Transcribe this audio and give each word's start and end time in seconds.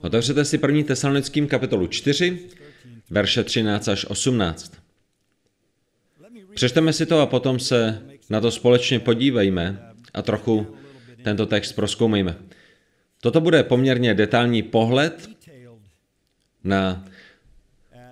Otevřete 0.00 0.44
si 0.44 0.58
první 0.58 0.84
tesalonickým 0.84 1.48
kapitolu 1.48 1.86
4, 1.86 2.48
verše 3.10 3.44
13 3.44 3.88
až 3.88 4.04
18. 4.04 4.72
Přečteme 6.54 6.92
si 6.92 7.06
to 7.06 7.20
a 7.20 7.26
potom 7.26 7.60
se 7.60 8.02
na 8.30 8.40
to 8.40 8.50
společně 8.50 8.98
podívejme 9.00 9.92
a 10.14 10.22
trochu 10.22 10.76
tento 11.22 11.46
text 11.46 11.72
proskoumejme. 11.72 12.36
Toto 13.20 13.40
bude 13.40 13.62
poměrně 13.62 14.14
detailní 14.14 14.62
pohled 14.62 15.28
na 16.64 17.04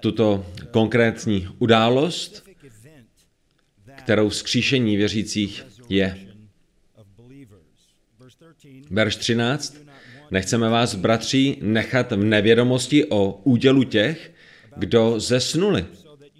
tuto 0.00 0.46
konkrétní 0.70 1.48
událost, 1.58 2.48
kterou 3.96 4.28
vzkříšení 4.28 4.96
věřících 4.96 5.66
je. 5.88 6.28
Verš 8.90 9.16
13. 9.16 9.83
Nechceme 10.30 10.68
vás, 10.68 10.94
bratři, 10.94 11.56
nechat 11.60 12.12
v 12.12 12.24
nevědomosti 12.24 13.04
o 13.04 13.40
údělu 13.44 13.84
těch, 13.84 14.32
kdo 14.76 15.20
zesnuli, 15.20 15.84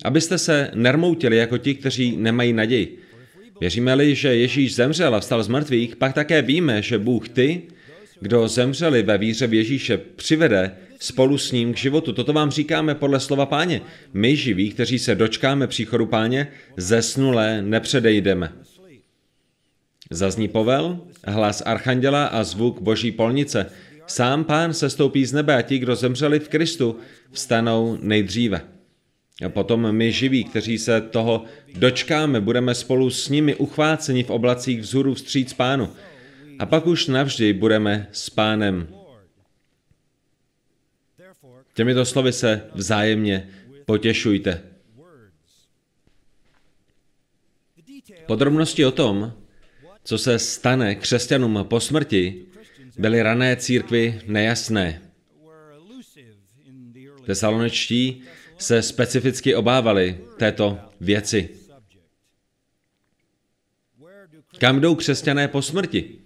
abyste 0.05 0.39
se 0.39 0.71
nermoutili 0.75 1.37
jako 1.37 1.59
ti, 1.59 1.75
kteří 1.75 2.17
nemají 2.17 2.53
naději. 2.53 2.99
Věříme-li, 3.61 4.15
že 4.15 4.37
Ježíš 4.37 4.75
zemřel 4.75 5.15
a 5.15 5.21
vstal 5.21 5.43
z 5.43 5.49
mrtvých, 5.49 5.97
pak 5.97 6.13
také 6.13 6.43
víme, 6.43 6.83
že 6.83 6.99
Bůh 6.99 7.29
ty, 7.29 7.63
kdo 8.21 8.49
zemřeli 8.49 9.03
ve 9.03 9.19
víře 9.19 9.47
v 9.47 9.55
Ježíše, 9.55 9.99
přivede 9.99 10.71
spolu 10.99 11.39
s 11.39 11.53
ním 11.53 11.75
k 11.75 11.77
životu. 11.77 12.13
Toto 12.13 12.33
vám 12.33 12.51
říkáme 12.51 12.95
podle 12.95 13.21
slova 13.21 13.47
páně. 13.47 13.81
My 14.15 14.37
živí, 14.37 14.71
kteří 14.71 14.99
se 14.99 15.15
dočkáme 15.15 15.67
příchodu 15.67 16.07
páně, 16.07 16.49
zesnulé 16.77 17.63
nepředejdeme. 17.63 18.53
Zazní 20.15 20.49
povel, 20.49 21.01
hlas 21.25 21.63
archanděla 21.67 22.27
a 22.27 22.45
zvuk 22.45 22.81
boží 22.81 23.13
polnice. 23.13 23.71
Sám 24.07 24.45
pán 24.45 24.75
se 24.75 24.91
stoupí 24.91 25.27
z 25.27 25.33
nebe 25.33 25.57
a 25.57 25.63
ti, 25.63 25.79
kdo 25.79 25.97
zemřeli 25.97 26.41
v 26.41 26.49
Kristu, 26.49 26.99
vstanou 27.31 27.99
nejdříve. 28.01 28.61
A 29.47 29.49
potom 29.49 29.93
my 29.93 30.13
živí, 30.13 30.45
kteří 30.45 30.79
se 30.79 31.01
toho 31.01 31.45
dočkáme, 31.75 32.41
budeme 32.41 32.75
spolu 32.75 33.11
s 33.11 33.29
nimi 33.29 33.55
uchváceni 33.55 34.23
v 34.23 34.31
oblacích 34.31 34.81
vzhůru 34.81 35.15
vstříc 35.15 35.53
pánu. 35.53 35.91
A 36.59 36.67
pak 36.67 36.87
už 36.87 37.07
navždy 37.07 37.53
budeme 37.53 38.09
s 38.13 38.31
pánem. 38.31 38.89
Těmito 41.75 42.05
slovy 42.05 42.33
se 42.33 42.63
vzájemně 42.75 43.49
potěšujte. 43.87 44.63
Podrobnosti 48.27 48.85
o 48.87 48.91
tom, 48.91 49.33
co 50.05 50.19
se 50.19 50.39
stane 50.39 50.95
křesťanům 50.95 51.65
po 51.69 51.81
smrti, 51.81 52.47
byly 52.99 53.23
rané 53.23 53.57
církvy 53.57 54.21
nejasné. 54.27 55.03
Tesalonečtí 57.27 58.23
se 58.59 58.83
specificky 58.83 59.55
obávali 59.55 60.21
této 60.39 60.79
věci. 61.01 61.49
Kam 64.59 64.81
jdou 64.81 64.95
křesťané 64.95 65.49
po 65.49 65.63
smrti? 65.63 66.19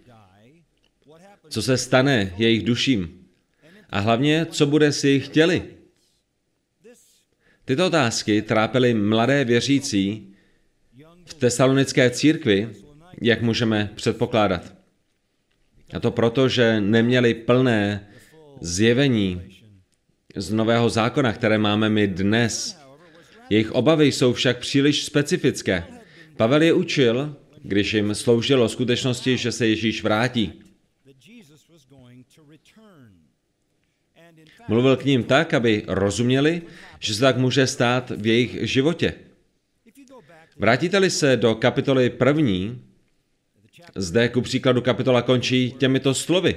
Co 1.49 1.63
se 1.63 1.79
stane 1.79 2.35
jejich 2.37 2.65
duším? 2.65 3.27
A 3.91 4.01
hlavně, 4.01 4.47
co 4.47 4.67
bude 4.67 4.93
s 4.93 5.05
jejich 5.05 5.29
těli? 5.29 5.63
Tyto 7.65 7.87
otázky 7.87 8.43
trápily 8.43 8.95
mladé 8.95 9.45
věřící 9.45 10.35
v 11.25 11.35
tesalonické 11.35 12.11
církvi, 12.11 12.69
jak 13.23 13.43
můžeme 13.43 13.91
předpokládat. 13.95 14.75
A 15.95 16.01
to 16.01 16.11
proto, 16.11 16.49
že 16.49 16.81
neměli 16.81 17.35
plné 17.35 18.09
zjevení 18.61 19.43
z 20.37 20.53
Nového 20.53 20.89
zákona, 20.91 21.33
které 21.33 21.59
máme 21.59 21.89
my 21.89 22.07
dnes. 22.07 22.79
Jejich 23.51 23.73
obavy 23.73 24.13
jsou 24.13 24.33
však 24.33 24.59
příliš 24.59 25.05
specifické. 25.05 25.85
Pavel 26.37 26.63
je 26.63 26.73
učil, 26.73 27.37
když 27.63 27.95
jim 27.95 28.15
sloužilo 28.15 28.69
skutečnosti, 28.69 29.37
že 29.37 29.53
se 29.53 29.67
Ježíš 29.67 30.03
vrátí. 30.03 30.53
Mluvil 34.69 34.97
k 34.97 35.05
ním 35.05 35.25
tak, 35.25 35.55
aby 35.55 35.83
rozuměli, 35.89 36.63
že 37.01 37.15
se 37.15 37.21
tak 37.21 37.37
může 37.37 37.67
stát 37.67 38.11
v 38.11 38.27
jejich 38.27 38.71
životě. 38.71 39.15
Vrátíte-li 40.57 41.11
se 41.11 41.37
do 41.37 41.55
kapitoly 41.55 42.11
první, 42.11 42.83
zde 43.95 44.29
ku 44.29 44.41
příkladu 44.41 44.81
kapitola 44.81 45.23
končí 45.23 45.75
těmito 45.79 46.15
slovy. 46.15 46.57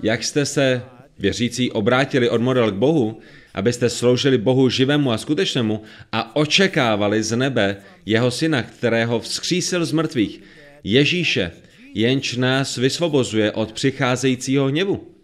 Jak 0.00 0.24
jste 0.24 0.46
se 0.46 0.82
věřící 1.18 1.72
obrátili 1.72 2.28
od 2.28 2.40
model 2.40 2.70
k 2.70 2.74
Bohu, 2.74 3.18
abyste 3.54 3.90
sloužili 3.90 4.38
Bohu 4.38 4.68
živému 4.68 5.12
a 5.12 5.18
skutečnému 5.18 5.82
a 6.12 6.36
očekávali 6.36 7.22
z 7.22 7.36
nebe 7.36 7.76
jeho 8.06 8.30
syna, 8.30 8.62
kterého 8.62 9.20
vzkřísil 9.20 9.84
z 9.84 9.92
mrtvých, 9.92 10.42
Ježíše, 10.84 11.52
jenž 11.94 12.36
nás 12.36 12.76
vysvobozuje 12.76 13.52
od 13.52 13.72
přicházejícího 13.72 14.66
hněvu. 14.66 15.14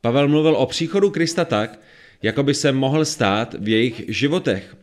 Pavel 0.00 0.28
mluvil 0.28 0.56
o 0.56 0.66
příchodu 0.66 1.10
Krista 1.10 1.44
tak, 1.44 1.80
jako 2.22 2.42
by 2.42 2.54
se 2.54 2.72
mohl 2.72 3.04
stát 3.04 3.54
v 3.58 3.68
jejich 3.68 4.02
životech. 4.08 4.76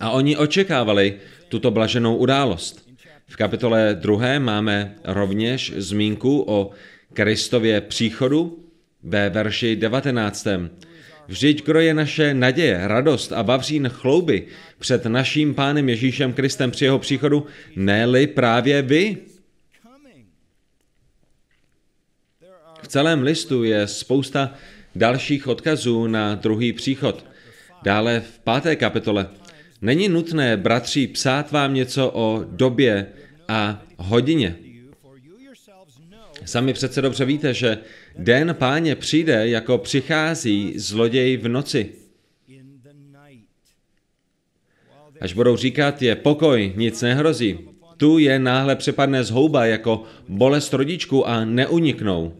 A 0.00 0.10
oni 0.10 0.36
očekávali 0.36 1.14
tuto 1.54 1.70
blaženou 1.70 2.16
událost. 2.16 2.88
V 3.26 3.36
kapitole 3.36 3.94
2. 3.94 4.38
máme 4.38 4.94
rovněž 5.04 5.72
zmínku 5.76 6.44
o 6.46 6.70
Kristově 7.12 7.80
příchodu 7.80 8.64
ve 9.02 9.30
verši 9.30 9.76
19. 9.76 10.46
Vždyť 11.26 11.64
kdo 11.64 11.80
je 11.80 11.94
naše 11.94 12.34
naděje, 12.34 12.80
radost 12.88 13.32
a 13.32 13.42
vavřín 13.42 13.88
chlouby 13.88 14.46
před 14.78 15.04
naším 15.04 15.54
pánem 15.54 15.88
Ježíšem 15.88 16.32
Kristem 16.32 16.70
při 16.70 16.84
jeho 16.84 16.98
příchodu, 16.98 17.46
ne-li 17.76 18.26
právě 18.26 18.82
vy? 18.82 19.16
V 22.82 22.88
celém 22.88 23.22
listu 23.22 23.64
je 23.64 23.86
spousta 23.86 24.54
dalších 24.94 25.46
odkazů 25.48 26.06
na 26.06 26.34
druhý 26.34 26.72
příchod. 26.72 27.24
Dále 27.82 28.20
v 28.20 28.38
páté 28.38 28.76
kapitole. 28.76 29.43
Není 29.84 30.08
nutné, 30.08 30.56
bratři, 30.56 31.06
psát 31.06 31.52
vám 31.52 31.74
něco 31.74 32.10
o 32.14 32.44
době 32.48 33.06
a 33.48 33.82
hodině. 33.96 34.56
Sami 36.44 36.72
přece 36.72 37.02
dobře 37.02 37.24
víte, 37.24 37.54
že 37.54 37.78
den 38.18 38.54
páně 38.58 38.96
přijde, 38.96 39.48
jako 39.48 39.78
přichází 39.78 40.78
zloděj 40.78 41.36
v 41.36 41.48
noci. 41.48 41.92
Až 45.20 45.32
budou 45.32 45.56
říkat, 45.56 46.02
je 46.02 46.16
pokoj, 46.16 46.72
nic 46.76 47.02
nehrozí. 47.02 47.58
Tu 47.96 48.18
je 48.18 48.38
náhle 48.38 48.76
přepadne 48.76 49.24
zhouba 49.24 49.66
jako 49.66 50.02
bolest 50.28 50.72
rodičku 50.72 51.28
a 51.28 51.44
neuniknou. 51.44 52.36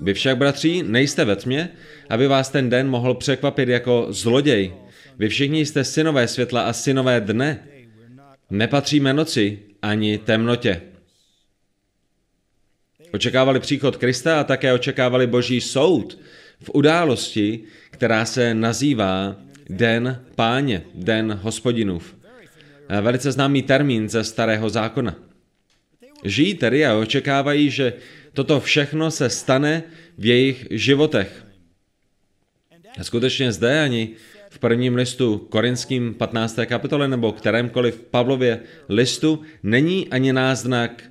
Vy 0.00 0.14
však, 0.14 0.38
bratři, 0.38 0.82
nejste 0.82 1.24
ve 1.24 1.36
tmě, 1.36 1.68
aby 2.08 2.26
vás 2.26 2.48
ten 2.48 2.70
den 2.70 2.88
mohl 2.88 3.14
překvapit 3.14 3.68
jako 3.68 4.06
zloděj. 4.08 4.85
Vy 5.18 5.28
všichni 5.28 5.66
jste 5.66 5.84
synové 5.84 6.28
světla 6.28 6.62
a 6.62 6.72
synové 6.72 7.20
dne. 7.20 7.68
Nepatříme 8.50 9.12
noci 9.12 9.58
ani 9.82 10.18
temnotě. 10.18 10.82
Očekávali 13.12 13.60
příchod 13.60 13.96
Krista 13.96 14.40
a 14.40 14.44
také 14.44 14.72
očekávali 14.72 15.26
boží 15.26 15.60
soud 15.60 16.18
v 16.60 16.70
události, 16.74 17.60
která 17.90 18.24
se 18.24 18.54
nazývá 18.54 19.36
Den 19.68 20.24
páně, 20.34 20.82
Den 20.94 21.38
hospodinův. 21.42 22.16
Velice 23.00 23.32
známý 23.32 23.62
termín 23.62 24.08
ze 24.08 24.24
starého 24.24 24.70
zákona. 24.70 25.16
Žijí 26.24 26.54
tedy 26.54 26.86
a 26.86 26.96
očekávají, 26.96 27.70
že 27.70 27.92
toto 28.32 28.60
všechno 28.60 29.10
se 29.10 29.30
stane 29.30 29.82
v 30.18 30.26
jejich 30.26 30.66
životech. 30.70 31.46
Skutečně 33.02 33.52
zde 33.52 33.80
ani 33.80 34.10
v 34.56 34.58
prvním 34.58 34.94
listu 34.94 35.38
korinským 35.38 36.14
15. 36.14 36.58
kapitole 36.66 37.08
nebo 37.08 37.32
kterémkoliv 37.32 38.02
Pavlově 38.10 38.60
listu 38.88 39.42
není 39.62 40.08
ani 40.08 40.32
náznak 40.32 41.02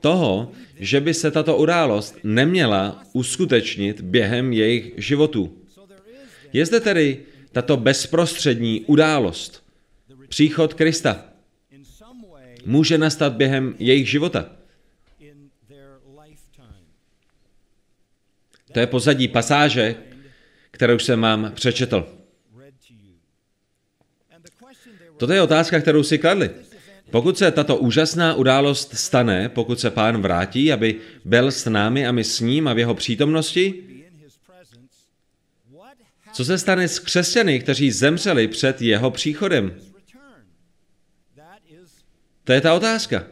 toho, 0.00 0.52
že 0.76 1.00
by 1.00 1.14
se 1.14 1.30
tato 1.30 1.56
událost 1.56 2.18
neměla 2.24 3.02
uskutečnit 3.12 4.00
během 4.00 4.52
jejich 4.52 4.92
životů. 4.96 5.58
Je 6.52 6.66
zde 6.66 6.80
tedy 6.80 7.18
tato 7.52 7.76
bezprostřední 7.76 8.80
událost, 8.86 9.64
příchod 10.28 10.74
Krista. 10.74 11.24
Může 12.66 12.98
nastat 12.98 13.32
během 13.32 13.74
jejich 13.78 14.10
života. 14.10 14.50
To 18.72 18.80
je 18.80 18.86
pozadí 18.86 19.28
pasáže, 19.28 19.94
kterou 20.70 20.98
jsem 20.98 21.20
vám 21.20 21.52
přečetl. 21.54 22.21
Toto 25.22 25.32
je 25.32 25.42
otázka, 25.42 25.80
kterou 25.80 26.02
si 26.02 26.18
kladli. 26.18 26.50
Pokud 27.10 27.38
se 27.38 27.50
tato 27.50 27.76
úžasná 27.76 28.34
událost 28.34 28.94
stane, 28.94 29.48
pokud 29.48 29.80
se 29.80 29.90
pán 29.90 30.22
vrátí, 30.22 30.72
aby 30.72 30.96
byl 31.24 31.50
s 31.50 31.64
námi 31.64 32.06
a 32.06 32.12
my 32.12 32.24
s 32.24 32.40
ním 32.40 32.68
a 32.68 32.72
v 32.72 32.78
jeho 32.78 32.94
přítomnosti, 32.94 33.74
co 36.32 36.44
se 36.44 36.58
stane 36.58 36.88
s 36.88 36.98
křesťany, 36.98 37.60
kteří 37.60 37.90
zemřeli 37.90 38.48
před 38.48 38.82
jeho 38.82 39.10
příchodem? 39.10 39.74
To 42.44 42.52
je 42.52 42.60
ta 42.60 42.74
otázka. 42.74 43.24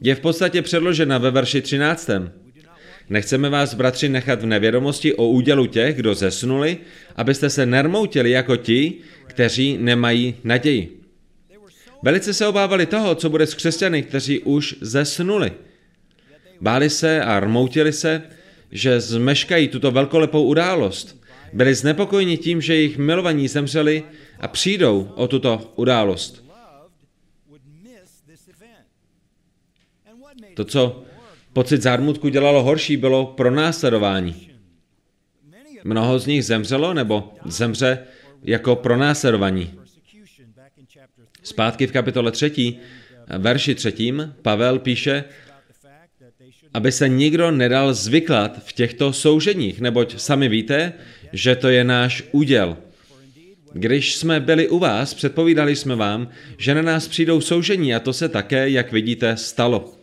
Je 0.00 0.14
v 0.14 0.20
podstatě 0.20 0.62
předložena 0.62 1.18
ve 1.18 1.30
verši 1.30 1.62
13. 1.62 2.10
Nechceme 3.10 3.48
vás, 3.48 3.74
bratři, 3.74 4.08
nechat 4.08 4.42
v 4.42 4.46
nevědomosti 4.46 5.14
o 5.14 5.28
údělu 5.28 5.66
těch, 5.66 5.96
kdo 5.96 6.14
zesnuli, 6.14 6.78
abyste 7.16 7.50
se 7.50 7.66
nermoutili 7.66 8.30
jako 8.30 8.56
ti, 8.56 8.94
kteří 9.26 9.78
nemají 9.80 10.34
naději. 10.44 10.97
Velice 12.02 12.34
se 12.34 12.46
obávali 12.46 12.86
toho, 12.86 13.14
co 13.14 13.30
bude 13.30 13.46
s 13.46 13.54
křesťany, 13.54 14.02
kteří 14.02 14.40
už 14.40 14.74
zesnuli. 14.80 15.52
Báli 16.60 16.90
se 16.90 17.22
a 17.22 17.40
rmoutili 17.40 17.92
se, 17.92 18.22
že 18.70 19.00
zmeškají 19.00 19.68
tuto 19.68 19.90
velkolepou 19.90 20.44
událost. 20.44 21.22
Byli 21.52 21.74
znepokojeni 21.74 22.36
tím, 22.36 22.60
že 22.60 22.74
jejich 22.74 22.98
milovaní 22.98 23.48
zemřeli 23.48 24.02
a 24.40 24.48
přijdou 24.48 25.12
o 25.14 25.28
tuto 25.28 25.72
událost. 25.76 26.44
To, 30.54 30.64
co 30.64 31.02
pocit 31.52 31.82
zármutku 31.82 32.28
dělalo 32.28 32.62
horší, 32.62 32.96
bylo 32.96 33.26
pronásledování. 33.26 34.50
Mnoho 35.84 36.18
z 36.18 36.26
nich 36.26 36.44
zemřelo 36.44 36.94
nebo 36.94 37.34
zemře 37.44 37.98
jako 38.42 38.76
pronásledovaní. 38.76 39.78
Zpátky 41.48 41.86
v 41.86 41.92
kapitole 41.92 42.30
3, 42.30 42.76
verši 43.38 43.74
3, 43.74 43.92
Pavel 44.42 44.78
píše, 44.78 45.24
aby 46.74 46.92
se 46.92 47.08
nikdo 47.08 47.50
nedal 47.50 47.94
zvyklat 47.94 48.64
v 48.64 48.72
těchto 48.72 49.12
souženích, 49.12 49.80
neboť 49.80 50.20
sami 50.20 50.48
víte, 50.48 50.92
že 51.32 51.56
to 51.56 51.68
je 51.68 51.84
náš 51.84 52.22
úděl. 52.32 52.76
Když 53.72 54.16
jsme 54.16 54.40
byli 54.40 54.68
u 54.68 54.78
vás, 54.78 55.14
předpovídali 55.14 55.76
jsme 55.76 55.96
vám, 55.96 56.28
že 56.58 56.74
na 56.74 56.82
nás 56.82 57.08
přijdou 57.08 57.40
soužení 57.40 57.94
a 57.94 58.00
to 58.00 58.12
se 58.12 58.28
také, 58.28 58.70
jak 58.70 58.92
vidíte, 58.92 59.36
stalo. 59.36 59.94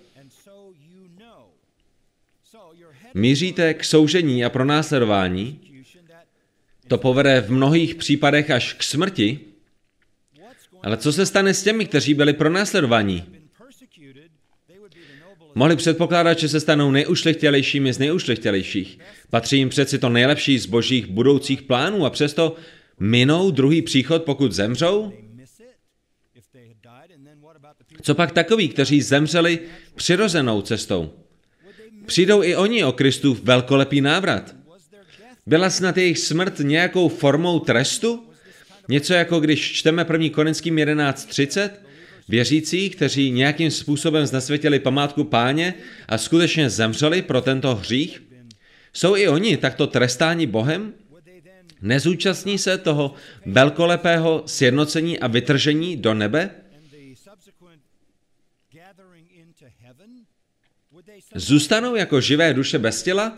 Míříte 3.14 3.74
k 3.74 3.84
soužení 3.84 4.46
a 4.46 4.50
pronásledování, 4.50 5.60
to 6.88 6.98
povede 6.98 7.42
v 7.42 7.52
mnohých 7.52 7.96
případech 7.96 8.52
až 8.52 8.74
k 8.74 8.84
smrti, 8.84 9.55
ale 10.86 10.98
co 10.98 11.14
se 11.14 11.26
stane 11.26 11.54
s 11.54 11.64
těmi, 11.64 11.86
kteří 11.86 12.14
byli 12.14 12.34
pronásledovaní? 12.34 13.24
Mohli 15.56 15.76
předpokládat, 15.76 16.40
že 16.40 16.50
se 16.50 16.60
stanou 16.60 16.92
nejušlechtělejšími 16.92 17.94
z 17.94 18.00
nejušlechtělejších. 18.00 19.00
Patří 19.30 19.58
jim 19.58 19.70
přeci 19.70 20.00
to 20.00 20.10
nejlepší 20.10 20.60
z 20.60 20.66
božích 20.66 21.08
budoucích 21.08 21.62
plánů 21.62 22.06
a 22.06 22.10
přesto 22.10 22.56
minou 23.00 23.52
druhý 23.52 23.82
příchod, 23.82 24.24
pokud 24.24 24.52
zemřou? 24.52 25.14
Co 28.02 28.16
pak 28.16 28.32
takoví, 28.32 28.70
kteří 28.70 29.02
zemřeli 29.02 29.60
přirozenou 29.96 30.62
cestou? 30.62 31.14
Přijdou 32.06 32.44
i 32.44 32.56
oni 32.56 32.84
o 32.84 32.92
Kristův 32.92 33.44
velkolepý 33.44 34.02
návrat. 34.02 34.56
Byla 35.46 35.70
snad 35.70 35.98
jejich 35.98 36.20
smrt 36.20 36.60
nějakou 36.60 37.10
formou 37.10 37.60
trestu? 37.60 38.25
Něco 38.88 39.14
jako 39.14 39.40
když 39.40 39.72
čteme 39.72 40.06
1. 40.12 40.30
Korinským 40.30 40.76
11.30, 40.76 41.70
věřící, 42.30 42.90
kteří 42.90 43.32
nějakým 43.32 43.72
způsobem 43.72 44.26
znesvětili 44.26 44.80
památku 44.80 45.24
páně 45.24 45.74
a 46.08 46.18
skutečně 46.18 46.70
zemřeli 46.70 47.22
pro 47.22 47.42
tento 47.42 47.76
hřích, 47.76 48.24
jsou 48.94 49.16
i 49.16 49.28
oni 49.28 49.58
takto 49.58 49.88
trestáni 49.88 50.48
Bohem? 50.48 50.94
Nezúčastní 51.82 52.58
se 52.58 52.78
toho 52.78 53.14
velkolepého 53.46 54.44
sjednocení 54.46 55.20
a 55.20 55.28
vytržení 55.28 55.98
do 55.98 56.14
nebe? 56.14 56.50
Zůstanou 61.36 61.96
jako 61.96 62.22
živé 62.22 62.54
duše 62.54 62.80
bez 62.80 63.04
těla? 63.04 63.38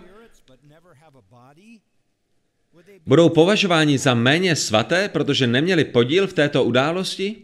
Budou 3.06 3.30
považováni 3.30 3.98
za 3.98 4.14
méně 4.14 4.56
svaté, 4.56 5.10
protože 5.10 5.48
neměli 5.48 5.86
podíl 5.86 6.28
v 6.28 6.34
této 6.34 6.64
události? 6.64 7.36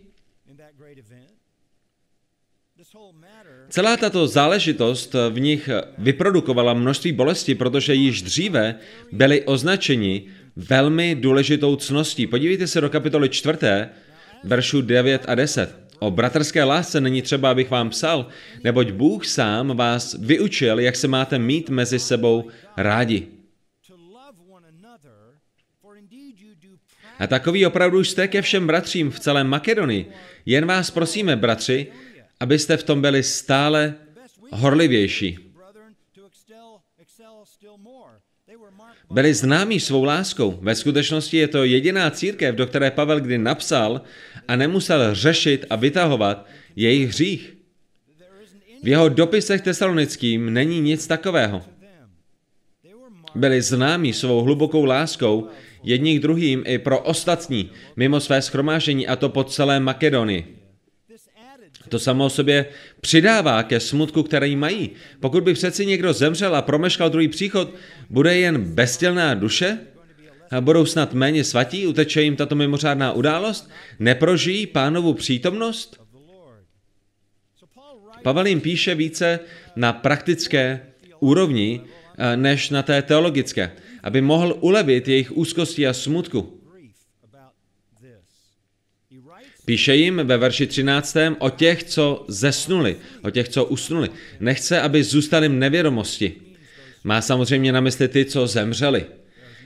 Celá 3.69 3.97
tato 3.97 4.27
záležitost 4.27 5.15
v 5.30 5.39
nich 5.39 5.69
vyprodukovala 5.97 6.74
množství 6.74 7.12
bolesti, 7.12 7.56
protože 7.56 7.94
již 7.94 8.21
dříve 8.21 8.75
byli 9.12 9.41
označeni 9.41 10.27
velmi 10.56 11.15
důležitou 11.15 11.75
cností. 11.75 12.27
Podívejte 12.27 12.68
se 12.68 12.81
do 12.81 12.89
kapitoly 12.89 13.30
4, 13.30 13.57
veršu 14.44 14.81
9 14.81 15.25
a 15.27 15.35
10. 15.35 15.75
O 16.00 16.12
bratrské 16.12 16.63
lásce 16.63 17.01
není 17.01 17.21
třeba, 17.21 17.51
abych 17.51 17.69
vám 17.69 17.89
psal, 17.89 18.27
neboť 18.63 18.91
Bůh 18.91 19.25
sám 19.25 19.77
vás 19.77 20.15
vyučil, 20.19 20.80
jak 20.80 20.95
se 20.95 21.07
máte 21.07 21.39
mít 21.39 21.69
mezi 21.69 22.00
sebou 22.00 22.47
rádi. 22.77 23.27
A 27.19 27.27
takový 27.27 27.65
opravdu 27.65 28.04
jste 28.04 28.27
ke 28.27 28.42
všem 28.42 28.68
bratřím 28.68 29.12
v 29.12 29.19
celém 29.19 29.48
Makedonii. 29.48 30.06
Jen 30.45 30.65
vás 30.65 30.92
prosíme, 30.92 31.36
bratři, 31.36 31.88
abyste 32.39 32.77
v 32.77 32.83
tom 32.83 33.01
byli 33.01 33.24
stále 33.24 33.94
horlivější. 34.51 35.39
Byli 39.12 39.33
známí 39.33 39.80
svou 39.80 40.04
láskou. 40.04 40.60
Ve 40.62 40.75
skutečnosti 40.75 41.38
je 41.38 41.48
to 41.48 41.63
jediná 41.63 42.10
církev, 42.10 42.56
do 42.56 42.68
které 42.68 42.92
Pavel 42.92 43.19
kdy 43.19 43.38
napsal 43.38 44.01
a 44.48 44.56
nemusel 44.56 45.16
řešit 45.16 45.66
a 45.69 45.75
vytahovat 45.75 46.45
jejich 46.75 47.09
hřích. 47.09 47.57
V 48.83 48.88
jeho 48.88 49.09
dopisech 49.09 49.62
tesalonickým 49.62 50.54
není 50.54 50.81
nic 50.81 51.07
takového. 51.07 51.63
Byli 53.36 53.62
známí 53.62 54.13
svou 54.13 54.42
hlubokou 54.42 54.86
láskou 54.86 55.48
jedním 55.83 56.21
druhým 56.21 56.63
i 56.65 56.77
pro 56.77 57.00
ostatní 57.00 57.69
mimo 57.95 58.19
své 58.19 58.41
schromážení 58.41 59.07
a 59.07 59.15
to 59.15 59.30
po 59.30 59.44
celé 59.44 59.80
Makedonii. 59.80 60.57
To 61.89 62.00
samo 62.00 62.25
o 62.25 62.30
sobě 62.30 62.65
přidává 63.01 63.63
ke 63.63 63.80
smutku, 63.80 64.24
který 64.24 64.56
mají. 64.56 64.89
Pokud 65.19 65.44
by 65.44 65.53
přeci 65.53 65.85
někdo 65.85 66.13
zemřel 66.13 66.56
a 66.56 66.61
promeškal 66.61 67.09
druhý 67.09 67.28
příchod, 67.28 67.73
bude 68.09 68.37
jen 68.37 68.61
bestělná 68.61 69.33
duše? 69.33 69.78
A 70.52 70.61
budou 70.61 70.85
snad 70.85 71.13
méně 71.13 71.44
svatí, 71.44 71.87
uteče 71.87 72.21
jim 72.21 72.35
tato 72.35 72.56
mimořádná 72.56 73.11
událost? 73.11 73.69
Neprožijí 73.99 74.68
pánovu 74.68 75.13
přítomnost? 75.13 76.02
Pavel 78.23 78.45
jim 78.45 78.61
píše 78.61 78.95
více 78.95 79.40
na 79.75 79.94
praktické 79.94 80.81
úrovni, 81.19 81.81
eh, 82.18 82.37
než 82.37 82.69
na 82.69 82.83
té 82.83 83.02
teologické, 83.02 83.71
aby 84.04 84.22
mohl 84.22 84.57
ulevit 84.60 85.07
jejich 85.07 85.31
úzkosti 85.31 85.88
a 85.88 85.94
smutku. 85.94 86.60
Píše 89.66 89.95
jim 89.95 90.22
ve 90.24 90.38
verši 90.38 90.68
13. 90.68 91.18
o 91.40 91.50
těch, 91.50 91.83
co 91.83 92.26
zesnuli, 92.28 92.98
o 93.24 93.30
těch, 93.30 93.50
co 93.50 93.66
usnuli. 93.66 94.10
Nechce, 94.40 94.81
aby 94.81 95.04
zůstali 95.04 95.48
v 95.48 95.52
nevědomosti. 95.52 96.33
Má 97.04 97.22
samozřejmě 97.22 97.72
na 97.72 97.81
mysli 97.81 98.07
ty, 98.07 98.26
co 98.26 98.48
zemřeli. 98.48 99.06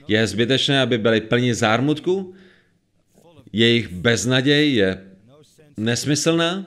Je 0.07 0.27
zbytečné, 0.27 0.81
aby 0.81 0.97
byli 0.97 1.21
plní 1.21 1.53
zármutku? 1.53 2.33
Jejich 3.53 3.87
beznaděj 3.87 4.73
je 4.73 5.01
nesmyslná? 5.77 6.65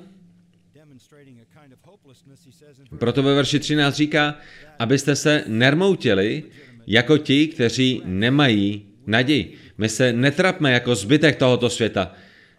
Proto 2.99 3.23
ve 3.23 3.35
verši 3.35 3.59
13 3.59 3.95
říká, 3.95 4.39
abyste 4.79 5.17
se 5.17 5.45
nermoutili 5.47 6.45
jako 6.91 7.19
ti, 7.19 7.47
kteří 7.47 8.03
nemají 8.05 8.87
naději. 9.07 9.55
My 9.79 9.89
se 9.89 10.13
netrapme 10.13 10.73
jako 10.73 10.95
zbytek 10.95 11.37
tohoto 11.37 11.71
světa 11.71 12.15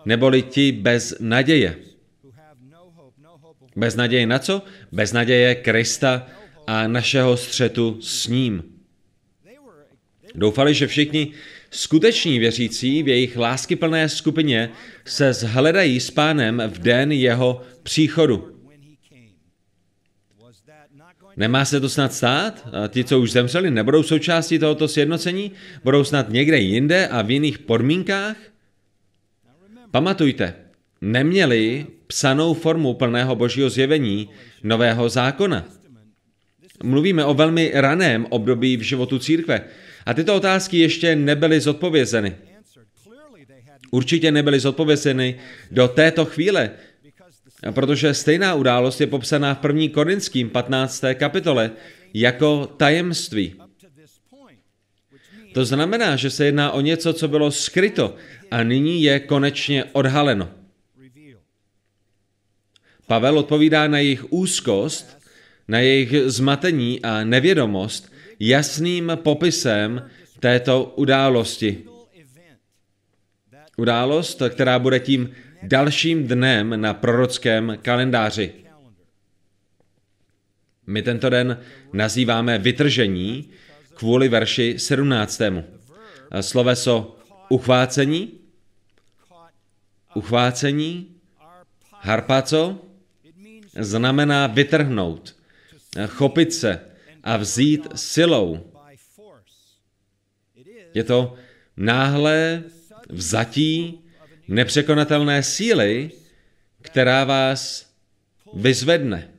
neboli 0.06 0.42
ti 0.42 0.72
bez 0.72 1.16
naděje. 1.20 1.76
Bez 3.76 3.96
naděje 3.96 4.26
na 4.26 4.40
co? 4.40 4.62
Bez 4.92 5.14
naděje 5.14 5.56
Krista 5.56 6.28
a 6.68 6.88
našeho 6.88 7.38
střetu 7.38 7.98
s 8.02 8.28
ním. 8.28 8.64
Doufali, 10.36 10.74
že 10.74 10.88
všichni 10.88 11.32
skuteční 11.72 12.40
věřící 12.40 13.04
v 13.04 13.08
jejich 13.08 13.38
láskyplné 13.38 14.10
skupině 14.10 14.70
se 15.06 15.34
zhledají 15.34 16.00
s 16.00 16.12
pánem 16.12 16.62
v 16.68 16.80
den 16.80 17.12
jeho 17.12 17.62
příchodu. 17.84 18.61
Nemá 21.42 21.66
se 21.66 21.80
to 21.80 21.90
snad 21.90 22.14
stát? 22.14 22.68
A 22.72 22.88
ti, 22.88 23.04
co 23.04 23.20
už 23.20 23.32
zemřeli, 23.32 23.72
nebudou 23.72 24.04
součástí 24.04 24.60
tohoto 24.60 24.88
sjednocení? 24.88 25.52
Budou 25.84 26.04
snad 26.04 26.30
někde 26.30 26.58
jinde 26.58 27.08
a 27.08 27.22
v 27.22 27.32
jiných 27.32 27.60
podmínkách? 27.60 28.38
Pamatujte, 29.92 30.54
neměli 31.02 31.86
psanou 32.08 32.54
formu 32.54 32.94
plného 32.94 33.36
božího 33.36 33.70
zjevení 33.70 34.30
nového 34.64 35.10
zákona. 35.10 35.66
Mluvíme 36.84 37.26
o 37.26 37.34
velmi 37.34 37.72
raném 37.74 38.26
období 38.30 38.78
v 38.78 38.82
životu 38.82 39.20
církve. 39.20 39.62
A 40.06 40.14
tyto 40.14 40.36
otázky 40.36 40.78
ještě 40.78 41.16
nebyly 41.16 41.60
zodpovězeny. 41.60 42.36
Určitě 43.92 44.32
nebyly 44.32 44.60
zodpovězeny 44.60 45.40
do 45.72 45.88
této 45.88 46.26
chvíle, 46.26 46.72
protože 47.72 48.14
stejná 48.14 48.56
událost 48.56 49.02
je 49.02 49.08
popsaná 49.08 49.54
v 49.54 49.66
1. 49.66 49.94
Korinským 49.94 50.50
15. 50.50 51.04
kapitole 51.14 51.72
jako 52.14 52.66
tajemství. 52.78 53.56
To 55.54 55.66
znamená, 55.66 56.16
že 56.16 56.30
se 56.30 56.46
jedná 56.46 56.72
o 56.72 56.82
něco, 56.82 57.14
co 57.14 57.28
bylo 57.28 57.52
skryto 57.52 58.16
a 58.52 58.64
nyní 58.64 59.04
je 59.04 59.20
konečně 59.20 59.84
odhaleno. 59.84 60.50
Pavel 63.08 63.40
odpovídá 63.40 63.88
na 63.88 63.98
jejich 63.98 64.32
úzkost, 64.34 65.18
na 65.68 65.80
jejich 65.80 66.14
zmatení 66.26 67.02
a 67.02 67.24
nevědomost 67.24 68.12
jasným 68.40 69.12
popisem 69.16 70.10
této 70.40 70.94
události. 70.96 71.84
Událost, 73.78 74.42
která 74.50 74.80
bude 74.80 75.00
tím 75.00 75.30
dalším 75.64 76.28
dnem 76.28 76.82
na 76.82 76.94
prorockém 76.94 77.78
kalendáři. 77.82 78.54
My 80.88 81.02
tento 81.02 81.30
den 81.30 81.60
nazýváme 81.94 82.60
vytržení 82.60 83.50
kvůli 83.94 84.30
verši 84.30 84.80
17. 84.80 85.42
Sloveso 86.42 87.18
uchvácení, 87.50 88.40
uchvácení, 90.16 91.16
harpaco, 91.92 92.80
znamená 93.80 94.48
vytrhnout, 94.48 95.36
chopit 96.08 96.54
se 96.54 96.80
a 97.24 97.38
vzít 97.38 97.88
silou. 97.96 98.72
Je 100.94 101.04
to 101.04 101.36
náhlé 101.78 102.64
vzatí 103.10 104.01
nepřekonatelné 104.52 105.44
síly, 105.44 106.12
která 106.82 107.24
vás 107.24 107.92
vyzvedne. 108.54 109.30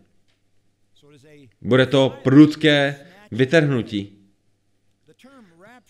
Bude 1.61 1.87
to 1.87 2.19
prudké 2.23 2.97
vytrhnutí. 3.31 4.19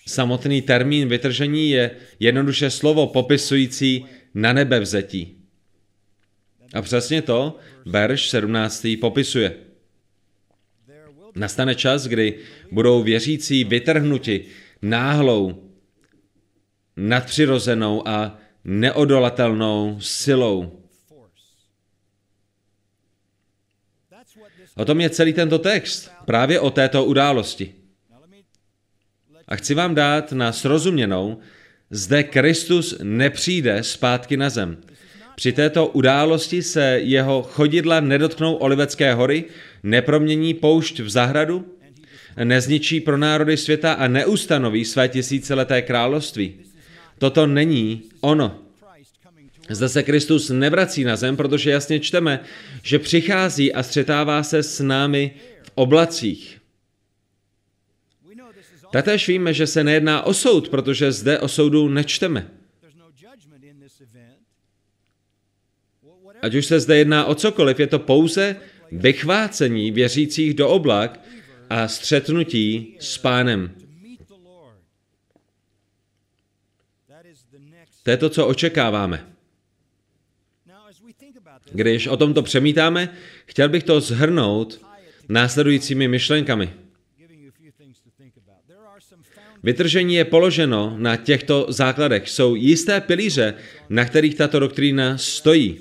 Samotný 0.07 0.62
termín 0.62 1.09
vytržení 1.09 1.71
je 1.71 1.91
jednoduše 2.21 2.71
slovo 2.71 3.07
popisující 3.07 4.07
na 4.35 4.52
nebe 4.52 4.81
vzetí. 4.81 5.37
A 6.75 6.83
přesně 6.83 7.23
to 7.23 7.59
verš 7.87 8.31
17. 8.31 8.87
popisuje. 9.00 9.55
Nastane 11.35 11.75
čas, 11.75 12.07
kdy 12.07 12.38
budou 12.73 13.02
věřící 13.02 13.64
vytrhnuti 13.64 14.45
náhlou, 14.83 15.71
nadpřirozenou 16.97 18.09
a 18.09 18.41
neodolatelnou 18.64 19.97
silou. 20.00 20.83
O 24.76 24.85
tom 24.85 25.00
je 25.00 25.11
celý 25.11 25.33
tento 25.33 25.59
text, 25.59 26.11
právě 26.25 26.61
o 26.61 26.71
této 26.71 27.04
události. 27.04 27.75
A 29.49 29.57
chci 29.57 29.75
vám 29.75 29.95
dát 29.95 30.33
na 30.33 30.52
srozuměnou, 30.52 31.38
zde 31.90 32.23
Kristus 32.23 32.99
nepřijde 33.02 33.83
zpátky 33.83 34.37
na 34.37 34.50
zem. 34.50 34.76
Při 35.35 35.52
této 35.52 35.87
události 35.87 36.62
se 36.62 37.00
jeho 37.02 37.42
chodidla 37.42 38.00
nedotknou 38.00 38.54
Olivecké 38.54 39.14
hory, 39.14 39.45
nepromění 39.83 40.54
poušť 40.54 41.00
v 41.00 41.11
zahradu, 41.11 41.78
nezničí 42.45 43.00
pro 43.00 43.19
národy 43.19 43.57
světa 43.57 43.92
a 43.92 44.09
neustanoví 44.09 44.85
své 44.85 45.09
tisícileté 45.09 45.83
království. 45.83 46.72
Toto 47.23 47.47
není 47.47 48.02
ono. 48.21 48.59
Zde 49.71 49.88
se 49.88 50.02
Kristus 50.02 50.50
nevrací 50.50 51.05
na 51.05 51.17
zem, 51.17 51.37
protože 51.37 51.71
jasně 51.71 52.00
čteme, 52.00 52.41
že 52.83 52.99
přichází 52.99 53.73
a 53.73 53.83
střetává 53.83 54.43
se 54.43 54.62
s 54.62 54.81
námi 54.81 55.31
v 55.62 55.71
oblacích. 55.75 56.61
Tatéž 58.93 59.29
víme, 59.29 59.55
že 59.55 59.67
se 59.67 59.85
nejedná 59.85 60.23
o 60.23 60.35
soud, 60.35 60.69
protože 60.69 61.12
zde 61.12 61.38
o 61.38 61.49
soudu 61.49 61.88
nečteme. 61.88 62.50
Ať 66.43 66.55
už 66.55 66.67
se 66.67 66.81
zde 66.81 66.97
jedná 66.97 67.25
o 67.25 67.35
cokoliv, 67.35 67.81
je 67.81 67.87
to 67.87 67.99
pouze 67.99 68.57
vychvácení 68.93 69.91
věřících 69.91 70.55
do 70.55 70.69
oblak 70.69 71.21
a 71.71 71.88
střetnutí 71.88 72.97
s 72.99 73.19
pánem. 73.19 73.71
To 78.02 78.11
je 78.11 78.16
to, 78.16 78.28
co 78.28 78.46
očekáváme. 78.46 79.26
Když 81.72 82.06
o 82.06 82.16
tomto 82.16 82.42
přemítáme, 82.42 83.08
chtěl 83.46 83.68
bych 83.68 83.82
to 83.84 84.00
zhrnout 84.00 84.80
následujícími 85.28 86.08
myšlenkami. 86.08 86.72
Vytržení 89.62 90.14
je 90.14 90.25
položeno 90.25 90.94
na 90.99 91.16
těchto 91.16 91.66
základech. 91.68 92.30
Jsou 92.30 92.54
jisté 92.54 93.00
pilíře, 93.00 93.54
na 93.88 94.04
kterých 94.04 94.34
tato 94.34 94.58
doktrína 94.58 95.18
stojí. 95.18 95.78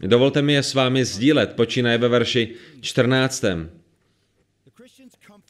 Dovolte 0.00 0.42
mi 0.42 0.52
je 0.52 0.62
s 0.62 0.74
vámi 0.74 1.04
sdílet, 1.04 1.52
počínaje 1.52 1.98
ve 1.98 2.08
verši 2.08 2.54
14. 2.80 3.44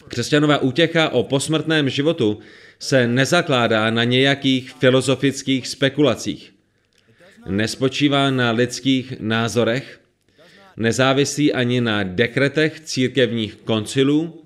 Křesťanové 0.09 0.59
útěcha 0.59 1.09
o 1.09 1.23
posmrtném 1.23 1.89
životu 1.89 2.39
se 2.79 3.07
nezakládá 3.07 3.91
na 3.91 4.05
nějakých 4.05 4.73
filozofických 4.73 5.69
spekulacích. 5.69 6.55
Nespočívá 7.49 8.31
na 8.31 8.51
lidských 8.51 9.15
názorech, 9.21 10.01
nezávisí 10.77 11.53
ani 11.53 11.81
na 11.81 12.03
dekretech 12.03 12.81
církevních 12.81 13.55
koncilů, 13.55 14.45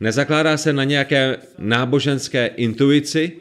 nezakládá 0.00 0.56
se 0.56 0.72
na 0.72 0.84
nějaké 0.84 1.36
náboženské 1.58 2.46
intuici. 2.46 3.36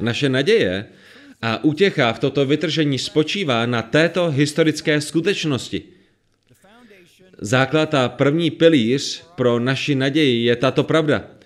Naše 0.00 0.28
naděje 0.28 0.86
a 1.42 1.64
útěcha 1.64 2.12
v 2.12 2.18
toto 2.18 2.46
vytržení 2.46 2.98
spočívá 2.98 3.66
na 3.66 3.82
této 3.82 4.30
historické 4.30 5.00
skutečnosti. 5.00 5.82
Základ 7.40 7.94
a 7.94 8.08
první 8.08 8.50
pilíř 8.50 9.24
pro 9.34 9.58
naši 9.58 9.94
naději 9.94 10.44
je 10.44 10.56
tato 10.56 10.84
pravda. 10.84 11.37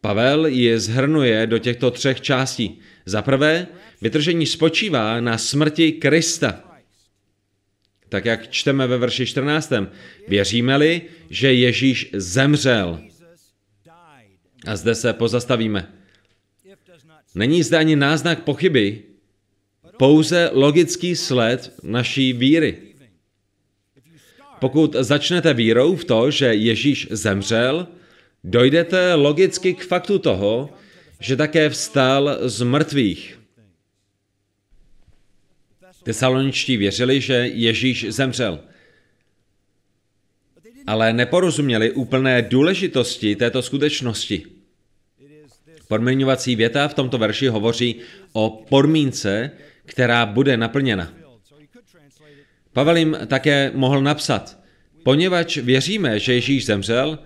Pavel 0.00 0.46
ji 0.46 0.80
zhrnuje 0.80 1.46
do 1.46 1.58
těchto 1.58 1.90
třech 1.90 2.20
částí. 2.20 2.80
Za 3.06 3.22
prvé, 3.22 3.66
vytržení 4.00 4.46
spočívá 4.46 5.20
na 5.20 5.38
smrti 5.38 5.92
Krista. 5.92 6.64
Tak 8.08 8.24
jak 8.24 8.50
čteme 8.50 8.86
ve 8.86 8.98
verši 8.98 9.26
14. 9.26 9.72
Věříme-li, 10.28 11.02
že 11.30 11.52
Ježíš 11.52 12.10
zemřel. 12.12 13.00
A 14.66 14.76
zde 14.76 14.94
se 14.94 15.12
pozastavíme. 15.12 15.92
Není 17.34 17.62
zde 17.62 17.76
ani 17.76 17.96
náznak 17.96 18.42
pochyby, 18.44 19.02
pouze 19.96 20.50
logický 20.52 21.16
sled 21.16 21.74
naší 21.82 22.32
víry. 22.32 22.78
Pokud 24.60 24.96
začnete 25.00 25.54
vírou 25.54 25.96
v 25.96 26.04
to, 26.04 26.30
že 26.30 26.46
Ježíš 26.46 27.08
zemřel, 27.10 27.88
dojdete 28.44 29.14
logicky 29.14 29.74
k 29.74 29.84
faktu 29.84 30.18
toho, 30.18 30.70
že 31.20 31.36
také 31.36 31.68
vstal 31.70 32.38
z 32.42 32.62
mrtvých. 32.62 33.40
Tesaloničtí 36.02 36.76
věřili, 36.76 37.20
že 37.20 37.34
Ježíš 37.34 38.06
zemřel. 38.08 38.60
Ale 40.86 41.12
neporozuměli 41.12 41.90
úplné 41.92 42.42
důležitosti 42.42 43.36
této 43.36 43.62
skutečnosti. 43.62 44.46
Podmiňovací 45.88 46.56
věta 46.56 46.88
v 46.88 46.94
tomto 46.94 47.18
verši 47.18 47.48
hovoří 47.48 47.96
o 48.32 48.64
podmínce, 48.68 49.50
která 49.84 50.26
bude 50.26 50.56
naplněna. 50.56 51.12
Pavel 52.72 52.96
jim 52.96 53.16
také 53.26 53.70
mohl 53.74 54.02
napsat, 54.02 54.58
poněvadž 55.02 55.56
věříme, 55.56 56.18
že 56.18 56.34
Ježíš 56.34 56.66
zemřel, 56.66 57.18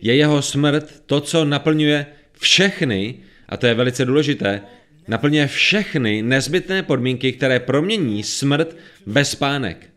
je 0.00 0.16
jeho 0.16 0.42
smrt 0.42 1.02
to, 1.06 1.20
co 1.20 1.44
naplňuje 1.44 2.06
všechny, 2.38 3.14
a 3.48 3.56
to 3.56 3.66
je 3.66 3.74
velice 3.74 4.04
důležité, 4.04 4.60
naplňuje 5.08 5.46
všechny 5.46 6.22
nezbytné 6.22 6.82
podmínky, 6.82 7.32
které 7.32 7.60
promění 7.60 8.22
smrt 8.22 8.76
ve 9.06 9.24
spánek. 9.24 9.90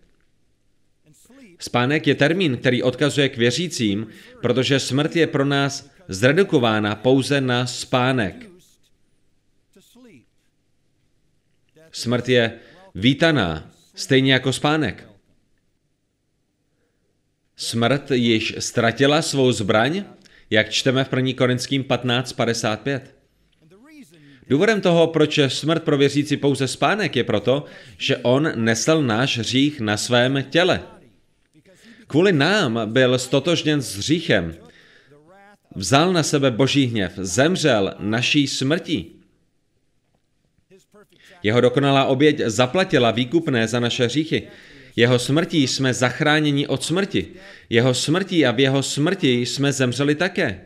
Spánek 1.59 2.07
je 2.07 2.15
termín, 2.15 2.57
který 2.57 2.83
odkazuje 2.83 3.29
k 3.29 3.37
věřícím, 3.37 4.07
protože 4.41 4.79
smrt 4.79 5.15
je 5.15 5.27
pro 5.27 5.45
nás 5.45 5.91
zredukována 6.07 6.95
pouze 6.95 7.41
na 7.41 7.67
spánek. 7.67 8.49
Smrt 11.91 12.29
je 12.29 12.59
vítaná, 12.95 13.71
stejně 13.95 14.33
jako 14.33 14.53
spánek. 14.53 15.08
Smrt 17.59 18.11
již 18.11 18.55
ztratila 18.59 19.21
svou 19.21 19.51
zbraň, 19.51 20.03
jak 20.49 20.69
čteme 20.69 21.03
v 21.03 21.13
1. 21.13 21.33
Korinským 21.37 21.83
15.55. 21.83 23.01
Důvodem 24.47 24.81
toho, 24.81 25.07
proč 25.07 25.37
je 25.37 25.49
smrt 25.49 25.83
pro 25.83 25.97
věřící 25.97 26.37
pouze 26.37 26.67
spánek, 26.67 27.15
je 27.15 27.23
proto, 27.23 27.65
že 27.97 28.17
on 28.17 28.51
nesl 28.55 29.01
náš 29.01 29.37
hřích 29.37 29.79
na 29.79 29.97
svém 29.97 30.43
těle. 30.49 30.83
Kvůli 32.07 32.31
nám 32.31 32.79
byl 32.85 33.19
stotožněn 33.19 33.81
s 33.81 33.95
hříchem, 33.95 34.55
vzal 35.75 36.13
na 36.13 36.23
sebe 36.23 36.51
boží 36.51 36.85
hněv, 36.85 37.13
zemřel 37.15 37.93
naší 37.99 38.47
smrtí. 38.47 39.15
Jeho 41.43 41.61
dokonalá 41.61 42.05
oběť 42.05 42.39
zaplatila 42.45 43.11
výkupné 43.11 43.67
za 43.67 43.79
naše 43.79 44.05
hříchy. 44.05 44.47
Jeho 44.99 45.19
smrtí 45.19 45.67
jsme 45.67 45.93
zachráněni 45.93 46.67
od 46.67 46.83
smrti. 46.83 47.27
Jeho 47.69 47.93
smrtí 47.93 48.45
a 48.45 48.51
v 48.51 48.59
jeho 48.59 48.83
smrti 48.83 49.45
jsme 49.45 49.71
zemřeli 49.71 50.15
také. 50.15 50.61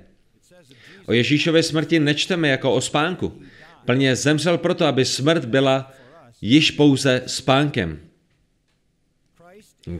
O 1.05 1.13
Ježíšově 1.13 1.63
smrti 1.63 1.99
nečteme 1.99 2.49
jako 2.49 2.73
o 2.73 2.81
spánku. 2.81 3.41
Plně 3.85 4.15
zemřel 4.15 4.57
proto, 4.57 4.85
aby 4.85 5.05
smrt 5.05 5.45
byla 5.45 5.93
již 6.41 6.71
pouze 6.71 7.21
spánkem. 7.27 7.99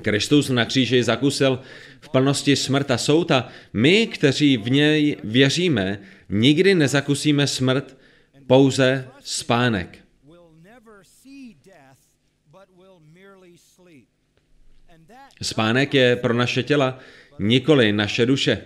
Kristus 0.02 0.50
na 0.50 0.66
kříži 0.66 1.04
zakusil 1.04 1.60
v 2.02 2.10
plnosti 2.10 2.56
smrt 2.56 2.92
a 2.92 2.98
soud 2.98 3.32
a 3.32 3.50
my, 3.74 4.08
kteří 4.08 4.58
v 4.58 4.70
něj 4.70 5.18
věříme, 5.24 6.00
nikdy 6.30 6.76
nezakusíme 6.76 7.48
smrt, 7.48 7.98
pouze 8.48 9.08
spánek. 9.24 10.03
Spánek 15.44 15.94
je 15.94 16.16
pro 16.16 16.34
naše 16.34 16.64
těla, 16.64 17.00
nikoli 17.40 17.92
naše 17.92 18.26
duše. 18.26 18.62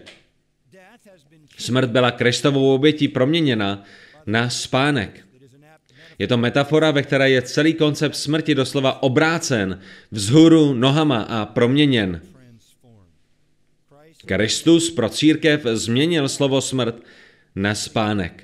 Smrt 1.58 1.90
byla 1.90 2.12
Kristovou 2.12 2.76
obětí 2.76 3.08
proměněna 3.08 3.84
na 4.26 4.50
spánek. 4.50 5.28
Je 6.20 6.28
to 6.28 6.38
metafora, 6.38 6.92
ve 6.92 7.04
které 7.04 7.30
je 7.30 7.42
celý 7.42 7.74
koncept 7.74 8.16
smrti 8.16 8.56
doslova 8.56 9.04
obrácen, 9.04 9.80
vzhůru 10.12 10.74
nohama 10.74 11.22
a 11.22 11.46
proměněn. 11.46 12.22
Kristus 14.26 14.90
pro 14.90 15.10
církev 15.10 15.62
změnil 15.74 16.30
slovo 16.30 16.62
smrt 16.62 17.04
na 17.56 17.76
spánek. 17.76 18.44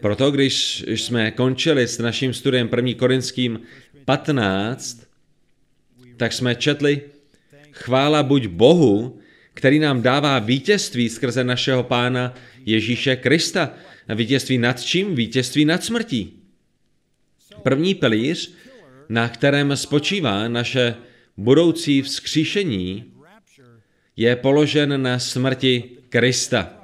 Proto, 0.00 0.30
když 0.30 0.84
jsme 0.86 1.30
končili 1.30 1.88
s 1.88 1.98
naším 1.98 2.34
studiem 2.34 2.68
1. 2.76 2.92
Korinským 2.98 3.60
15, 4.04 5.06
tak 6.16 6.32
jsme 6.32 6.54
četli, 6.54 7.02
chvála 7.72 8.22
buď 8.22 8.46
Bohu, 8.46 9.18
který 9.54 9.78
nám 9.78 10.02
dává 10.02 10.38
vítězství 10.38 11.08
skrze 11.08 11.44
našeho 11.44 11.82
pána 11.82 12.34
Ježíše 12.66 13.16
Krista. 13.16 13.70
Vítězství 14.14 14.58
nad 14.58 14.82
čím? 14.82 15.14
Vítězství 15.14 15.64
nad 15.64 15.84
smrtí. 15.84 16.32
První 17.62 17.94
pilíř, 17.94 18.54
na 19.08 19.28
kterém 19.28 19.76
spočívá 19.76 20.48
naše 20.48 20.94
budoucí 21.36 22.02
vzkříšení, 22.02 23.04
je 24.16 24.36
položen 24.36 25.02
na 25.02 25.18
smrti 25.18 25.84
Krista. 26.08 26.80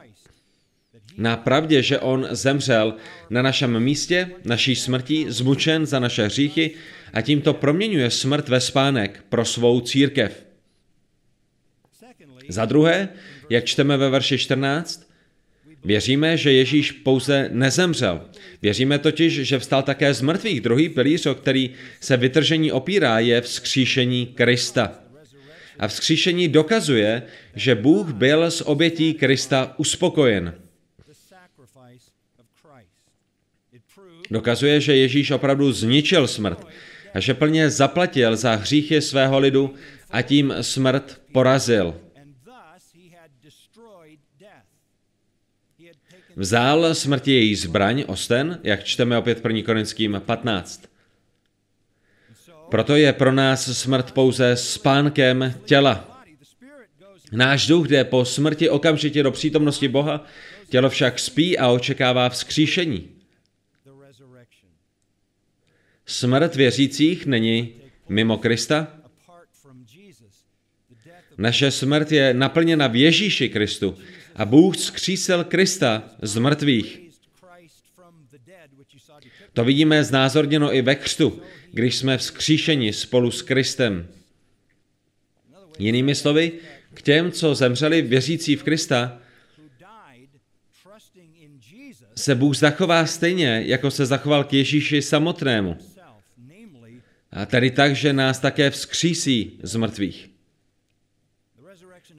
Na 1.16 1.36
pravdě, 1.36 1.82
že 1.82 1.98
on 1.98 2.26
zemřel 2.30 2.94
na 3.30 3.42
našem 3.42 3.80
místě, 3.80 4.30
naší 4.44 4.76
smrti, 4.76 5.26
zmučen 5.28 5.86
za 5.86 5.98
naše 5.98 6.24
hříchy 6.24 6.70
a 7.12 7.20
tímto 7.20 7.54
proměňuje 7.54 8.10
smrt 8.10 8.48
ve 8.48 8.60
spánek 8.60 9.24
pro 9.28 9.44
svou 9.44 9.80
církev. 9.80 10.46
Za 12.48 12.64
druhé, 12.64 13.08
jak 13.50 13.64
čteme 13.64 13.96
ve 13.96 14.10
verši 14.10 14.38
14, 14.38 15.10
věříme, 15.84 16.36
že 16.36 16.52
Ježíš 16.52 16.92
pouze 16.92 17.48
nezemřel. 17.52 18.28
Věříme 18.62 18.98
totiž, 18.98 19.34
že 19.34 19.58
vstal 19.58 19.82
také 19.82 20.14
z 20.14 20.20
mrtvých. 20.20 20.60
Druhý 20.60 20.88
pilíř, 20.88 21.26
o 21.26 21.34
který 21.34 21.70
se 22.00 22.16
vytržení 22.16 22.72
opírá, 22.72 23.18
je 23.18 23.40
vzkříšení 23.40 24.26
Krista. 24.26 24.98
A 25.78 25.88
vzkříšení 25.88 26.48
dokazuje, 26.48 27.22
že 27.54 27.74
Bůh 27.74 28.12
byl 28.12 28.44
s 28.44 28.68
obětí 28.68 29.14
Krista 29.14 29.74
uspokojen. 29.76 30.54
Dokazuje, 34.30 34.80
že 34.80 34.96
Ježíš 34.96 35.30
opravdu 35.30 35.72
zničil 35.72 36.28
smrt 36.28 36.66
a 37.14 37.20
že 37.20 37.34
plně 37.34 37.70
zaplatil 37.70 38.36
za 38.36 38.54
hříchy 38.54 39.02
svého 39.02 39.38
lidu 39.38 39.74
a 40.10 40.22
tím 40.22 40.54
smrt 40.60 41.20
porazil. 41.32 41.94
Vzal 46.36 46.94
smrti 46.94 47.32
její 47.32 47.54
zbraň, 47.54 48.04
osten, 48.06 48.60
jak 48.62 48.84
čteme 48.84 49.18
opět 49.18 49.44
1. 49.44 49.62
Korinským 49.62 50.22
15. 50.26 50.84
Proto 52.70 52.96
je 52.96 53.12
pro 53.12 53.32
nás 53.32 53.78
smrt 53.78 54.12
pouze 54.12 54.56
spánkem 54.56 55.54
těla. 55.64 56.22
Náš 57.32 57.66
duch 57.66 57.88
jde 57.88 58.04
po 58.04 58.24
smrti 58.24 58.70
okamžitě 58.70 59.22
do 59.22 59.30
přítomnosti 59.30 59.88
Boha, 59.88 60.24
tělo 60.68 60.90
však 60.90 61.18
spí 61.18 61.58
a 61.58 61.68
očekává 61.68 62.28
vzkříšení. 62.28 63.19
Smrt 66.10 66.54
věřících 66.56 67.26
není 67.26 67.74
mimo 68.08 68.38
Krista. 68.38 68.88
Naše 71.38 71.70
smrt 71.70 72.12
je 72.12 72.34
naplněna 72.34 72.86
v 72.86 72.96
Ježíši 72.96 73.48
Kristu 73.48 73.98
a 74.36 74.44
Bůh 74.44 74.76
skřísel 74.76 75.44
Krista 75.44 76.02
z 76.22 76.38
mrtvých. 76.38 77.00
To 79.52 79.64
vidíme 79.64 80.04
znázorněno 80.04 80.74
i 80.74 80.82
ve 80.82 80.94
křtu, 80.94 81.42
když 81.72 81.96
jsme 81.96 82.18
vzkříšeni 82.18 82.92
spolu 82.92 83.30
s 83.30 83.42
Kristem. 83.42 84.08
Jinými 85.78 86.14
slovy, 86.14 86.52
k 86.94 87.02
těm, 87.02 87.32
co 87.32 87.54
zemřeli 87.54 88.02
věřící 88.02 88.56
v 88.56 88.62
Krista, 88.62 89.18
se 92.16 92.34
Bůh 92.34 92.56
zachová 92.56 93.06
stejně, 93.06 93.62
jako 93.66 93.90
se 93.90 94.06
zachoval 94.06 94.44
k 94.44 94.52
Ježíši 94.52 95.02
samotnému. 95.02 95.76
A 97.32 97.46
tedy 97.46 97.70
tak, 97.70 97.96
že 97.96 98.12
nás 98.12 98.38
také 98.38 98.70
vzkřísí 98.70 99.58
z 99.62 99.76
mrtvých. 99.76 100.30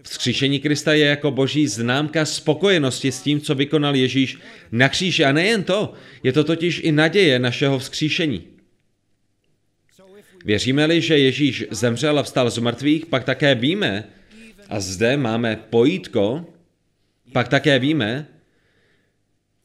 Vzkříšení 0.03 0.59
Krista 0.59 0.93
je 0.93 1.05
jako 1.05 1.31
boží 1.31 1.67
známka 1.67 2.25
spokojenosti 2.25 3.11
s 3.11 3.21
tím, 3.21 3.41
co 3.41 3.55
vykonal 3.55 3.95
Ježíš 3.95 4.37
na 4.71 4.89
kříži. 4.89 5.25
A 5.25 5.31
nejen 5.31 5.63
to, 5.63 5.93
je 6.23 6.33
to 6.33 6.43
totiž 6.43 6.81
i 6.83 6.91
naděje 6.91 7.39
našeho 7.39 7.79
vzkříšení. 7.79 8.43
Věříme-li, 10.45 11.01
že 11.01 11.17
Ježíš 11.17 11.65
zemřel 11.71 12.19
a 12.19 12.23
vstal 12.23 12.49
z 12.49 12.57
mrtvých, 12.57 13.05
pak 13.05 13.23
také 13.23 13.55
víme, 13.55 14.03
a 14.69 14.79
zde 14.79 15.17
máme 15.17 15.55
pojítko, 15.69 16.45
pak 17.33 17.47
také 17.47 17.79
víme, 17.79 18.27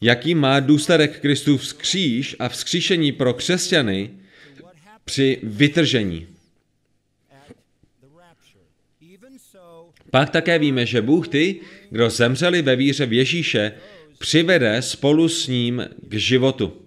jaký 0.00 0.34
má 0.34 0.60
důsledek 0.60 1.20
Kristův 1.20 1.62
vzkříž 1.62 2.36
a 2.38 2.48
vzkříšení 2.48 3.12
pro 3.12 3.34
křesťany 3.34 4.10
při 5.06 5.40
vytržení. 5.42 6.26
Pak 10.10 10.30
také 10.30 10.58
víme, 10.58 10.86
že 10.86 11.02
Bůh 11.02 11.28
ty, 11.28 11.60
kdo 11.90 12.10
zemřeli 12.10 12.62
ve 12.62 12.76
víře 12.76 13.06
v 13.06 13.12
Ježíše, 13.12 13.72
přivede 14.18 14.82
spolu 14.82 15.28
s 15.28 15.46
ním 15.48 15.86
k 16.08 16.14
životu. 16.14 16.82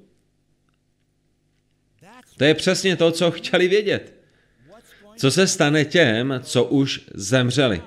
To 2.38 2.43
je 2.43 2.53
přesně 2.53 2.95
to, 2.95 3.12
co 3.12 3.32
chtěli 3.32 3.67
vědět. 3.67 4.13
Co 5.15 5.32
se 5.32 5.47
stane 5.47 5.86
těm, 5.86 6.39
co 6.43 6.63
už 6.63 7.01
zemřeli? 7.13 7.82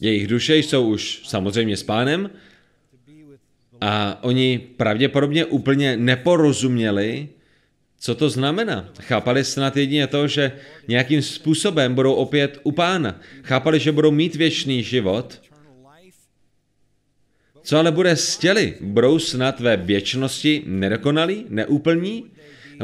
Jejich 0.00 0.26
duše 0.26 0.56
jsou 0.56 0.88
už 0.88 1.22
samozřejmě 1.24 1.76
s 1.76 1.82
pánem 1.82 2.30
a 3.80 4.24
oni 4.24 4.58
pravděpodobně 4.76 5.44
úplně 5.44 5.96
neporozuměli, 5.96 7.28
co 8.00 8.14
to 8.14 8.30
znamená? 8.30 8.88
Chápali 9.00 9.44
snad 9.44 9.76
jedině 9.76 10.06
to, 10.06 10.28
že 10.28 10.52
nějakým 10.88 11.22
způsobem 11.22 11.94
budou 11.94 12.14
opět 12.14 12.60
u 12.62 12.72
pána. 12.72 13.20
Chápali, 13.42 13.80
že 13.80 13.92
budou 13.92 14.10
mít 14.10 14.34
věčný 14.34 14.82
život. 14.82 15.40
Co 17.62 17.78
ale 17.78 17.92
bude 17.92 18.16
s 18.16 18.38
těly? 18.38 18.74
Budou 18.80 19.18
snad 19.18 19.60
ve 19.60 19.76
věčnosti 19.76 20.62
nedokonalí, 20.66 21.46
neúplní? 21.48 22.24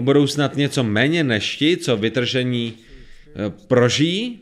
Budou 0.01 0.27
snad 0.27 0.57
něco 0.57 0.85
méně 0.85 1.25
než 1.25 1.57
ti, 1.57 1.77
co 1.77 1.97
vytržení 1.97 2.75
eh, 2.77 3.51
prožijí? 3.67 4.41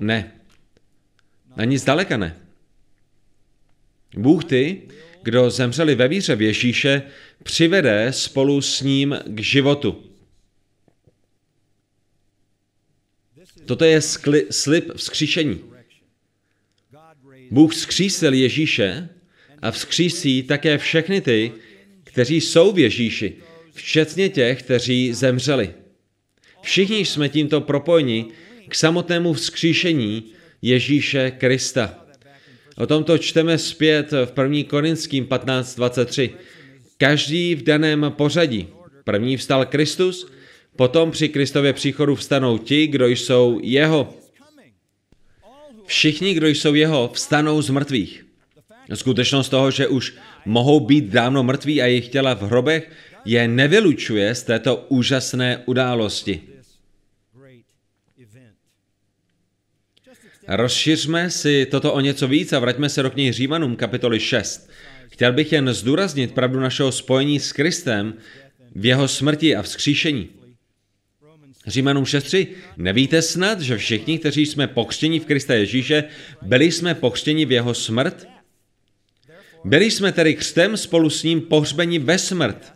Ne. 0.00 0.32
Ani 1.56 1.78
zdaleka 1.78 2.16
ne. 2.16 2.36
Bůh 4.16 4.44
ty, 4.44 4.82
kdo 5.22 5.50
zemřeli 5.50 5.94
ve 5.94 6.08
víře 6.08 6.36
v 6.36 6.42
Ježíše, 6.42 7.02
přivede 7.42 8.12
spolu 8.12 8.62
s 8.62 8.82
ním 8.82 9.18
k 9.26 9.40
životu. 9.40 10.10
Toto 13.66 13.84
je 13.84 14.00
skli, 14.00 14.46
slib 14.50 14.92
vzkříšení. 14.96 15.60
Bůh 17.50 17.72
vzkřísil 17.72 18.34
Ježíše 18.34 19.08
a 19.62 19.70
vzkřísí 19.70 20.42
také 20.42 20.78
všechny 20.78 21.20
ty, 21.20 21.52
kteří 22.04 22.40
jsou 22.40 22.72
v 22.72 22.78
Ježíši, 22.78 23.36
včetně 23.72 24.28
těch, 24.28 24.62
kteří 24.62 25.12
zemřeli. 25.12 25.74
Všichni 26.62 26.98
jsme 26.98 27.28
tímto 27.28 27.60
propojeni 27.60 28.26
k 28.68 28.74
samotnému 28.74 29.32
vzkříšení 29.32 30.32
Ježíše 30.62 31.30
Krista. 31.30 32.03
O 32.76 32.86
tomto 32.86 33.18
čteme 33.18 33.58
zpět 33.58 34.10
v 34.10 34.32
1. 34.42 34.68
Korinským 34.68 35.26
15.23. 35.26 36.30
Každý 36.98 37.54
v 37.54 37.62
daném 37.62 38.12
pořadí. 38.16 38.68
První 39.04 39.36
vstal 39.36 39.66
Kristus, 39.66 40.30
potom 40.76 41.10
při 41.10 41.28
Kristově 41.28 41.72
příchodu 41.72 42.14
vstanou 42.14 42.58
ti, 42.58 42.86
kdo 42.86 43.06
jsou 43.06 43.60
jeho. 43.62 44.14
Všichni, 45.86 46.34
kdo 46.34 46.48
jsou 46.48 46.74
jeho, 46.74 47.10
vstanou 47.14 47.62
z 47.62 47.70
mrtvých. 47.70 48.26
Skutečnost 48.94 49.48
toho, 49.48 49.70
že 49.70 49.88
už 49.88 50.14
mohou 50.46 50.80
být 50.80 51.04
dávno 51.04 51.42
mrtví 51.42 51.82
a 51.82 51.86
jejich 51.86 52.08
těla 52.08 52.34
v 52.34 52.42
hrobech, 52.42 52.90
je 53.24 53.48
nevylučuje 53.48 54.34
z 54.34 54.42
této 54.42 54.76
úžasné 54.88 55.62
události. 55.66 56.53
Rozšiřme 60.48 61.30
si 61.30 61.66
toto 61.66 61.92
o 61.92 62.00
něco 62.00 62.28
víc 62.28 62.52
a 62.52 62.58
vraťme 62.58 62.88
se 62.88 63.02
do 63.02 63.10
knihy 63.10 63.32
Římanům 63.32 63.76
kapitoly 63.76 64.20
6. 64.20 64.70
Chtěl 65.08 65.32
bych 65.32 65.52
jen 65.52 65.72
zdůraznit 65.72 66.34
pravdu 66.34 66.60
našeho 66.60 66.92
spojení 66.92 67.40
s 67.40 67.52
Kristem 67.52 68.14
v 68.74 68.86
jeho 68.86 69.08
smrti 69.08 69.56
a 69.56 69.62
vzkříšení. 69.62 70.28
Římanům 71.66 72.04
6.3. 72.04 72.46
Nevíte 72.76 73.22
snad, 73.22 73.60
že 73.60 73.76
všichni, 73.76 74.18
kteří 74.18 74.46
jsme 74.46 74.66
pokřtěni 74.66 75.20
v 75.20 75.26
Krista 75.26 75.54
Ježíše, 75.54 76.04
byli 76.42 76.72
jsme 76.72 76.94
pokřtěni 76.94 77.46
v 77.46 77.52
jeho 77.52 77.74
smrt? 77.74 78.26
Byli 79.64 79.90
jsme 79.90 80.12
tedy 80.12 80.34
křtem 80.34 80.76
spolu 80.76 81.10
s 81.10 81.22
ním 81.22 81.40
pohřbeni 81.40 81.98
ve 81.98 82.18
smrt. 82.18 82.73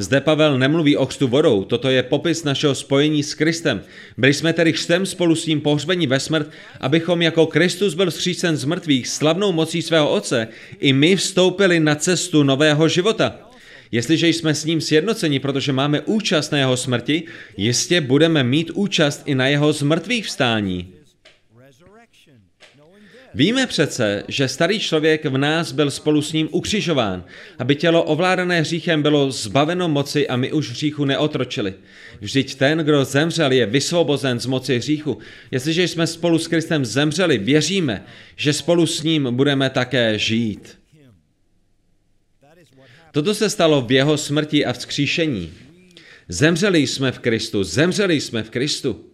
Zde 0.00 0.20
Pavel 0.20 0.58
nemluví 0.58 0.96
o 0.96 1.06
křtu 1.06 1.28
vodou, 1.28 1.64
toto 1.64 1.88
je 1.88 2.02
popis 2.02 2.44
našeho 2.44 2.74
spojení 2.74 3.22
s 3.22 3.34
Kristem. 3.34 3.82
Byli 4.16 4.34
jsme 4.34 4.52
tedy 4.52 4.72
křtem 4.72 5.06
spolu 5.06 5.34
s 5.34 5.46
ním 5.46 5.60
pohřbeni 5.60 6.06
ve 6.06 6.20
smrt, 6.20 6.50
abychom 6.80 7.22
jako 7.22 7.46
Kristus 7.46 7.94
byl 7.94 8.10
vzkřícen 8.10 8.56
z 8.56 8.64
mrtvých 8.64 9.08
slavnou 9.08 9.52
mocí 9.52 9.82
svého 9.82 10.10
Otce, 10.10 10.48
i 10.78 10.92
my 10.92 11.16
vstoupili 11.16 11.80
na 11.80 11.94
cestu 11.94 12.42
nového 12.42 12.88
života. 12.88 13.50
Jestliže 13.92 14.28
jsme 14.28 14.54
s 14.54 14.64
ním 14.64 14.80
sjednoceni, 14.80 15.38
protože 15.38 15.72
máme 15.72 16.00
účast 16.00 16.52
na 16.52 16.58
jeho 16.58 16.76
smrti, 16.76 17.22
jistě 17.56 18.00
budeme 18.00 18.44
mít 18.44 18.70
účast 18.74 19.22
i 19.26 19.34
na 19.34 19.46
jeho 19.46 19.72
zmrtvých 19.72 20.26
vstání. 20.26 20.99
Víme 23.34 23.66
přece, 23.66 24.24
že 24.28 24.48
starý 24.48 24.80
člověk 24.80 25.24
v 25.24 25.38
nás 25.38 25.72
byl 25.72 25.90
spolu 25.90 26.22
s 26.22 26.32
ním 26.32 26.48
ukřižován, 26.52 27.24
aby 27.58 27.74
tělo 27.76 28.02
ovládané 28.02 28.60
hříchem 28.60 29.02
bylo 29.02 29.30
zbaveno 29.30 29.88
moci 29.88 30.28
a 30.28 30.36
my 30.36 30.52
už 30.52 30.70
hříchu 30.70 31.04
neotročili. 31.04 31.74
Vždyť 32.20 32.54
ten, 32.54 32.78
kdo 32.78 33.04
zemřel, 33.04 33.52
je 33.52 33.66
vysvobozen 33.66 34.40
z 34.40 34.46
moci 34.46 34.78
hříchu. 34.78 35.18
Jestliže 35.50 35.88
jsme 35.88 36.06
spolu 36.06 36.38
s 36.38 36.48
Kristem 36.48 36.84
zemřeli, 36.84 37.38
věříme, 37.38 38.04
že 38.36 38.52
spolu 38.52 38.86
s 38.86 39.02
ním 39.02 39.28
budeme 39.30 39.70
také 39.70 40.18
žít. 40.18 40.78
Toto 43.12 43.34
se 43.34 43.50
stalo 43.50 43.82
v 43.82 43.92
jeho 43.92 44.16
smrti 44.16 44.64
a 44.64 44.72
vzkříšení. 44.72 45.52
Zemřeli 46.28 46.86
jsme 46.86 47.12
v 47.12 47.18
Kristu, 47.18 47.64
zemřeli 47.64 48.20
jsme 48.20 48.42
v 48.42 48.50
Kristu. 48.50 49.09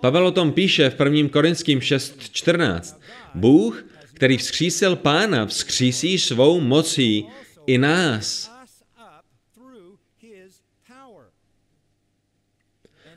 Pavel 0.00 0.26
o 0.26 0.30
tom 0.30 0.52
píše 0.52 0.90
v 0.90 1.00
1. 1.00 1.28
Korinským 1.28 1.78
6.14. 1.78 2.96
Bůh, 3.34 3.84
který 4.14 4.36
vzkřísil 4.36 4.96
pána, 4.96 5.46
vzkřísí 5.46 6.18
svou 6.18 6.60
mocí 6.60 7.26
i 7.66 7.78
nás. 7.78 8.52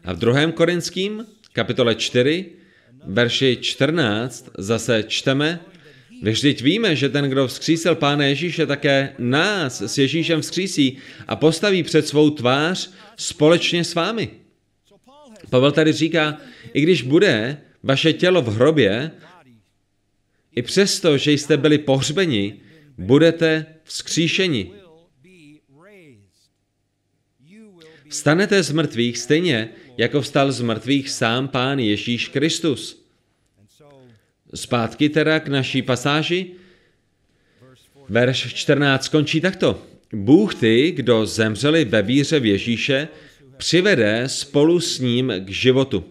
A 0.03 0.13
v 0.13 0.17
2. 0.17 0.51
Korinským, 0.51 1.25
kapitole 1.53 1.95
4, 1.95 2.51
verši 3.05 3.57
14, 3.61 4.49
zase 4.57 5.03
čteme, 5.07 5.59
Vždyť 6.21 6.61
víme, 6.61 6.95
že 6.95 7.09
ten, 7.09 7.25
kdo 7.29 7.47
vzkřísil 7.47 7.95
Pána 7.95 8.25
Ježíše, 8.25 8.65
také 8.65 9.15
nás 9.19 9.81
s 9.81 9.97
Ježíšem 9.97 10.41
vzkřísí 10.41 10.97
a 11.27 11.35
postaví 11.35 11.83
před 11.83 12.07
svou 12.07 12.29
tvář 12.29 12.91
společně 13.17 13.83
s 13.83 13.95
vámi. 13.95 14.40
Pavel 15.49 15.71
tady 15.71 15.93
říká, 15.93 16.37
i 16.73 16.81
když 16.81 17.01
bude 17.01 17.57
vaše 17.83 18.13
tělo 18.13 18.41
v 18.41 18.55
hrobě, 18.55 19.11
i 20.55 20.61
přesto, 20.61 21.17
že 21.17 21.31
jste 21.31 21.57
byli 21.57 21.77
pohřbeni, 21.77 22.55
budete 22.97 23.65
vzkříšeni. 23.83 24.71
Vstanete 28.09 28.63
z 28.63 28.71
mrtvých 28.71 29.17
stejně, 29.17 29.69
jako 29.97 30.21
vstal 30.21 30.51
z 30.51 30.61
mrtvých 30.61 31.09
sám 31.09 31.47
Pán 31.47 31.79
Ježíš 31.79 32.27
Kristus. 32.27 33.05
Zpátky 34.53 35.09
teda 35.09 35.39
k 35.39 35.47
naší 35.47 35.81
pasáži. 35.81 36.51
Verš 38.09 38.53
14 38.53 39.07
končí 39.07 39.41
takto. 39.41 39.81
Bůh 40.13 40.55
ty, 40.55 40.91
kdo 40.91 41.25
zemřeli 41.25 41.85
ve 41.85 42.01
víře 42.01 42.39
v 42.39 42.45
Ježíše, 42.45 43.07
přivede 43.61 44.23
spolu 44.29 44.79
s 44.79 44.99
ním 44.99 45.33
k 45.39 45.49
životu. 45.49 46.03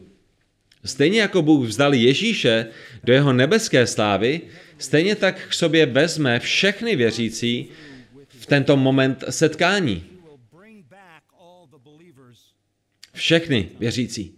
Stejně 0.85 1.21
jako 1.21 1.43
Bůh 1.43 1.67
vzdal 1.67 1.95
Ježíše 1.95 2.67
do 3.05 3.13
jeho 3.13 3.33
nebeské 3.33 3.87
slávy, 3.87 4.41
stejně 4.79 5.17
tak 5.17 5.49
k 5.49 5.55
sobě 5.55 5.87
vezme 5.87 6.41
všechny 6.41 6.97
věřící 6.97 7.69
v 8.29 8.47
tento 8.47 8.77
moment 8.77 9.25
setkání. 9.31 10.05
Všechny 13.15 13.69
věřící. 13.79 14.35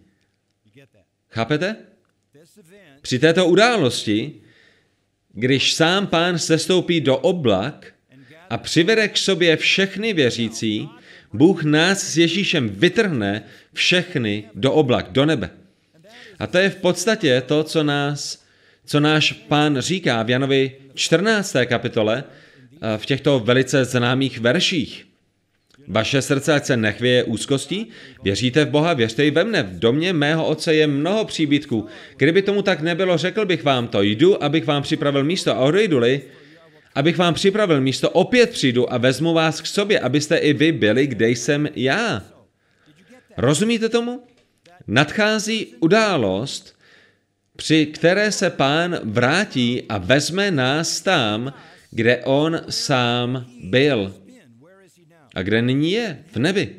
Chápete? 1.29 1.77
Při 3.03 3.18
této 3.18 3.46
události, 3.46 4.40
když 5.33 5.75
sám 5.75 6.07
pán 6.07 6.38
sestoupí 6.38 7.01
do 7.01 7.16
oblak 7.16 7.94
a 8.51 8.59
přivede 8.59 9.09
k 9.09 9.16
sobě 9.16 9.57
všechny 9.57 10.12
věřící, 10.12 10.88
Bůh 11.33 11.64
nás 11.64 12.03
s 12.03 12.18
Ježíšem 12.18 12.68
vytrhne 12.68 13.42
všechny 13.73 14.45
do 14.55 14.73
oblak, 14.73 15.12
do 15.12 15.27
nebe. 15.27 15.51
A 16.38 16.47
to 16.47 16.59
je 16.59 16.71
v 16.71 16.77
podstatě 16.77 17.42
to, 17.47 17.64
co, 17.64 17.83
nás, 17.83 18.45
co 18.85 19.01
náš 19.01 19.33
pán 19.33 19.81
říká 19.81 20.23
v 20.23 20.31
Janovi 20.31 20.77
14. 20.95 21.57
kapitole 21.66 22.25
eh, 22.25 22.99
v 22.99 23.07
těchto 23.07 23.38
velice 23.38 23.85
známých 23.85 24.40
verších. 24.40 25.07
Vaše 25.88 26.23
srdce 26.23 26.55
ať 26.55 26.64
se 26.64 26.77
nechvěje 26.77 27.25
úzkostí, 27.25 27.88
věříte 28.23 28.64
v 28.64 28.68
Boha, 28.68 28.95
věřte 28.95 29.27
i 29.27 29.31
ve 29.31 29.45
mne. 29.45 29.62
V 29.62 29.79
domě 29.79 30.12
mého 30.12 30.47
otce 30.47 30.75
je 30.75 30.87
mnoho 30.87 31.25
příbytků. 31.25 31.87
Kdyby 32.16 32.42
tomu 32.42 32.62
tak 32.62 32.81
nebylo, 32.81 33.18
řekl 33.18 33.47
bych 33.47 33.64
vám 33.64 33.88
to. 33.88 34.03
Jdu, 34.03 34.45
abych 34.45 34.66
vám 34.66 34.83
připravil 34.83 35.25
místo 35.25 35.53
a 35.53 35.61
odejdu-li, 35.61 36.23
abych 36.94 37.18
vám 37.18 37.35
připravil 37.35 37.81
místo, 37.81 38.11
opět 38.11 38.50
přijdu 38.50 38.92
a 38.92 38.98
vezmu 38.98 39.35
vás 39.35 39.61
k 39.61 39.66
sobě, 39.66 40.00
abyste 40.00 40.37
i 40.37 40.52
vy 40.52 40.72
byli, 40.72 41.07
kde 41.07 41.28
jsem 41.28 41.68
já. 41.74 42.22
Rozumíte 43.37 43.88
tomu? 43.88 44.22
Nadchází 44.87 45.66
událost, 45.81 46.78
při 47.57 47.87
které 47.87 48.33
se 48.33 48.50
pán 48.50 48.98
vrátí 49.05 49.83
a 49.88 49.98
vezme 49.98 50.50
nás 50.50 51.00
tam, 51.00 51.52
kde 51.90 52.22
on 52.24 52.61
sám 52.68 53.46
byl. 53.64 54.14
A 55.35 55.42
kde 55.42 55.62
nyní 55.62 55.92
je? 55.92 56.18
V 56.33 56.37
nebi. 56.37 56.76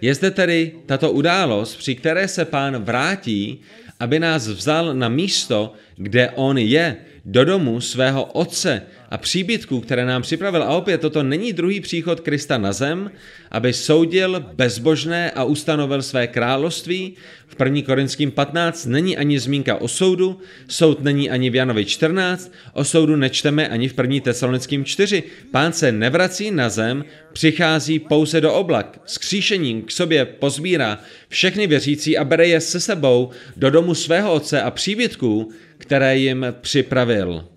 Je 0.00 0.14
zde 0.14 0.30
tedy 0.30 0.72
tato 0.86 1.12
událost, 1.12 1.76
při 1.76 1.94
které 1.94 2.28
se 2.28 2.44
pán 2.44 2.84
vrátí, 2.84 3.60
aby 4.00 4.18
nás 4.18 4.48
vzal 4.48 4.94
na 4.94 5.08
místo, 5.08 5.74
kde 6.02 6.30
on 6.30 6.58
je, 6.58 6.96
do 7.24 7.44
domu 7.44 7.80
svého 7.80 8.24
otce 8.24 8.82
a 9.10 9.18
příbytků, 9.18 9.80
které 9.80 10.04
nám 10.04 10.22
připravil. 10.22 10.62
A 10.62 10.68
opět 10.68 11.00
toto 11.00 11.22
není 11.22 11.52
druhý 11.52 11.80
příchod 11.80 12.20
Krista 12.20 12.58
na 12.58 12.72
zem, 12.72 13.10
aby 13.50 13.72
soudil 13.72 14.44
bezbožné 14.54 15.30
a 15.30 15.44
ustanovil 15.44 16.02
své 16.02 16.26
království. 16.26 17.14
V 17.46 17.56
1. 17.64 17.82
Korinským 17.82 18.30
15 18.30 18.86
není 18.86 19.16
ani 19.16 19.38
zmínka 19.38 19.76
o 19.76 19.88
soudu, 19.88 20.40
soud 20.68 21.02
není 21.02 21.30
ani 21.30 21.50
v 21.50 21.54
Janovi 21.54 21.84
14, 21.84 22.52
o 22.72 22.84
soudu 22.84 23.16
nečteme 23.16 23.68
ani 23.68 23.88
v 23.88 23.98
1. 23.98 24.20
Tesalonickým 24.20 24.84
4. 24.84 25.22
Pán 25.50 25.72
se 25.72 25.92
nevrací 25.92 26.50
na 26.50 26.68
zem, 26.68 27.04
přichází 27.32 27.98
pouze 27.98 28.40
do 28.40 28.54
oblak. 28.54 29.00
S 29.06 29.18
kříšením 29.18 29.82
k 29.82 29.90
sobě 29.90 30.24
pozbírá 30.24 30.98
všechny 31.28 31.66
věřící 31.66 32.18
a 32.18 32.24
bere 32.24 32.46
je 32.46 32.60
se 32.60 32.80
sebou 32.80 33.30
do 33.56 33.70
domu 33.70 33.94
svého 33.94 34.32
otce 34.32 34.62
a 34.62 34.70
příbytků, 34.70 35.52
které 35.82 36.18
jim 36.18 36.46
připravil. 36.60 37.48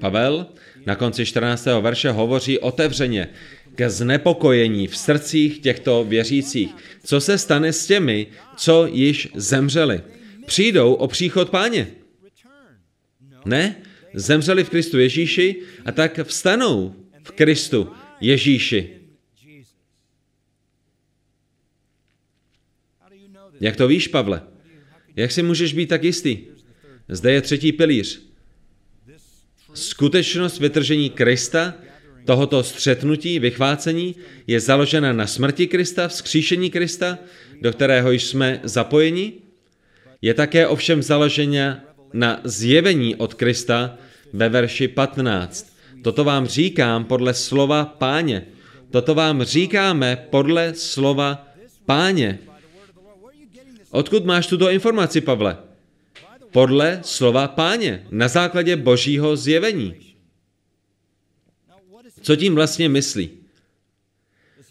Pavel 0.00 0.46
na 0.86 0.96
konci 0.96 1.26
14. 1.26 1.66
verše 1.80 2.10
hovoří 2.10 2.58
otevřeně 2.58 3.28
ke 3.74 3.90
znepokojení 3.90 4.86
v 4.86 4.96
srdcích 4.96 5.58
těchto 5.58 6.04
věřících. 6.04 6.74
Co 7.04 7.20
se 7.20 7.38
stane 7.38 7.72
s 7.72 7.86
těmi, 7.86 8.26
co 8.56 8.86
již 8.86 9.28
zemřeli? 9.34 10.00
Přijdou 10.46 10.94
o 10.94 11.08
příchod 11.08 11.50
páně. 11.50 11.88
Ne, 13.44 13.76
zemřeli 14.14 14.64
v 14.64 14.70
Kristu 14.70 14.98
Ježíši 14.98 15.56
a 15.84 15.92
tak 15.92 16.20
vstanou 16.22 16.94
v 17.22 17.30
Kristu 17.30 17.92
Ježíši. 18.20 19.01
Jak 23.62 23.76
to 23.76 23.88
víš, 23.88 24.08
Pavle? 24.08 24.42
Jak 25.16 25.32
si 25.32 25.42
můžeš 25.42 25.72
být 25.72 25.88
tak 25.88 26.04
jistý? 26.04 26.38
Zde 27.08 27.32
je 27.32 27.40
třetí 27.40 27.72
pilíř. 27.72 28.22
Skutečnost 29.74 30.60
vytržení 30.60 31.10
Krista, 31.10 31.74
tohoto 32.24 32.62
střetnutí, 32.62 33.38
vychvácení, 33.38 34.16
je 34.46 34.60
založena 34.60 35.12
na 35.12 35.26
smrti 35.26 35.66
Krista, 35.66 36.08
vzkříšení 36.08 36.70
Krista, 36.70 37.18
do 37.60 37.72
kterého 37.72 38.12
jsme 38.12 38.60
zapojeni. 38.62 39.32
Je 40.22 40.34
také 40.34 40.66
ovšem 40.66 41.02
založena 41.02 41.84
na 42.12 42.40
zjevení 42.44 43.16
od 43.16 43.34
Krista 43.34 43.98
ve 44.32 44.48
verši 44.48 44.88
15. 44.88 45.76
Toto 46.02 46.24
vám 46.24 46.46
říkám 46.46 47.04
podle 47.04 47.34
slova 47.34 47.84
páně. 47.84 48.46
Toto 48.90 49.14
vám 49.14 49.42
říkáme 49.42 50.26
podle 50.30 50.74
slova 50.74 51.48
páně. 51.86 52.38
Odkud 53.92 54.24
máš 54.24 54.48
tuto 54.48 54.72
informaci, 54.72 55.20
Pavle? 55.20 55.56
Podle 56.52 57.00
slova 57.04 57.48
páně, 57.48 58.06
na 58.10 58.28
základě 58.28 58.76
božího 58.76 59.36
zjevení. 59.36 60.16
Co 62.22 62.36
tím 62.36 62.54
vlastně 62.54 62.88
myslí? 62.88 63.30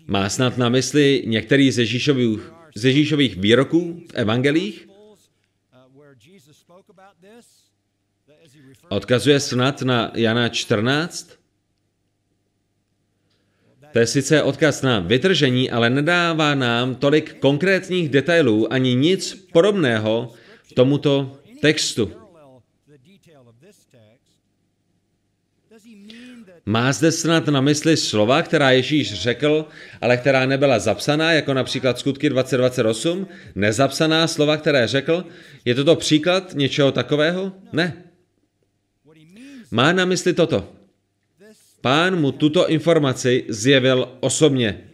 Má 0.07 0.29
snad 0.29 0.57
na 0.57 0.69
mysli 0.69 1.23
některý 1.25 1.71
z 1.71 1.79
Ježíšových, 1.79 2.51
z 2.75 2.86
Ježíšových 2.86 3.38
výroků 3.38 4.01
v 4.10 4.13
evangelích? 4.13 4.88
Odkazuje 8.89 9.39
snad 9.39 9.81
na 9.81 10.12
Jana 10.15 10.49
14? 10.49 11.40
To 13.91 13.99
je 13.99 14.08
sice 14.08 14.43
odkaz 14.43 14.82
na 14.82 14.99
vytržení, 14.99 15.71
ale 15.71 15.89
nedává 15.89 16.56
nám 16.56 16.95
tolik 16.95 17.39
konkrétních 17.39 18.10
detailů 18.10 18.73
ani 18.73 18.95
nic 18.95 19.47
podobného 19.51 20.34
tomuto 20.75 21.38
textu. 21.62 22.12
Má 26.65 26.91
zde 26.93 27.12
snad 27.12 27.47
na 27.47 27.62
mysli 27.62 27.97
slova, 27.97 28.41
která 28.41 28.71
Ježíš 28.71 29.13
řekl, 29.13 29.65
ale 30.01 30.17
která 30.17 30.45
nebyla 30.45 30.80
zapsaná, 30.80 31.34
jako 31.34 31.54
například 31.54 31.99
skutky 31.99 32.30
2028? 32.30 33.27
Nezapsaná 33.56 34.27
slova, 34.27 34.58
které 34.58 34.88
řekl? 34.88 35.25
Je 35.65 35.75
toto 35.75 35.95
příklad 35.95 36.54
něčeho 36.54 36.91
takového? 36.91 37.51
Ne. 37.73 38.04
Má 39.71 39.91
na 39.91 40.06
mysli 40.06 40.34
toto. 40.34 40.81
Pán 41.82 42.20
mu 42.20 42.32
tuto 42.32 42.70
informaci 42.70 43.46
zjevil 43.48 44.10
osobně. 44.20 44.91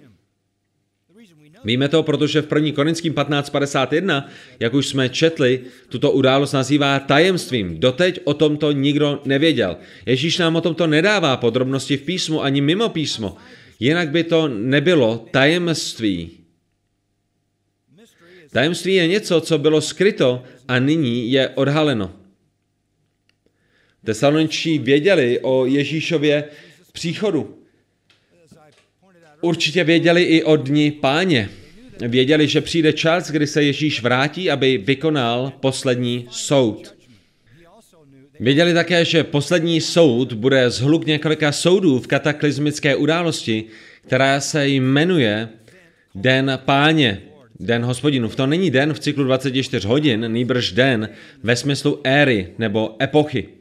Víme 1.63 1.89
to, 1.89 2.03
protože 2.03 2.41
v 2.41 2.51
1. 2.55 2.71
Korinským 2.71 3.13
15.51, 3.13 4.23
jak 4.59 4.73
už 4.73 4.87
jsme 4.87 5.09
četli, 5.09 5.61
tuto 5.89 6.11
událost 6.11 6.51
nazývá 6.51 6.99
tajemstvím. 6.99 7.79
Doteď 7.79 8.19
o 8.23 8.33
tomto 8.33 8.71
nikdo 8.71 9.21
nevěděl. 9.25 9.77
Ježíš 10.05 10.37
nám 10.37 10.55
o 10.55 10.61
tomto 10.61 10.87
nedává 10.87 11.37
podrobnosti 11.37 11.97
v 11.97 12.01
písmu 12.01 12.43
ani 12.43 12.61
mimo 12.61 12.89
písmo. 12.89 13.37
Jinak 13.79 14.09
by 14.09 14.23
to 14.23 14.47
nebylo 14.47 15.27
tajemství. 15.31 16.29
Tajemství 18.51 18.95
je 18.95 19.07
něco, 19.07 19.41
co 19.41 19.57
bylo 19.57 19.81
skryto 19.81 20.43
a 20.67 20.79
nyní 20.79 21.31
je 21.31 21.49
odhaleno. 21.49 22.13
Tesaloničtí 24.05 24.79
věděli 24.79 25.39
o 25.41 25.65
Ježíšově 25.65 26.43
příchodu. 26.97 27.57
Určitě 29.41 29.83
věděli 29.83 30.23
i 30.23 30.43
o 30.43 30.55
dni 30.55 30.91
páně. 30.91 31.49
Věděli, 32.07 32.47
že 32.47 32.61
přijde 32.61 32.93
čas, 32.93 33.31
kdy 33.31 33.47
se 33.47 33.63
Ježíš 33.63 34.01
vrátí, 34.01 34.51
aby 34.51 34.77
vykonal 34.77 35.53
poslední 35.59 36.27
soud. 36.31 36.95
Věděli 38.39 38.73
také, 38.73 39.05
že 39.05 39.23
poslední 39.23 39.81
soud 39.81 40.33
bude 40.33 40.69
zhluk 40.69 41.05
několika 41.05 41.51
soudů 41.51 41.99
v 41.99 42.07
kataklizmické 42.07 42.95
události, 42.95 43.63
která 44.07 44.41
se 44.41 44.67
jmenuje 44.67 45.49
Den 46.15 46.59
páně, 46.65 47.21
Den 47.59 47.85
hospodinu. 47.85 48.29
To 48.29 48.47
není 48.47 48.71
den 48.71 48.93
v 48.93 48.99
cyklu 48.99 49.23
24 49.23 49.87
hodin, 49.87 50.31
nýbrž 50.31 50.71
den 50.71 51.09
ve 51.43 51.55
smyslu 51.55 52.01
éry 52.03 52.53
nebo 52.57 52.95
epochy. 53.01 53.56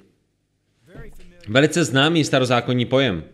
Velice 1.49 1.85
známý 1.85 2.25
starozákonní 2.25 2.87
pojem. 2.87 3.25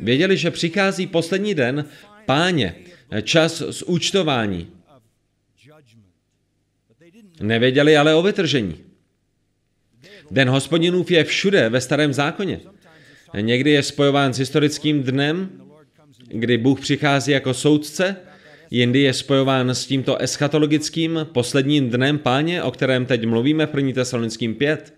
Věděli, 0.00 0.36
že 0.36 0.50
přichází 0.50 1.06
poslední 1.06 1.54
den 1.54 1.84
páně, 2.26 2.74
čas 3.22 3.62
z 3.70 3.82
účtování. 3.82 4.70
Nevěděli 7.40 7.96
ale 7.96 8.14
o 8.14 8.22
vytržení. 8.22 8.76
Den 10.30 10.48
hospodinův 10.48 11.10
je 11.10 11.24
všude 11.24 11.68
ve 11.68 11.80
starém 11.80 12.12
zákoně. 12.12 12.60
Někdy 13.40 13.70
je 13.70 13.82
spojován 13.82 14.34
s 14.34 14.38
historickým 14.38 15.02
dnem, 15.02 15.50
kdy 16.28 16.58
Bůh 16.58 16.80
přichází 16.80 17.32
jako 17.32 17.54
soudce, 17.54 18.16
jindy 18.70 19.00
je 19.00 19.12
spojován 19.12 19.70
s 19.70 19.86
tímto 19.86 20.22
eschatologickým 20.22 21.26
posledním 21.32 21.90
dnem 21.90 22.18
páně, 22.18 22.62
o 22.62 22.70
kterém 22.70 23.06
teď 23.06 23.26
mluvíme 23.26 23.66
v 23.66 23.74
1. 23.74 23.92
Tesalonickým 23.92 24.54
5. 24.54 24.97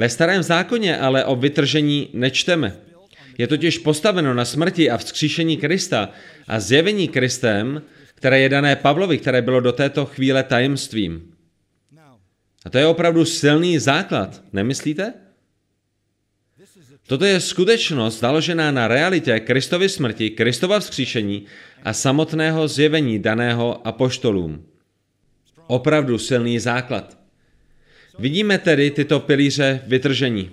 Ve 0.00 0.08
starém 0.08 0.42
zákoně 0.42 0.98
ale 0.98 1.24
o 1.24 1.36
vytržení 1.36 2.08
nečteme. 2.12 2.76
Je 3.38 3.46
totiž 3.46 3.78
postaveno 3.78 4.34
na 4.34 4.44
smrti 4.44 4.90
a 4.90 4.96
vzkříšení 4.96 5.56
Krista 5.56 6.08
a 6.48 6.60
zjevení 6.60 7.08
Kristem, 7.08 7.82
které 8.14 8.40
je 8.40 8.48
dané 8.48 8.76
Pavlovi, 8.76 9.18
které 9.18 9.42
bylo 9.42 9.60
do 9.60 9.72
této 9.72 10.06
chvíle 10.06 10.42
tajemstvím. 10.42 11.34
A 12.64 12.70
to 12.70 12.78
je 12.78 12.86
opravdu 12.86 13.24
silný 13.24 13.78
základ, 13.78 14.42
nemyslíte? 14.52 15.14
Toto 17.06 17.24
je 17.24 17.40
skutečnost 17.40 18.20
založená 18.20 18.70
na 18.70 18.88
realitě 18.88 19.40
Kristovy 19.40 19.88
smrti, 19.88 20.30
Kristova 20.30 20.80
vzkříšení 20.80 21.44
a 21.84 21.92
samotného 21.92 22.68
zjevení 22.68 23.18
daného 23.18 23.86
apoštolům. 23.86 24.64
Opravdu 25.66 26.18
silný 26.18 26.58
základ. 26.58 27.19
Vidíme 28.18 28.58
tedy 28.58 28.90
tyto 28.90 29.20
pilíře 29.20 29.80
vytržení. 29.86 30.50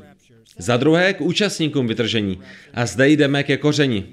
Za 0.57 0.77
druhé 0.77 1.13
k 1.13 1.21
účastníkům 1.21 1.87
vytržení. 1.87 2.39
A 2.73 2.85
zde 2.85 3.09
jdeme 3.09 3.43
ke 3.43 3.57
kořeni. 3.57 4.05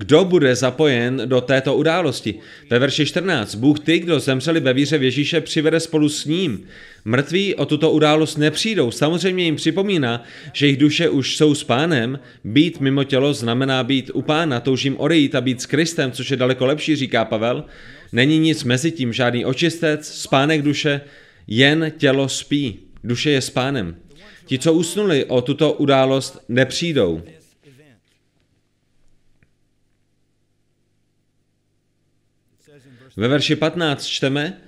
Kdo 0.00 0.24
bude 0.24 0.54
zapojen 0.54 1.22
do 1.24 1.40
této 1.40 1.76
události? 1.76 2.34
Ve 2.70 2.78
verši 2.78 3.06
14. 3.06 3.54
Bůh 3.54 3.80
ty, 3.80 3.98
kdo 3.98 4.20
zemřeli 4.20 4.60
ve 4.60 4.72
víře 4.72 4.98
v 4.98 5.02
Ježíše, 5.02 5.40
přivede 5.40 5.80
spolu 5.80 6.08
s 6.08 6.24
ním. 6.24 6.64
Mrtví 7.04 7.54
o 7.54 7.66
tuto 7.66 7.90
událost 7.90 8.36
nepřijdou. 8.36 8.90
Samozřejmě 8.90 9.44
jim 9.44 9.56
připomíná, 9.56 10.24
že 10.52 10.66
jejich 10.66 10.78
duše 10.78 11.08
už 11.08 11.36
jsou 11.36 11.54
s 11.54 11.64
pánem. 11.64 12.18
Být 12.44 12.80
mimo 12.80 13.04
tělo 13.04 13.34
znamená 13.34 13.84
být 13.84 14.10
u 14.14 14.22
pána. 14.22 14.60
Toužím 14.60 15.00
odejít 15.00 15.34
a 15.34 15.40
být 15.40 15.60
s 15.60 15.66
Kristem, 15.66 16.12
což 16.12 16.30
je 16.30 16.36
daleko 16.36 16.66
lepší, 16.66 16.96
říká 16.96 17.24
Pavel. 17.24 17.64
Není 18.12 18.38
nic 18.38 18.64
mezi 18.64 18.90
tím, 18.90 19.12
žádný 19.12 19.44
očistec, 19.44 20.08
spánek 20.08 20.62
duše, 20.62 21.00
jen 21.46 21.92
tělo 21.98 22.28
spí. 22.28 22.78
Duše 23.04 23.30
je 23.30 23.40
s 23.40 23.50
pánem. 23.50 23.96
Ti, 24.44 24.58
co 24.58 24.72
usnuli 24.72 25.24
o 25.24 25.40
tuto 25.40 25.72
událost, 25.72 26.44
nepřijdou. 26.48 27.22
Ve 33.18 33.28
verši 33.28 33.56
15 33.56 34.06
čteme, 34.06 34.60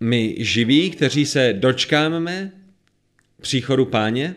my 0.00 0.36
živí, 0.38 0.90
kteří 0.90 1.26
se 1.26 1.52
dočkáme 1.52 2.52
příchodu 3.40 3.86
páně, 3.86 4.36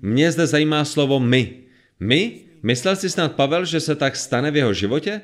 mě 0.00 0.32
zde 0.32 0.46
zajímá 0.46 0.84
slovo 0.84 1.20
my. 1.20 1.54
My? 2.00 2.40
Myslel 2.62 2.96
si 2.96 3.10
snad 3.10 3.32
Pavel, 3.32 3.64
že 3.64 3.80
se 3.80 3.96
tak 3.96 4.16
stane 4.16 4.50
v 4.50 4.56
jeho 4.56 4.74
životě? 4.74 5.20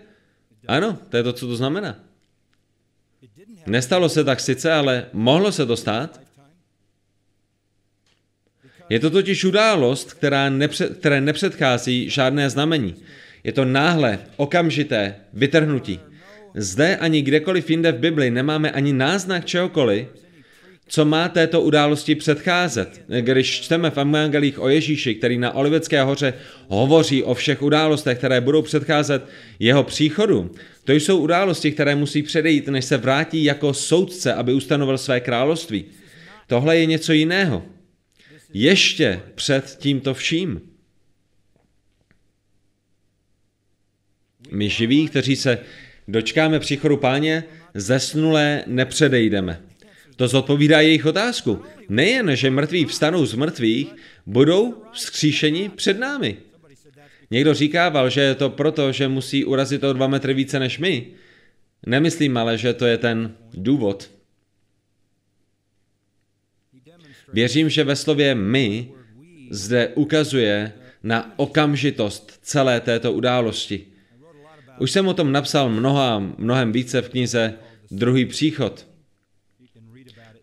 Ano, 0.69 0.99
to 1.09 1.17
je 1.17 1.23
to, 1.23 1.33
co 1.33 1.47
to 1.47 1.57
znamená. 1.57 2.05
Nestalo 3.67 4.09
se 4.09 4.25
tak 4.25 4.41
sice, 4.41 4.73
ale 4.73 5.07
mohlo 5.13 5.53
se 5.53 5.67
to 5.67 5.77
stát. 5.77 6.21
Je 8.89 9.01
to 9.01 9.11
totiž 9.11 9.45
událost, 9.45 10.13
která 10.13 10.51
nepřed, 10.51 10.99
které 10.99 11.21
nepředchází 11.21 12.11
žádné 12.11 12.51
znamení. 12.51 12.95
Je 13.47 13.53
to 13.53 13.65
náhle, 13.65 14.19
okamžité, 14.37 15.15
vytrhnutí. 15.33 16.01
Zde 16.55 16.97
ani 16.97 17.23
kdekoliv 17.23 17.71
jinde 17.71 17.93
v 17.93 17.99
Bibli 17.99 18.31
nemáme 18.31 18.71
ani 18.71 18.93
náznak 18.93 19.45
čehokoliv, 19.45 20.07
co 20.89 21.05
má 21.05 21.29
této 21.29 21.61
události 21.61 22.15
předcházet. 22.15 23.03
Když 23.21 23.61
čteme 23.61 23.91
v 23.91 23.99
evangelích 23.99 24.59
o 24.59 24.69
Ježíši, 24.69 25.15
který 25.15 25.39
na 25.39 25.55
Olivecké 25.55 26.03
hoře 26.03 26.35
hovoří 26.69 27.23
o 27.23 27.35
všech 27.35 27.63
událostech, 27.63 28.19
které 28.19 28.41
budou 28.41 28.63
předcházet 28.63 29.27
jeho 29.59 29.85
příchodu, 29.85 30.51
to 30.85 30.93
jsou 30.93 31.19
události, 31.19 31.73
které 31.73 31.95
musí 31.95 32.23
předejít, 32.23 32.69
než 32.69 32.85
se 32.85 32.97
vrátí 32.97 33.45
jako 33.45 33.75
soudce, 33.75 34.35
aby 34.35 34.53
ustanovil 34.53 34.99
své 34.99 35.21
království. 35.21 35.85
Tohle 36.47 36.79
je 36.79 36.87
něco 36.87 37.13
jiného. 37.13 37.63
Ještě 38.55 39.21
před 39.35 39.77
tímto 39.81 40.15
vším. 40.15 40.76
My 44.51 44.69
živí, 44.69 45.09
kteří 45.09 45.37
se 45.37 45.59
dočkáme 46.09 46.61
příchodu 46.61 46.97
páně, 46.97 47.45
zesnulé 47.75 48.65
nepředejdeme. 48.67 49.61
To 50.17 50.29
zodpovídá 50.29 50.81
jejich 50.81 51.07
otázku. 51.07 51.63
Nejen, 51.89 52.37
že 52.37 52.51
mrtví 52.51 52.85
vstanou 52.85 53.27
z 53.27 53.35
mrtvých, 53.35 53.95
budou 54.27 54.83
vzkříšeni 54.93 55.69
před 55.69 55.99
námi. 55.99 56.37
Někdo 57.31 57.55
říkával, 57.55 58.11
že 58.11 58.21
je 58.21 58.35
to 58.35 58.51
proto, 58.51 58.93
že 58.93 59.09
musí 59.09 59.45
urazit 59.45 59.85
o 59.85 59.93
dva 59.93 60.07
metry 60.07 60.35
více 60.35 60.59
než 60.59 60.79
my. 60.79 61.07
Nemyslím 61.87 62.37
ale, 62.37 62.59
že 62.59 62.75
to 62.75 62.87
je 62.87 62.99
ten 62.99 63.35
důvod. 63.55 64.11
Věřím, 67.33 67.71
že 67.71 67.85
ve 67.85 67.97
slově 67.97 68.35
my 68.35 68.89
zde 69.51 69.89
ukazuje 69.95 70.73
na 71.03 71.33
okamžitost 71.37 72.39
celé 72.43 72.81
této 72.81 73.13
události. 73.13 73.87
Už 74.79 74.91
jsem 74.91 75.09
o 75.09 75.15
tom 75.15 75.33
napsal 75.33 75.71
mnoha, 75.71 76.19
mnohem 76.39 76.73
více 76.73 77.03
v 77.03 77.09
knize 77.09 77.55
Druhý 77.91 78.25
příchod. 78.25 78.87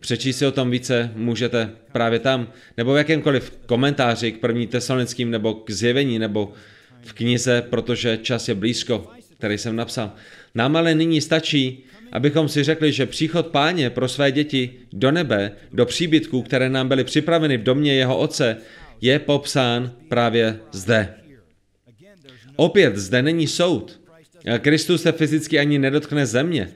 Přečíst 0.00 0.38
si 0.38 0.46
o 0.46 0.52
tom 0.52 0.70
více 0.70 1.12
můžete 1.16 1.70
právě 1.92 2.18
tam, 2.18 2.48
nebo 2.76 2.92
v 2.92 2.96
jakémkoliv 2.96 3.58
komentáři 3.66 4.32
k 4.32 4.40
první 4.40 4.66
tesalonickým, 4.66 5.30
nebo 5.30 5.54
k 5.54 5.70
zjevení, 5.70 6.18
nebo 6.18 6.52
v 7.02 7.12
knize, 7.12 7.62
protože 7.70 8.18
čas 8.22 8.48
je 8.48 8.54
blízko, 8.54 9.10
který 9.38 9.58
jsem 9.58 9.76
napsal. 9.76 10.12
Nám 10.54 10.76
ale 10.76 10.94
nyní 10.94 11.20
stačí, 11.20 11.84
abychom 12.12 12.48
si 12.48 12.62
řekli, 12.62 12.92
že 12.92 13.06
příchod 13.06 13.46
páně 13.46 13.90
pro 13.90 14.08
své 14.08 14.32
děti 14.32 14.70
do 14.92 15.10
nebe, 15.10 15.52
do 15.72 15.86
příbytků, 15.86 16.42
které 16.42 16.70
nám 16.70 16.88
byly 16.88 17.04
připraveny 17.04 17.56
v 17.56 17.62
domě 17.62 17.94
jeho 17.94 18.18
otce, 18.18 18.56
je 19.00 19.18
popsán 19.18 19.92
právě 20.08 20.60
zde. 20.72 21.14
Opět 22.56 22.96
zde 22.96 23.22
není 23.22 23.46
soud. 23.46 24.03
Kristus 24.58 25.02
se 25.02 25.12
fyzicky 25.12 25.58
ani 25.58 25.78
nedotkne 25.78 26.26
země 26.26 26.68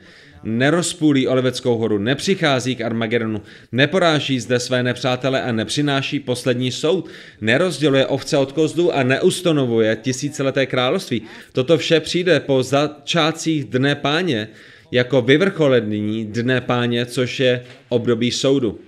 nerozpůlí 0.42 1.28
Oliveckou 1.28 1.78
horu, 1.78 1.98
nepřichází 1.98 2.76
k 2.76 2.80
Armagedonu, 2.80 3.42
neporáží 3.72 4.40
zde 4.40 4.60
své 4.60 4.82
nepřátele 4.82 5.42
a 5.42 5.52
nepřináší 5.52 6.20
poslední 6.20 6.72
soud, 6.72 7.08
nerozděluje 7.40 8.06
ovce 8.06 8.36
od 8.36 8.52
kozlů 8.52 8.94
a 8.94 9.02
neustanovuje 9.02 9.96
tisícileté 10.02 10.66
království. 10.66 11.22
Toto 11.52 11.78
vše 11.78 12.00
přijde 12.00 12.40
po 12.40 12.62
začátcích 12.62 13.64
dne 13.64 13.94
páně, 13.94 14.48
jako 14.92 15.22
vyvrcholení 15.22 16.24
dne 16.24 16.60
páně, 16.60 17.06
což 17.06 17.40
je 17.40 17.64
období 17.88 18.30
soudu. 18.30 18.80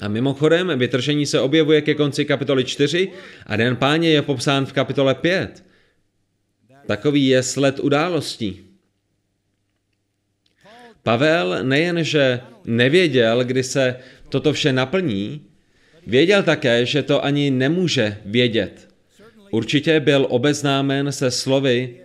A 0.00 0.08
mimochodem, 0.08 0.72
vytržení 0.76 1.26
se 1.26 1.40
objevuje 1.40 1.80
ke 1.80 1.94
konci 1.94 2.24
kapitoly 2.24 2.64
4 2.64 3.08
a 3.46 3.56
den 3.56 3.76
páně 3.76 4.10
je 4.10 4.22
popsán 4.22 4.66
v 4.66 4.72
kapitole 4.72 5.14
5. 5.14 5.67
Takový 6.88 7.26
je 7.26 7.42
sled 7.42 7.80
událostí. 7.80 8.64
Pavel 11.02 11.58
nejenže 11.62 12.40
nevěděl, 12.64 13.44
kdy 13.44 13.62
se 13.62 13.96
toto 14.28 14.52
vše 14.52 14.72
naplní, 14.72 15.44
věděl 16.06 16.42
také, 16.42 16.86
že 16.86 17.02
to 17.02 17.24
ani 17.24 17.50
nemůže 17.50 18.18
vědět. 18.24 18.88
Určitě 19.50 20.00
byl 20.00 20.26
obeznámen 20.30 21.12
se 21.12 21.30
slovy 21.30 22.00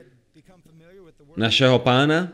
našeho 1.37 1.79
pána, 1.79 2.33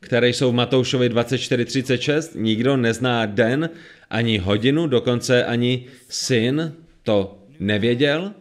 které 0.00 0.28
jsou 0.28 0.52
v 0.52 0.54
Matoušovi 0.54 1.10
24.36. 1.10 2.40
Nikdo 2.40 2.76
nezná 2.76 3.26
den 3.26 3.70
ani 4.10 4.38
hodinu, 4.38 4.86
dokonce 4.86 5.44
ani 5.44 5.86
syn 6.08 6.74
to 7.02 7.38
nevěděl. 7.58 8.34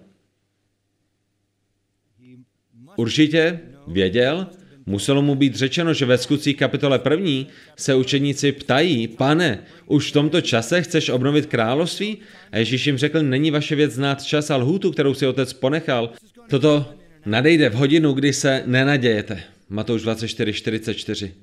Určitě 3.01 3.59
věděl, 3.87 4.47
Muselo 4.85 5.21
mu 5.21 5.35
být 5.35 5.55
řečeno, 5.55 5.93
že 5.93 6.05
ve 6.05 6.17
skutcích 6.17 6.57
kapitole 6.57 6.99
první 6.99 7.47
se 7.77 7.95
učeníci 7.95 8.51
ptají, 8.51 9.07
pane, 9.07 9.63
už 9.85 10.09
v 10.09 10.13
tomto 10.13 10.41
čase 10.41 10.81
chceš 10.81 11.09
obnovit 11.09 11.45
království? 11.45 12.17
A 12.51 12.57
Ježíš 12.57 12.85
jim 12.85 12.97
řekl, 12.97 13.23
není 13.23 13.51
vaše 13.51 13.75
věc 13.75 13.91
znát 13.91 14.23
čas 14.23 14.49
a 14.49 14.55
lhůtu, 14.55 14.91
kterou 14.91 15.13
si 15.13 15.27
otec 15.27 15.53
ponechal. 15.53 16.09
Toto 16.49 16.93
nadejde 17.25 17.69
v 17.69 17.73
hodinu, 17.73 18.13
kdy 18.13 18.33
se 18.33 18.63
nenadějete. 18.65 19.43
Matouš 19.69 20.01
24, 20.01 20.53
44. 20.53 21.33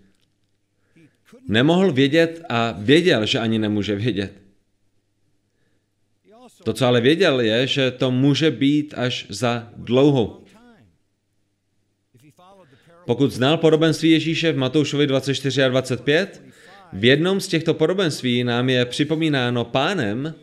Nemohl 1.48 1.92
vědět 1.92 2.42
a 2.48 2.74
věděl, 2.78 3.26
že 3.26 3.38
ani 3.38 3.58
nemůže 3.58 3.96
vědět. 3.96 4.32
To, 6.64 6.72
co 6.72 6.86
ale 6.86 7.00
věděl, 7.00 7.40
je, 7.40 7.66
že 7.66 7.90
to 7.90 8.10
může 8.10 8.50
být 8.50 8.94
až 8.96 9.26
za 9.28 9.70
dlouhou. 9.76 10.47
Pokud 13.08 13.32
znal 13.32 13.56
podobenství 13.56 14.10
Ježíše 14.10 14.52
v 14.52 14.56
Matoušovi 14.56 15.06
24 15.06 15.62
a 15.62 15.68
25, 15.68 16.42
v 16.92 17.04
jednom 17.04 17.40
z 17.40 17.48
těchto 17.48 17.74
podobenství 17.74 18.44
nám 18.44 18.68
je 18.68 18.84
připomínáno 18.84 19.64
pánem, 19.64 20.34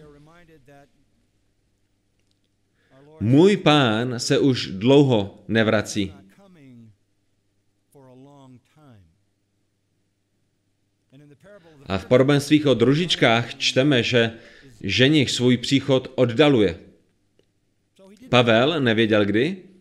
můj 3.19 3.57
pán 3.57 4.19
se 4.19 4.39
už 4.39 4.67
dlouho 4.67 5.43
nevrací. 5.47 6.13
A 11.85 11.97
v 11.97 12.05
podobenstvích 12.05 12.65
o 12.65 12.73
družičkách 12.73 13.55
čteme, 13.55 14.03
že 14.03 14.31
ženich 14.81 15.31
svůj 15.31 15.57
příchod 15.57 16.11
oddaluje. 16.15 16.79
Pavel 18.29 18.79
nevěděl 18.81 19.25
kdy, 19.25 19.74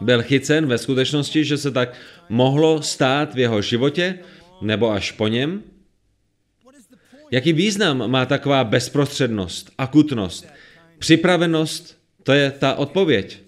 byl 0.00 0.22
chycen 0.22 0.66
ve 0.66 0.78
skutečnosti, 0.78 1.44
že 1.44 1.58
se 1.58 1.70
tak 1.70 1.94
mohlo 2.28 2.82
stát 2.82 3.34
v 3.34 3.38
jeho 3.38 3.62
životě 3.62 4.18
nebo 4.62 4.90
až 4.90 5.12
po 5.12 5.28
něm? 5.28 5.62
Jaký 7.30 7.52
význam 7.52 8.10
má 8.10 8.26
taková 8.26 8.64
bezprostřednost, 8.64 9.70
akutnost, 9.78 10.46
připravenost? 10.98 11.98
To 12.22 12.32
je 12.32 12.50
ta 12.50 12.74
odpověď. 12.74 13.42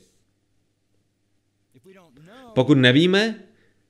Pokud 2.55 2.75
nevíme, 2.75 3.35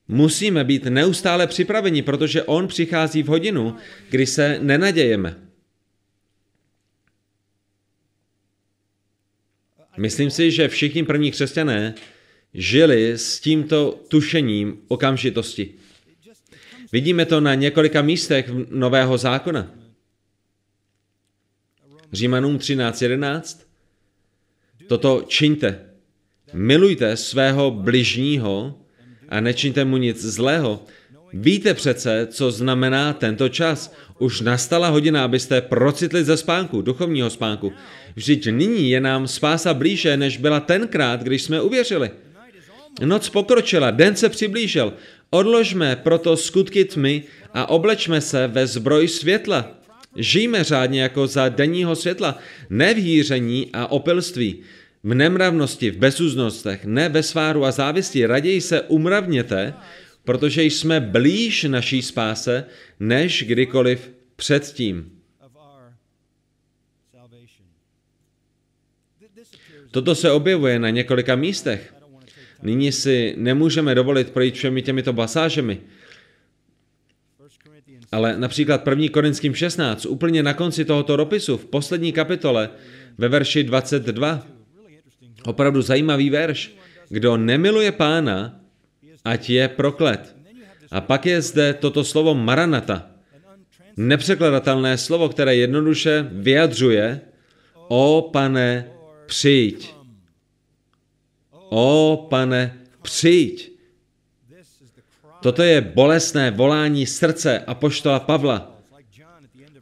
musíme 0.09 0.65
být 0.65 0.85
neustále 0.85 1.47
připraveni, 1.47 2.03
protože 2.03 2.43
on 2.43 2.69
přichází 2.69 3.23
v 3.23 3.27
hodinu, 3.27 3.77
kdy 4.11 4.27
se 4.27 4.59
nenadějeme. 4.63 5.37
Myslím 9.97 10.31
si, 10.31 10.51
že 10.51 10.69
všichni 10.69 11.05
první 11.05 11.31
křesťané 11.31 11.95
žili 12.55 13.13
s 13.13 13.41
tímto 13.41 14.01
tušením 14.09 14.79
okamžitosti. 14.89 15.75
Vidíme 16.93 17.27
to 17.27 17.41
na 17.41 17.55
několika 17.55 18.03
místech 18.03 18.51
Nového 18.71 19.19
zákona. 19.19 19.71
Římanům 22.13 22.59
13.11. 22.59 23.61
Toto 24.87 25.25
čiňte. 25.27 25.87
Milujte 26.53 27.17
svého 27.17 27.71
bližního 27.71 28.79
a 29.29 29.41
nečiňte 29.41 29.85
mu 29.85 29.97
nic 29.97 30.25
zlého. 30.25 30.85
Víte 31.33 31.75
přece, 31.75 32.27
co 32.31 32.51
znamená 32.51 33.13
tento 33.13 33.49
čas. 33.49 33.95
Už 34.19 34.41
nastala 34.41 34.89
hodina, 34.89 35.25
abyste 35.25 35.61
procitli 35.61 36.25
ze 36.25 36.37
spánku, 36.37 36.83
duchovního 36.83 37.31
spánku. 37.31 37.73
Vždyť 38.15 38.47
nyní 38.51 38.91
je 38.91 39.01
nám 39.01 39.29
spása 39.29 39.75
blíže, 39.75 40.17
než 40.17 40.37
byla 40.37 40.61
tenkrát, 40.61 41.23
když 41.23 41.43
jsme 41.43 41.63
uvěřili. 41.63 42.11
Noc 43.05 43.29
pokročila, 43.29 43.91
den 43.91 44.17
se 44.17 44.29
přiblížil. 44.29 44.93
Odložme 45.31 45.97
proto 45.97 46.37
skutky 46.37 46.85
tmy 46.85 47.23
a 47.55 47.67
oblečme 47.67 48.21
se 48.21 48.47
ve 48.47 48.67
zbroj 48.67 49.09
světla. 49.09 49.71
Žijme 50.17 50.65
řádně 50.65 51.03
jako 51.03 51.27
za 51.27 51.49
denního 51.49 51.97
světla, 51.97 52.39
ne 52.71 52.95
v 52.95 52.97
hýření 52.97 53.71
a 53.73 53.87
opilství, 53.87 54.61
v 55.05 55.15
nemravnosti, 55.15 55.91
v 55.91 55.97
bezúznostech, 55.97 56.85
ne 56.85 57.09
ve 57.09 57.23
sváru 57.23 57.65
a 57.65 57.71
závisti. 57.71 58.27
Raději 58.27 58.61
se 58.61 58.83
umravněte, 58.83 59.75
protože 60.25 60.63
jsme 60.63 61.01
blíž 61.01 61.65
naší 61.65 62.03
spáse, 62.03 62.65
než 63.01 63.45
kdykoliv 63.47 64.11
předtím. 64.37 65.11
Toto 69.91 70.15
se 70.15 70.31
objevuje 70.31 70.79
na 70.79 70.91
několika 70.91 71.37
místech. 71.37 71.95
Nyní 72.63 72.93
si 72.93 73.35
nemůžeme 73.37 73.95
dovolit 73.95 74.31
projít 74.31 74.55
všemi 74.55 74.83
těmito 74.83 75.13
pasážemi, 75.13 75.81
ale 78.13 78.39
například 78.39 78.87
1. 78.87 79.07
Korinským 79.13 79.55
16, 79.55 80.07
úplně 80.07 80.43
na 80.43 80.55
konci 80.55 80.85
tohoto 80.85 81.17
dopisu, 81.17 81.57
v 81.57 81.65
poslední 81.65 82.13
kapitole, 82.13 82.71
ve 83.19 83.29
verši 83.29 83.65
22, 83.65 84.47
opravdu 85.45 85.83
zajímavý 85.83 86.31
verš, 86.31 86.75
kdo 87.09 87.37
nemiluje 87.37 87.93
pána, 87.93 88.61
ať 89.25 89.51
je 89.51 89.69
proklet. 89.69 90.37
A 90.91 91.01
pak 91.01 91.27
je 91.27 91.43
zde 91.43 91.75
toto 91.75 92.05
slovo 92.05 92.35
maranata, 92.35 93.11
nepřekladatelné 93.97 94.99
slovo, 94.99 95.29
které 95.29 95.57
jednoduše 95.57 96.29
vyjadřuje, 96.33 97.21
o 97.89 98.31
pane, 98.33 98.91
přijď. 99.27 100.00
O 101.73 102.27
pane, 102.31 102.79
přijď. 103.03 103.73
Toto 105.43 105.63
je 105.63 105.81
bolestné 105.81 106.51
volání 106.51 107.07
srdce 107.07 107.59
apoštola 107.59 108.21
Pavla. 108.21 108.77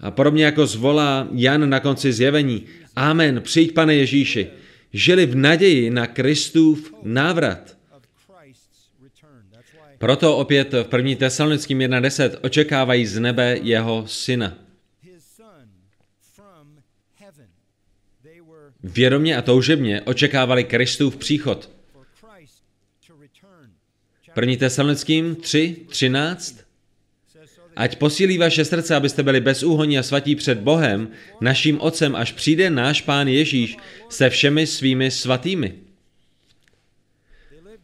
A 0.00 0.10
podobně 0.10 0.44
jako 0.44 0.66
zvolá 0.66 1.28
Jan 1.32 1.70
na 1.70 1.80
konci 1.80 2.12
zjevení. 2.12 2.66
Amen, 2.96 3.42
přijď 3.42 3.74
pane 3.74 3.94
Ježíši. 3.94 4.50
Žili 4.92 5.26
v 5.26 5.36
naději 5.36 5.90
na 5.90 6.06
Kristův 6.06 6.94
návrat. 7.02 7.76
Proto 9.98 10.36
opět 10.36 10.72
v 10.72 10.96
1. 10.96 11.14
Tesalonickým 11.18 11.78
1.10 11.78 12.38
očekávají 12.42 13.06
z 13.06 13.18
nebe 13.18 13.58
jeho 13.62 14.04
syna. 14.06 14.58
Vědomě 18.82 19.36
a 19.36 19.42
toužebně 19.42 20.02
očekávali 20.02 20.64
Kristův 20.64 21.16
příchod. 21.16 21.77
1. 24.40 24.56
Tesalonickým 24.56 25.36
3, 25.36 25.76
13. 25.88 26.60
Ať 27.76 27.96
posílí 27.96 28.38
vaše 28.38 28.64
srdce, 28.64 28.94
abyste 28.94 29.22
byli 29.22 29.40
bezúhonní 29.40 29.98
a 29.98 30.02
svatí 30.02 30.36
před 30.36 30.58
Bohem, 30.58 31.08
naším 31.40 31.80
Otcem, 31.80 32.16
až 32.16 32.32
přijde 32.32 32.70
náš 32.70 33.00
Pán 33.00 33.28
Ježíš 33.28 33.76
se 34.08 34.30
všemi 34.30 34.66
svými 34.66 35.10
svatými. 35.10 35.74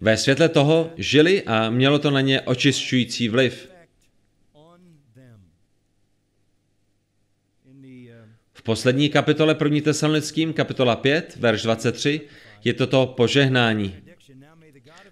Ve 0.01 0.17
světle 0.17 0.49
toho 0.49 0.93
žili 0.97 1.43
a 1.43 1.71
mělo 1.71 1.99
to 1.99 2.11
na 2.11 2.21
ně 2.21 2.41
očišťující 2.41 3.29
vliv. 3.29 3.69
V 8.53 8.63
poslední 8.63 9.09
kapitole 9.09 9.57
1. 9.65 9.81
Tesalonickým, 9.81 10.53
kapitola 10.53 10.97
5, 10.97 11.37
verš 11.37 11.63
23, 11.63 12.21
je 12.65 12.73
toto 12.73 13.07
požehnání. 13.07 14.04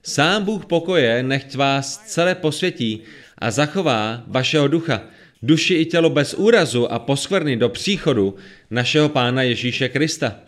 Sám 0.02 0.44
Bůh 0.44 0.66
pokoje 0.66 1.22
nechť 1.22 1.54
vás 1.54 1.98
celé 2.06 2.34
posvětí 2.34 3.02
a 3.38 3.50
zachová 3.50 4.24
vašeho 4.26 4.68
ducha, 4.68 5.02
duši 5.42 5.74
i 5.74 5.84
tělo 5.84 6.10
bez 6.10 6.34
úrazu 6.34 6.92
a 6.92 6.98
poskvrny 6.98 7.56
do 7.56 7.68
příchodu 7.68 8.34
našeho 8.70 9.08
Pána 9.08 9.42
Ježíše 9.42 9.88
Krista. 9.88 10.40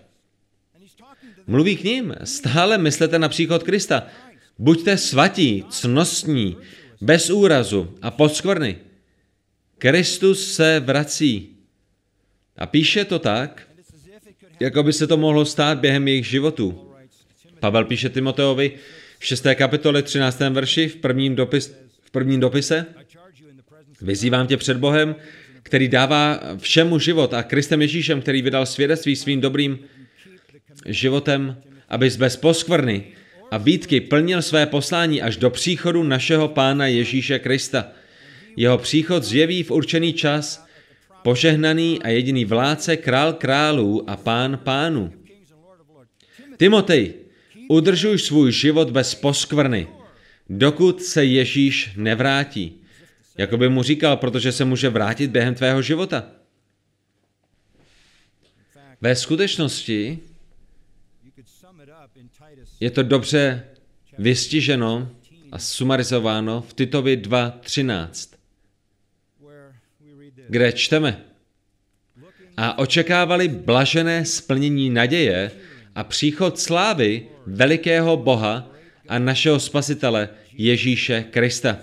Mluví 1.46 1.76
k 1.76 1.84
ním, 1.84 2.14
stále 2.24 2.78
myslete 2.78 3.18
na 3.18 3.28
příchod 3.28 3.62
Krista. 3.62 4.07
Buďte 4.59 4.96
svatí, 4.96 5.64
cnostní, 5.70 6.57
bez 7.00 7.30
úrazu 7.30 7.94
a 8.02 8.11
poskvrny. 8.11 8.78
Kristus 9.78 10.55
se 10.55 10.80
vrací. 10.80 11.57
A 12.57 12.66
píše 12.66 13.05
to 13.05 13.18
tak, 13.18 13.68
jako 14.61 14.82
by 14.82 14.92
se 14.92 15.07
to 15.07 15.16
mohlo 15.16 15.44
stát 15.44 15.78
během 15.78 16.09
jejich 16.09 16.26
životů. 16.26 16.90
Pavel 17.61 17.84
píše 17.84 18.09
Timoteovi 18.09 18.72
v 19.19 19.27
6. 19.27 19.47
kapitole 19.55 20.03
13. 20.03 20.41
verši 20.41 20.89
v 20.89 20.97
prvním, 20.97 21.35
dopis, 21.35 21.75
v 22.03 22.11
prvním 22.11 22.41
dopise. 22.41 22.87
Vyzývám 24.03 24.47
tě 24.47 24.57
před 24.57 24.77
Bohem, 24.77 25.17
který 25.62 25.89
dává 25.89 26.41
všemu 26.59 26.99
život 26.99 27.35
a 27.35 27.43
Kristem 27.43 27.83
Ježíšem, 27.83 28.21
který 28.21 28.43
vydal 28.43 28.67
svědectví 28.67 29.17
svým 29.17 29.41
dobrým 29.41 29.79
životem, 30.87 31.57
abys 31.89 32.17
bez 32.17 32.37
poskvrny 32.37 33.05
a 33.51 33.59
výtky 33.59 34.01
plnil 34.01 34.43
své 34.43 34.67
poslání 34.67 35.23
až 35.23 35.37
do 35.37 35.51
příchodu 35.51 36.03
našeho 36.03 36.49
Pána 36.49 36.87
Ježíše 36.87 37.39
Krista. 37.39 37.89
Jeho 38.57 38.79
příchod 38.79 39.25
zjeví 39.25 39.62
v 39.62 39.71
určený 39.71 40.12
čas, 40.12 40.67
požehnaný 41.23 42.03
a 42.03 42.09
jediný 42.09 42.45
vládce, 42.45 42.97
král 42.97 43.33
králů 43.33 44.11
a 44.11 44.17
pán 44.17 44.59
pánů. 44.65 45.12
Timotej, 46.57 47.15
udržuj 47.69 48.19
svůj 48.19 48.53
život 48.53 48.91
bez 48.91 49.15
poskvrny, 49.15 49.89
dokud 50.49 51.03
se 51.03 51.25
Ježíš 51.25 51.91
nevrátí. 51.97 52.81
Jako 53.39 53.57
by 53.57 53.69
mu 53.69 53.83
říkal, 53.83 54.17
protože 54.17 54.53
se 54.53 54.65
může 54.65 54.89
vrátit 54.89 55.31
během 55.31 55.55
tvého 55.55 55.83
života. 55.83 56.27
Ve 59.01 59.17
skutečnosti 59.17 60.19
je 62.81 62.91
to 62.91 63.03
dobře 63.03 63.65
vystiženo 64.19 65.11
a 65.53 65.59
sumarizováno 65.59 66.62
v 66.69 66.75
Titovi 66.75 67.17
2.13, 67.17 68.37
kde 70.49 70.73
čteme 70.73 71.25
a 72.57 72.79
očekávali 72.79 73.49
blažené 73.49 74.25
splnění 74.25 74.91
naděje 74.91 75.51
a 75.95 76.05
příchod 76.05 76.59
slávy 76.59 77.22
velikého 77.47 78.16
Boha 78.16 78.70
a 79.09 79.18
našeho 79.18 79.61
spasitele 79.61 80.28
Ježíše 80.59 81.24
Krista. 81.30 81.76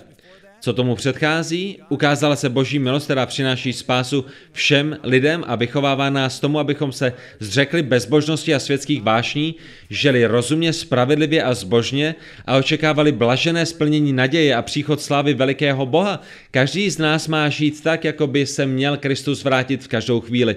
Co 0.60 0.72
tomu 0.72 0.94
předchází? 0.94 1.78
Ukázala 1.88 2.36
se 2.36 2.48
boží 2.48 2.78
milost, 2.78 3.04
která 3.04 3.26
přináší 3.26 3.72
spásu 3.72 4.24
všem 4.52 4.98
lidem 5.02 5.44
a 5.46 5.56
vychovává 5.56 6.10
nás 6.10 6.40
tomu, 6.40 6.58
abychom 6.58 6.92
se 6.92 7.12
zřekli 7.40 7.82
bezbožnosti 7.82 8.54
a 8.54 8.58
světských 8.58 9.02
vášní, 9.02 9.54
žili 9.90 10.26
rozumně, 10.26 10.72
spravedlivě 10.72 11.42
a 11.42 11.54
zbožně 11.54 12.14
a 12.46 12.56
očekávali 12.56 13.12
blažené 13.12 13.66
splnění 13.66 14.12
naděje 14.12 14.54
a 14.54 14.62
příchod 14.62 15.00
slávy 15.00 15.34
velikého 15.34 15.86
Boha. 15.86 16.22
Každý 16.50 16.90
z 16.90 16.98
nás 16.98 17.28
má 17.28 17.48
žít 17.48 17.82
tak, 17.82 18.04
jako 18.04 18.26
by 18.26 18.46
se 18.46 18.66
měl 18.66 18.96
Kristus 18.96 19.44
vrátit 19.44 19.84
v 19.84 19.88
každou 19.88 20.20
chvíli. 20.20 20.56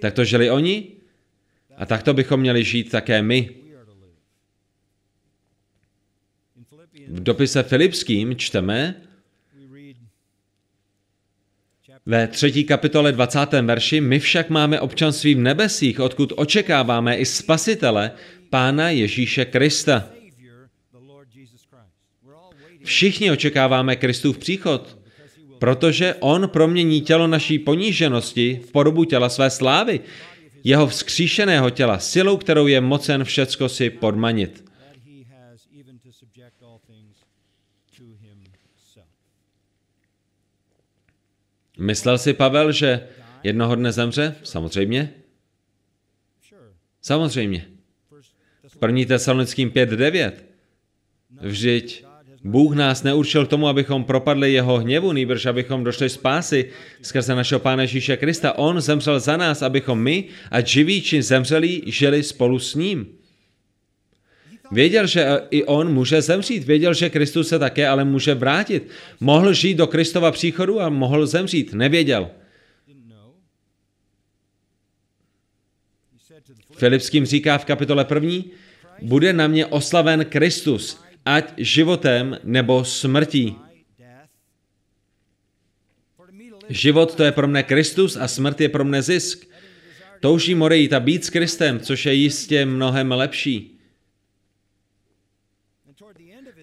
Tak 0.00 0.14
to 0.14 0.24
žili 0.24 0.50
oni 0.50 0.86
a 1.76 1.86
takto 1.86 2.14
bychom 2.14 2.40
měli 2.40 2.64
žít 2.64 2.90
také 2.90 3.22
my. 3.22 3.50
V 7.08 7.22
dopise 7.22 7.62
Filipským 7.62 8.36
čteme 8.36 8.94
ve 12.06 12.28
třetí 12.28 12.64
kapitole 12.64 13.12
20. 13.12 13.52
verši, 13.62 14.00
my 14.00 14.18
však 14.18 14.50
máme 14.50 14.80
občanství 14.80 15.34
v 15.34 15.38
nebesích, 15.38 16.00
odkud 16.00 16.32
očekáváme 16.36 17.16
i 17.16 17.26
spasitele, 17.26 18.10
Pána 18.50 18.90
Ježíše 18.90 19.44
Krista. 19.44 20.08
Všichni 22.84 23.30
očekáváme 23.30 23.96
Kristův 23.96 24.38
příchod, 24.38 24.98
protože 25.58 26.14
On 26.20 26.48
promění 26.48 27.00
tělo 27.00 27.26
naší 27.26 27.58
poníženosti 27.58 28.60
v 28.68 28.72
podobu 28.72 29.04
těla 29.04 29.28
své 29.28 29.50
slávy, 29.50 30.00
jeho 30.64 30.86
vzkříšeného 30.86 31.70
těla, 31.70 31.98
silou, 31.98 32.36
kterou 32.36 32.66
je 32.66 32.80
mocen 32.80 33.24
všecko 33.24 33.68
si 33.68 33.90
podmanit. 33.90 34.64
Myslel 41.78 42.18
si 42.18 42.34
Pavel, 42.34 42.72
že 42.72 43.08
jednoho 43.42 43.74
dne 43.74 43.92
zemře? 43.92 44.36
Samozřejmě. 44.42 45.14
Samozřejmě. 47.00 47.66
V 48.68 48.86
1. 48.86 49.04
Tesalonickým 49.08 49.70
5.9. 49.70 50.32
Vždyť 51.40 52.03
Bůh 52.44 52.74
nás 52.74 53.02
neurčil 53.02 53.46
k 53.46 53.48
tomu, 53.48 53.68
abychom 53.68 54.04
propadli 54.04 54.52
jeho 54.52 54.78
hněvu, 54.78 55.12
nýbrž 55.12 55.46
abychom 55.46 55.84
došli 55.84 56.08
spásy 56.08 56.70
skrze 57.02 57.34
našeho 57.34 57.58
Pána 57.58 57.82
Ježíše 57.82 58.16
Krista. 58.16 58.58
On 58.58 58.80
zemřel 58.80 59.20
za 59.20 59.36
nás, 59.36 59.62
abychom 59.62 60.02
my, 60.02 60.24
a 60.50 60.60
živí 60.60 61.02
či 61.02 61.22
zemřelí, 61.22 61.82
žili 61.86 62.22
spolu 62.22 62.58
s 62.58 62.74
ním. 62.74 63.06
Věděl, 64.72 65.06
že 65.06 65.40
i 65.50 65.64
on 65.64 65.92
může 65.92 66.22
zemřít. 66.22 66.64
Věděl, 66.64 66.94
že 66.94 67.10
Kristus 67.10 67.48
se 67.48 67.58
také 67.58 67.88
ale 67.88 68.04
může 68.04 68.34
vrátit. 68.34 68.88
Mohl 69.20 69.52
žít 69.52 69.74
do 69.74 69.86
Kristova 69.86 70.32
příchodu 70.32 70.80
a 70.80 70.88
mohl 70.88 71.26
zemřít. 71.26 71.72
Nevěděl. 71.72 72.30
Filipským 76.76 77.26
říká 77.26 77.58
v 77.58 77.64
kapitole 77.64 78.04
první, 78.04 78.50
bude 79.02 79.32
na 79.32 79.46
mě 79.46 79.66
oslaven 79.66 80.24
Kristus, 80.24 81.03
ať 81.24 81.56
životem 81.58 82.38
nebo 82.44 82.84
smrtí. 82.84 83.56
Život 86.68 87.14
to 87.14 87.24
je 87.24 87.32
pro 87.32 87.48
mne 87.48 87.62
Kristus 87.64 88.16
a 88.16 88.28
smrt 88.28 88.60
je 88.60 88.68
pro 88.68 88.84
mne 88.84 89.02
zisk. 89.02 89.44
Odejít 90.60 90.92
a 90.92 91.00
být 91.00 91.24
s 91.24 91.30
Kristem, 91.30 91.80
což 91.80 92.06
je 92.06 92.14
jistě 92.14 92.64
mnohem 92.64 93.12
lepší. 93.12 93.76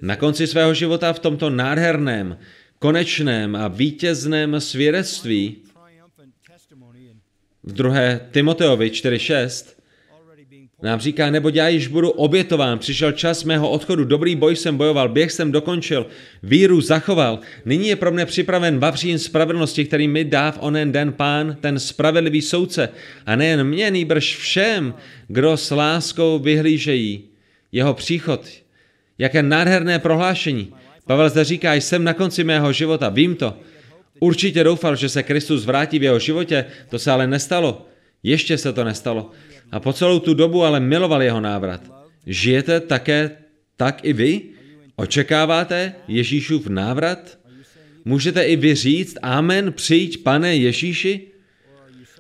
Na 0.02 0.16
konci 0.16 0.48
svého 0.48 0.74
života 0.74 1.14
v 1.14 1.20
tomto 1.20 1.50
nádherném, 1.50 2.38
konečném 2.80 3.56
a 3.56 3.68
vítězném 3.68 4.62
svědectví 4.62 5.62
v 7.64 7.72
druhé 7.72 8.30
Timoteovi 8.32 8.90
4.6 8.90 9.81
nám 10.82 11.00
říká, 11.00 11.30
nebo 11.30 11.50
já 11.54 11.68
již 11.68 11.88
budu 11.88 12.10
obětován, 12.10 12.80
přišel 12.80 13.12
čas 13.12 13.44
mého 13.44 13.70
odchodu, 13.70 14.04
dobrý 14.04 14.36
boj 14.36 14.56
jsem 14.56 14.78
bojoval, 14.78 15.10
běh 15.10 15.32
jsem 15.32 15.52
dokončil, 15.52 16.08
víru 16.44 16.82
zachoval, 16.82 17.40
nyní 17.66 17.88
je 17.88 17.96
pro 17.96 18.12
mne 18.12 18.26
připraven 18.26 18.80
vavřín 18.80 19.20
spravedlnosti, 19.20 19.86
který 19.86 20.08
mi 20.08 20.26
dá 20.26 20.52
v 20.52 20.58
onen 20.62 20.92
den 20.92 21.14
pán, 21.14 21.58
ten 21.62 21.80
spravedlivý 21.80 22.42
soudce, 22.42 22.90
a 23.26 23.36
nejen 23.36 23.64
mě, 23.64 23.92
nýbrž 23.92 24.38
všem, 24.38 24.94
kdo 25.28 25.58
s 25.58 25.72
láskou 25.72 26.40
vyhlížejí 26.40 27.24
jeho 27.72 27.94
příchod. 27.94 28.48
Jaké 29.18 29.44
nádherné 29.44 30.00
prohlášení. 30.00 30.74
Pavel 31.06 31.30
zde 31.30 31.44
říká, 31.44 31.74
jsem 31.74 32.04
na 32.04 32.14
konci 32.14 32.44
mého 32.44 32.74
života, 32.74 33.10
vím 33.10 33.36
to. 33.36 33.58
Určitě 34.20 34.64
doufal, 34.64 34.96
že 34.96 35.10
se 35.10 35.24
Kristus 35.24 35.66
vrátí 35.66 36.00
v 36.00 36.04
jeho 36.04 36.20
životě, 36.20 36.66
to 36.90 37.00
se 37.00 37.12
ale 37.12 37.28
nestalo. 37.28 37.86
Ještě 38.24 38.58
se 38.58 38.74
to 38.74 38.84
nestalo. 38.84 39.32
A 39.72 39.80
po 39.80 39.94
celou 39.94 40.20
tu 40.20 40.34
dobu 40.34 40.64
ale 40.64 40.80
miloval 40.80 41.22
jeho 41.22 41.42
návrat. 41.42 41.82
Žijete 42.26 42.80
také 42.80 43.38
tak 43.78 44.06
i 44.06 44.14
vy? 44.14 44.42
Očekáváte 44.96 45.94
Ježíšův 46.08 46.68
návrat? 46.68 47.40
Můžete 48.06 48.44
i 48.44 48.56
vy 48.56 48.76
říct, 48.76 49.18
amen, 49.22 49.74
přijď, 49.74 50.24
pane 50.24 50.56
Ježíši? 50.56 51.28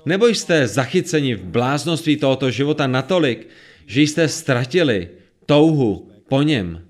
Nebo 0.05 0.27
jste 0.27 0.67
zachyceni 0.67 1.35
v 1.35 1.43
bláznoství 1.43 2.17
tohoto 2.17 2.51
života 2.51 2.87
natolik, 2.87 3.47
že 3.85 4.01
jste 4.01 4.27
ztratili 4.27 5.09
touhu 5.45 6.11
po 6.29 6.41
něm? 6.41 6.87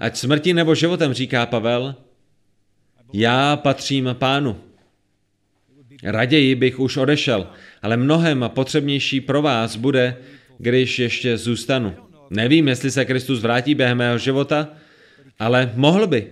Ať 0.00 0.16
smrti 0.16 0.54
nebo 0.54 0.74
životem, 0.74 1.12
říká 1.12 1.46
Pavel, 1.46 1.96
já 3.12 3.56
patřím 3.56 4.08
pánu. 4.18 4.63
Raději 6.04 6.54
bych 6.54 6.80
už 6.80 6.96
odešel, 6.96 7.46
ale 7.82 7.96
mnohem 7.96 8.50
potřebnější 8.54 9.20
pro 9.20 9.42
vás 9.42 9.76
bude, 9.76 10.16
když 10.58 10.98
ještě 10.98 11.36
zůstanu. 11.36 11.94
Nevím, 12.30 12.68
jestli 12.68 12.90
se 12.90 13.04
Kristus 13.04 13.40
vrátí 13.40 13.74
během 13.74 13.98
mého 13.98 14.18
života, 14.18 14.68
ale 15.38 15.72
mohl 15.74 16.06
by. 16.06 16.30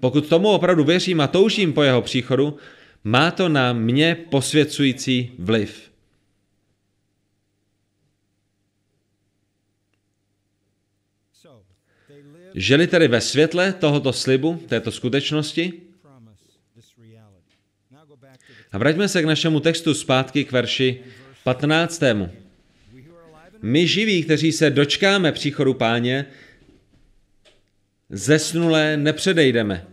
Pokud 0.00 0.28
tomu 0.28 0.48
opravdu 0.48 0.84
věřím 0.84 1.20
a 1.20 1.26
toužím 1.26 1.72
po 1.72 1.82
jeho 1.82 2.02
příchodu, 2.02 2.56
má 3.04 3.30
to 3.30 3.48
na 3.48 3.72
mě 3.72 4.16
posvěcující 4.30 5.32
vliv. 5.38 5.92
Žili 12.54 12.86
tedy 12.86 13.08
ve 13.08 13.20
světle 13.20 13.72
tohoto 13.72 14.12
slibu, 14.12 14.62
této 14.68 14.90
skutečnosti, 14.92 15.72
a 18.72 18.78
vraťme 18.78 19.08
se 19.08 19.22
k 19.22 19.24
našemu 19.24 19.60
textu 19.60 19.94
zpátky 19.94 20.44
k 20.44 20.52
verši 20.52 21.00
15. 21.44 22.02
My 23.62 23.86
živí, 23.86 24.22
kteří 24.22 24.52
se 24.52 24.70
dočkáme 24.70 25.32
příchodu 25.32 25.74
páně, 25.74 26.26
zesnulé 28.10 28.96
nepředejdeme. 28.96 29.86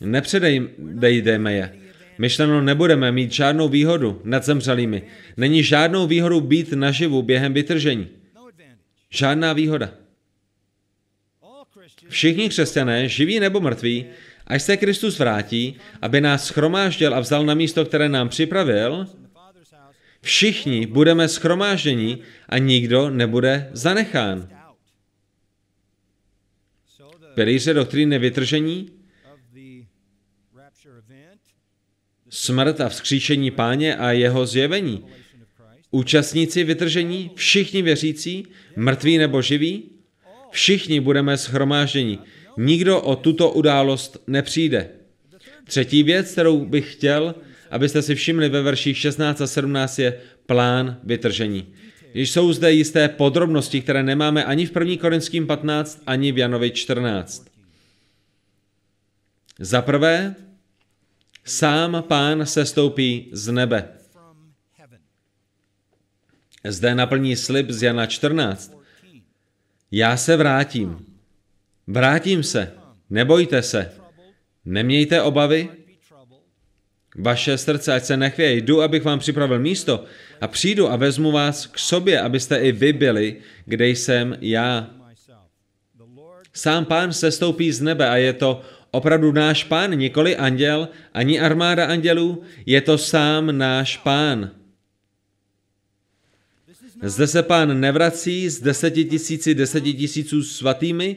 Nepředejdeme 0.00 1.52
je. 1.52 1.76
Myšleno 2.18 2.60
nebudeme 2.62 3.12
mít 3.12 3.32
žádnou 3.32 3.68
výhodu 3.68 4.20
nad 4.24 4.44
zemřelými. 4.44 5.02
Není 5.36 5.62
žádnou 5.62 6.06
výhodu 6.06 6.40
být 6.40 6.72
naživu 6.72 7.22
během 7.22 7.52
vytržení. 7.52 8.08
Žádná 9.10 9.52
výhoda. 9.52 9.90
Všichni 12.08 12.48
křesťané, 12.48 13.08
živí 13.08 13.40
nebo 13.40 13.60
mrtví, 13.60 14.06
Až 14.46 14.62
se 14.62 14.76
Kristus 14.76 15.18
vrátí, 15.18 15.76
aby 16.02 16.20
nás 16.20 16.46
schromáždil 16.46 17.14
a 17.14 17.20
vzal 17.20 17.44
na 17.44 17.54
místo, 17.54 17.84
které 17.84 18.08
nám 18.08 18.28
připravil, 18.28 19.06
všichni 20.20 20.86
budeme 20.86 21.28
schromážděni 21.28 22.18
a 22.48 22.58
nikdo 22.58 23.10
nebude 23.10 23.70
zanechán. 23.72 24.48
Pilíře 27.34 27.74
doktríny 27.74 28.18
vytržení, 28.18 28.90
smrt 32.28 32.80
a 32.80 32.88
vzkříšení 32.88 33.50
páně 33.50 33.96
a 33.96 34.12
jeho 34.12 34.46
zjevení. 34.46 35.04
Účastníci 35.90 36.64
vytržení, 36.64 37.30
všichni 37.34 37.82
věřící, 37.82 38.46
mrtví 38.76 39.18
nebo 39.18 39.42
živí, 39.42 39.90
všichni 40.50 41.00
budeme 41.00 41.36
schromážděni. 41.36 42.18
Nikdo 42.56 43.00
o 43.00 43.16
tuto 43.16 43.50
událost 43.50 44.22
nepřijde. 44.26 44.90
Třetí 45.64 46.02
věc, 46.02 46.32
kterou 46.32 46.64
bych 46.64 46.92
chtěl, 46.92 47.34
abyste 47.70 48.02
si 48.02 48.14
všimli 48.14 48.48
ve 48.48 48.62
verších 48.62 48.98
16 48.98 49.40
a 49.40 49.46
17, 49.46 49.98
je 49.98 50.20
plán 50.46 51.00
vytržení. 51.02 51.74
Jsou 52.14 52.52
zde 52.52 52.72
jisté 52.72 53.08
podrobnosti, 53.08 53.80
které 53.80 54.02
nemáme 54.02 54.44
ani 54.44 54.66
v 54.66 54.76
1. 54.76 54.96
Korinským 55.00 55.46
15, 55.46 56.02
ani 56.06 56.32
v 56.32 56.38
Janovi 56.38 56.70
14. 56.70 57.46
Za 59.58 59.82
prvé, 59.82 60.34
sám 61.44 62.04
pán 62.08 62.46
se 62.46 62.66
stoupí 62.66 63.28
z 63.32 63.52
nebe. 63.52 63.88
Zde 66.64 66.94
naplní 66.94 67.36
slib 67.36 67.70
z 67.70 67.82
Jana 67.82 68.06
14. 68.06 68.76
Já 69.90 70.16
se 70.16 70.36
vrátím. 70.36 71.05
Vrátím 71.86 72.42
se, 72.42 72.72
nebojte 73.10 73.62
se, 73.62 73.92
nemějte 74.64 75.22
obavy, 75.22 75.68
vaše 77.16 77.58
srdce, 77.58 77.94
ať 77.94 78.04
se 78.04 78.16
nechvěje, 78.16 78.56
jdu, 78.56 78.82
abych 78.82 79.04
vám 79.04 79.18
připravil 79.18 79.58
místo 79.58 80.04
a 80.40 80.48
přijdu 80.48 80.90
a 80.90 80.96
vezmu 80.96 81.32
vás 81.32 81.66
k 81.66 81.78
sobě, 81.78 82.20
abyste 82.20 82.58
i 82.58 82.72
vy 82.72 82.92
byli, 82.92 83.36
kde 83.64 83.88
jsem 83.88 84.36
já. 84.40 84.90
Sám 86.52 86.84
pán 86.84 87.12
se 87.12 87.30
stoupí 87.30 87.72
z 87.72 87.80
nebe 87.80 88.08
a 88.08 88.16
je 88.16 88.32
to 88.32 88.62
opravdu 88.90 89.32
náš 89.32 89.64
pán, 89.64 89.98
nikoli 89.98 90.36
anděl, 90.36 90.88
ani 91.14 91.40
armáda 91.40 91.86
andělů, 91.86 92.42
je 92.66 92.80
to 92.80 92.98
sám 92.98 93.58
náš 93.58 93.96
pán. 93.96 94.50
Zde 97.02 97.26
se 97.26 97.42
pán 97.42 97.80
nevrací 97.80 98.50
s 98.50 98.60
deseti 98.60 99.04
tisíci, 99.04 99.54
deseti 99.54 99.94
tisíců 99.94 100.42
svatými, 100.42 101.16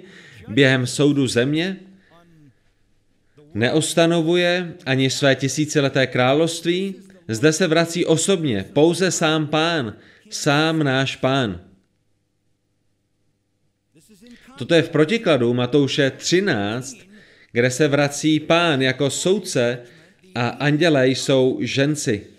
během 0.50 0.88
soudu 0.88 1.28
země, 1.28 1.78
neostanovuje 3.54 4.74
ani 4.86 5.10
své 5.10 5.36
tisícileté 5.36 6.08
království, 6.08 6.96
zde 7.28 7.54
se 7.54 7.68
vrací 7.68 8.06
osobně, 8.06 8.66
pouze 8.74 9.12
sám 9.12 9.48
pán, 9.48 9.94
sám 10.30 10.84
náš 10.84 11.16
pán. 11.16 11.62
Toto 14.58 14.74
je 14.76 14.82
v 14.82 14.90
protikladu 14.90 15.54
Matouše 15.54 16.12
13, 16.12 16.98
kde 17.52 17.72
se 17.72 17.88
vrací 17.88 18.40
pán 18.40 18.82
jako 18.82 19.10
soudce 19.10 19.80
a 20.36 20.48
andělé 20.48 21.08
jsou 21.08 21.58
ženci. 21.62 22.39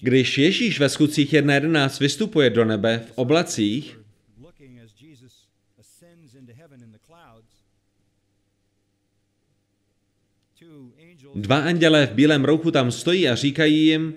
Když 0.00 0.38
Ježíš 0.38 0.80
ve 0.80 0.88
skutcích 0.88 1.32
1.11 1.32 2.00
vystupuje 2.00 2.50
do 2.50 2.64
nebe 2.64 3.02
v 3.06 3.12
oblacích, 3.14 3.98
dva 11.34 11.58
andělé 11.58 12.06
v 12.06 12.12
bílém 12.12 12.44
rouchu 12.44 12.70
tam 12.70 12.90
stojí 12.90 13.28
a 13.28 13.34
říkají 13.34 13.86
jim, 13.86 14.14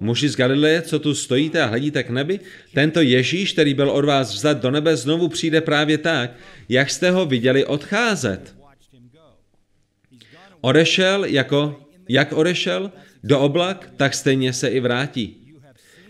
muži 0.00 0.28
z 0.28 0.36
Galileje, 0.36 0.82
co 0.82 0.98
tu 0.98 1.14
stojíte 1.14 1.62
a 1.62 1.66
hledíte 1.66 2.02
k 2.02 2.10
nebi, 2.10 2.40
tento 2.74 3.00
Ježíš, 3.00 3.52
který 3.52 3.74
byl 3.74 3.90
od 3.90 4.04
vás 4.04 4.34
vzat 4.34 4.60
do 4.60 4.70
nebe, 4.70 4.96
znovu 4.96 5.28
přijde 5.28 5.60
právě 5.60 5.98
tak, 5.98 6.30
jak 6.68 6.90
jste 6.90 7.10
ho 7.10 7.26
viděli 7.26 7.64
odcházet. 7.64 8.54
Odešel 10.60 11.24
jako, 11.24 11.88
jak 12.08 12.32
odešel? 12.32 12.92
Do 13.24 13.40
oblak, 13.40 13.90
tak 13.96 14.14
stejně 14.14 14.52
se 14.52 14.68
i 14.68 14.80
vrátí. 14.80 15.36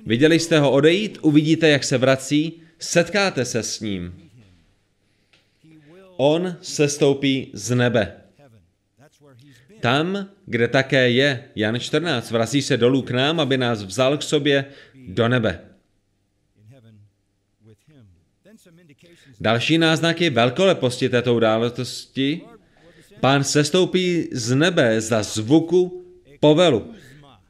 Viděli 0.07 0.41
jste 0.41 0.59
ho 0.59 0.71
odejít, 0.71 1.19
uvidíte, 1.23 1.69
jak 1.69 1.85
se 1.85 1.99
vrací, 1.99 2.61
setkáte 2.79 3.45
se 3.45 3.62
s 3.62 3.81
ním. 3.81 4.31
On 6.17 6.57
se 6.61 6.89
stoupí 6.89 7.51
z 7.53 7.75
nebe. 7.75 8.17
Tam, 9.81 10.29
kde 10.47 10.69
také 10.69 11.11
je, 11.11 11.45
Jan 11.57 11.79
14, 11.79 12.31
vrací 12.31 12.62
se 12.62 12.77
dolů 12.77 13.03
k 13.03 13.11
nám, 13.11 13.41
aby 13.41 13.59
nás 13.59 13.83
vzal 13.83 14.19
k 14.19 14.23
sobě 14.23 14.65
do 15.09 15.29
nebe. 15.29 15.61
Další 19.41 19.79
náznaky 19.79 20.31
velkoleposti 20.31 21.09
této 21.09 21.35
události. 21.35 22.41
Pán 23.21 23.45
sestoupí 23.45 24.29
z 24.33 24.55
nebe 24.55 25.01
za 25.01 25.23
zvuku 25.23 26.05
povelu. 26.41 26.95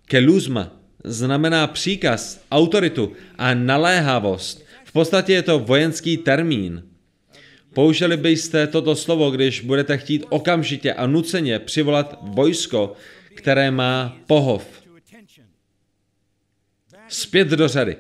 Keluzma 0.05 0.73
znamená 1.05 1.67
příkaz, 1.67 2.45
autoritu 2.51 3.13
a 3.39 3.55
naléhavost. 3.55 4.65
V 4.85 4.93
podstatě 4.93 5.33
je 5.33 5.43
to 5.43 5.59
vojenský 5.59 6.17
termín. 6.17 6.89
Použili 7.75 8.17
byste 8.17 8.67
toto 8.67 8.97
slovo, 8.97 9.31
když 9.31 9.61
budete 9.61 9.99
chtít 9.99 10.25
okamžitě 10.29 10.93
a 10.93 11.07
nuceně 11.07 11.59
přivolat 11.59 12.19
vojsko, 12.23 12.93
které 13.35 13.71
má 13.71 14.17
pohov. 14.27 14.83
Zpět 17.09 17.49
do 17.49 17.69
řady. 17.69 17.97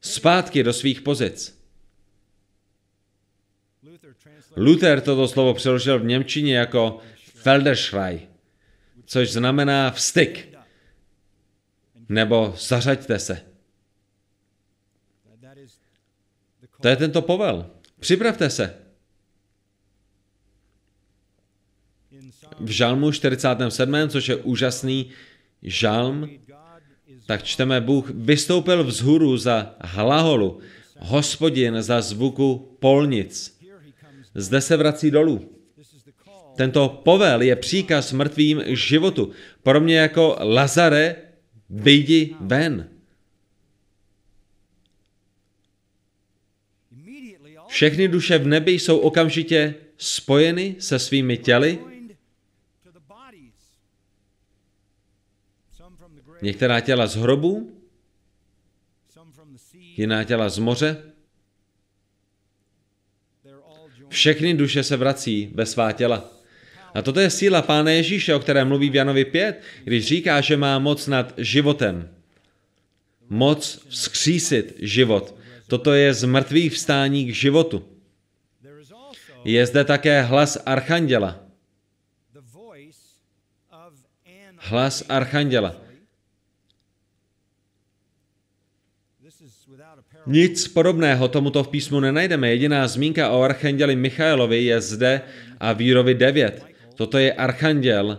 Zpátky 0.00 0.62
do 0.62 0.72
svých 0.72 1.00
pozic. 1.00 1.56
Luther 4.56 5.00
toto 5.00 5.28
slovo 5.28 5.54
přeložil 5.54 5.98
v 5.98 6.04
Němčině 6.04 6.56
jako 6.56 6.98
Felderschrei, 7.34 8.28
což 9.06 9.32
znamená 9.32 9.90
vstyk, 9.90 10.48
nebo 12.08 12.54
zařaďte 12.58 13.18
se. 13.18 13.42
To 16.80 16.88
je 16.88 16.96
tento 16.96 17.22
povel. 17.22 17.70
Připravte 18.00 18.50
se. 18.50 18.74
V 22.60 22.70
žalmu 22.70 23.12
47., 23.12 24.08
což 24.08 24.28
je 24.28 24.36
úžasný 24.36 25.10
žalm, 25.62 26.30
tak 27.26 27.42
čteme, 27.42 27.80
Bůh 27.80 28.10
vystoupil 28.10 28.84
vzhůru 28.84 29.36
za 29.36 29.74
hlaholu, 29.80 30.60
hospodin 30.98 31.82
za 31.82 32.00
zvuku 32.00 32.76
polnic. 32.80 33.60
Zde 34.34 34.60
se 34.60 34.76
vrací 34.76 35.10
dolů. 35.10 35.55
Tento 36.56 36.88
povel 36.88 37.42
je 37.42 37.56
příkaz 37.56 38.12
mrtvým 38.12 38.62
životu. 38.66 39.30
Pro 39.62 39.80
mě 39.80 39.96
jako 39.98 40.36
Lazare, 40.40 41.16
vyjdi 41.70 42.36
ven. 42.40 42.88
Všechny 47.68 48.08
duše 48.08 48.38
v 48.38 48.46
nebi 48.46 48.72
jsou 48.72 48.98
okamžitě 48.98 49.74
spojeny 49.96 50.76
se 50.78 50.98
svými 50.98 51.36
těly. 51.36 51.78
Některá 56.42 56.80
těla 56.80 57.06
z 57.06 57.16
hrobu, 57.16 57.80
jiná 59.96 60.24
těla 60.24 60.48
z 60.48 60.58
moře. 60.58 61.12
Všechny 64.08 64.54
duše 64.54 64.82
se 64.82 64.96
vrací 64.96 65.50
ve 65.54 65.66
svá 65.66 65.92
těla. 65.92 66.35
A 66.96 67.02
toto 67.04 67.20
je 67.20 67.28
síla 67.30 67.60
Pána 67.62 67.90
Ježíše, 67.90 68.34
o 68.34 68.40
které 68.40 68.64
mluví 68.64 68.90
v 68.90 68.94
Janovi 68.94 69.24
5, 69.24 69.62
když 69.84 70.06
říká, 70.06 70.40
že 70.40 70.56
má 70.56 70.78
moc 70.78 71.06
nad 71.06 71.34
životem. 71.36 72.08
Moc 73.28 73.84
vzkřísit 73.88 74.76
život. 74.80 75.36
Toto 75.68 75.92
je 75.92 76.14
z 76.14 76.24
mrtvých 76.24 76.72
vstání 76.72 77.26
k 77.26 77.34
životu. 77.34 77.84
Je 79.44 79.66
zde 79.66 79.84
také 79.84 80.22
hlas 80.22 80.58
archanděla. 80.66 81.40
Hlas 84.56 85.04
archanděla. 85.08 85.76
Nic 90.26 90.68
podobného 90.68 91.28
tomuto 91.28 91.64
v 91.64 91.68
písmu 91.68 92.00
nenajdeme. 92.00 92.50
Jediná 92.50 92.88
zmínka 92.88 93.30
o 93.30 93.42
archanděli 93.42 93.96
Michailovi 93.96 94.64
je 94.64 94.80
zde 94.80 95.20
a 95.60 95.72
Vírovi 95.72 96.14
9. 96.14 96.65
Toto 96.96 97.18
je 97.18 97.32
archanděl. 97.32 98.18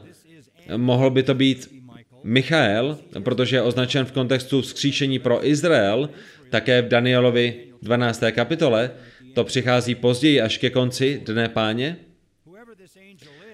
Mohl 0.77 1.09
by 1.09 1.23
to 1.23 1.33
být 1.33 1.77
Michael, 2.23 2.97
protože 3.23 3.55
je 3.55 3.61
označen 3.61 4.05
v 4.05 4.11
kontextu 4.11 4.61
vzkříšení 4.61 5.19
pro 5.19 5.47
Izrael, 5.47 6.09
také 6.49 6.81
v 6.81 6.87
Danielovi 6.87 7.53
12. 7.81 8.23
kapitole, 8.31 8.91
to 9.33 9.43
přichází 9.43 9.95
později 9.95 10.41
až 10.41 10.57
ke 10.57 10.69
konci 10.69 11.21
dne 11.25 11.49
páně. 11.49 11.97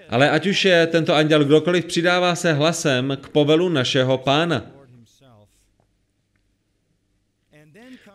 Ale 0.08 0.30
ať 0.30 0.46
už 0.46 0.64
je 0.64 0.86
tento 0.86 1.14
anděl 1.14 1.44
kdokoliv, 1.44 1.84
přidává 1.84 2.34
se 2.34 2.52
hlasem 2.52 3.18
k 3.20 3.28
povelu 3.28 3.68
našeho 3.68 4.18
pána. 4.18 4.70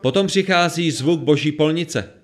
Potom 0.01 0.27
přichází 0.27 0.91
zvuk 0.91 1.19
boží 1.19 1.51
polnice. 1.51 2.18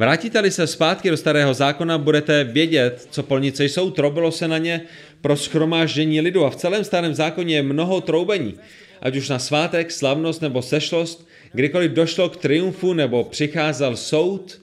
Vrátíte-li 0.00 0.50
se 0.50 0.66
zpátky 0.66 1.10
do 1.10 1.16
starého 1.16 1.54
zákona, 1.54 1.98
budete 1.98 2.44
vědět, 2.44 3.08
co 3.10 3.22
polnice 3.22 3.64
jsou. 3.64 3.90
Trobilo 3.90 4.32
se 4.32 4.48
na 4.48 4.58
ně 4.58 4.80
pro 5.20 5.36
schromáždění 5.36 6.20
lidu 6.20 6.44
a 6.44 6.50
v 6.50 6.56
celém 6.56 6.84
starém 6.84 7.14
zákoně 7.14 7.54
je 7.54 7.62
mnoho 7.62 8.00
troubení. 8.00 8.54
Ať 9.00 9.16
už 9.16 9.28
na 9.28 9.38
svátek, 9.38 9.90
slavnost 9.90 10.42
nebo 10.42 10.62
sešlost, 10.62 11.28
kdykoliv 11.52 11.92
došlo 11.92 12.28
k 12.28 12.36
triumfu 12.36 12.92
nebo 12.92 13.24
přicházel 13.24 13.96
soud. 13.96 14.60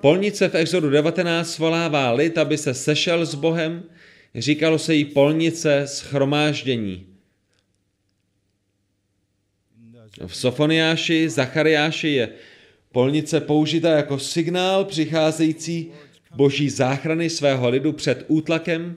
Polnice 0.00 0.48
v 0.48 0.54
Exodu 0.54 0.90
19 0.90 1.50
svolává 1.50 2.12
lid, 2.12 2.38
aby 2.38 2.58
se 2.58 2.74
sešel 2.74 3.26
s 3.26 3.34
Bohem. 3.34 3.82
Říkalo 4.34 4.78
se 4.78 4.94
jí 4.94 5.04
polnice 5.04 5.82
schromáždění. 5.86 7.06
V 10.26 10.36
Sofoniáši, 10.36 11.28
Zachariáši 11.28 12.08
je 12.08 12.28
polnice 12.92 13.40
použita 13.40 13.90
jako 13.90 14.18
signál 14.18 14.84
přicházející 14.84 15.90
boží 16.34 16.70
záchrany 16.70 17.30
svého 17.30 17.68
lidu 17.68 17.92
před 17.92 18.24
útlakem. 18.28 18.96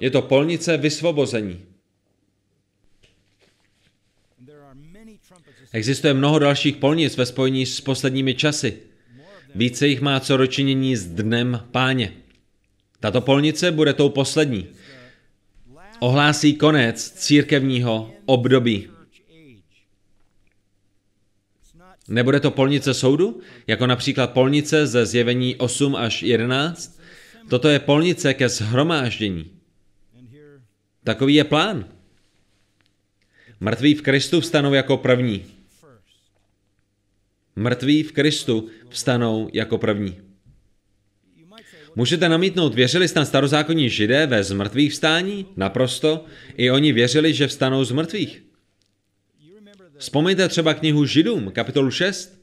Je 0.00 0.10
to 0.10 0.22
polnice 0.22 0.76
vysvobození. 0.76 1.60
Existuje 5.72 6.14
mnoho 6.14 6.38
dalších 6.38 6.76
polnic 6.76 7.16
ve 7.16 7.26
spojení 7.26 7.66
s 7.66 7.80
posledními 7.80 8.34
časy. 8.34 8.78
Více 9.54 9.88
jich 9.88 10.00
má 10.00 10.20
co 10.20 10.36
ročinění 10.36 10.96
s 10.96 11.06
dnem 11.06 11.60
páně. 11.70 12.12
Tato 13.00 13.20
polnice 13.20 13.72
bude 13.72 13.92
tou 13.92 14.08
poslední. 14.08 14.66
Ohlásí 16.00 16.54
konec 16.54 17.10
církevního 17.10 18.12
období. 18.26 18.91
Nebude 22.12 22.40
to 22.40 22.50
polnice 22.50 22.94
soudu, 22.94 23.40
jako 23.66 23.86
například 23.86 24.32
polnice 24.32 24.86
ze 24.86 25.06
zjevení 25.06 25.56
8 25.56 25.96
až 25.96 26.22
11? 26.22 27.00
Toto 27.48 27.68
je 27.68 27.78
polnice 27.78 28.34
ke 28.34 28.48
shromáždění. 28.48 29.50
Takový 31.04 31.34
je 31.34 31.44
plán. 31.44 31.84
Mrtví 33.60 33.94
v 33.94 34.02
Kristu 34.02 34.40
vstanou 34.40 34.74
jako 34.74 34.96
první. 34.96 35.44
Mrtví 37.56 38.02
v 38.02 38.12
Kristu 38.12 38.68
vstanou 38.88 39.48
jako 39.52 39.78
první. 39.78 40.20
Můžete 41.96 42.28
namítnout, 42.28 42.74
věřili 42.74 43.08
jste 43.08 43.24
starozákonní 43.24 43.90
židé 43.90 44.26
ve 44.26 44.44
zmrtvých 44.44 44.92
vstání? 44.92 45.46
Naprosto. 45.56 46.24
I 46.56 46.70
oni 46.70 46.92
věřili, 46.92 47.34
že 47.34 47.46
vstanou 47.46 47.84
z 47.84 47.92
mrtvých. 47.92 48.41
Vzpomeňte 50.02 50.48
třeba 50.48 50.74
knihu 50.74 51.04
Židům, 51.04 51.50
kapitolu 51.50 51.90
6. 51.90 52.40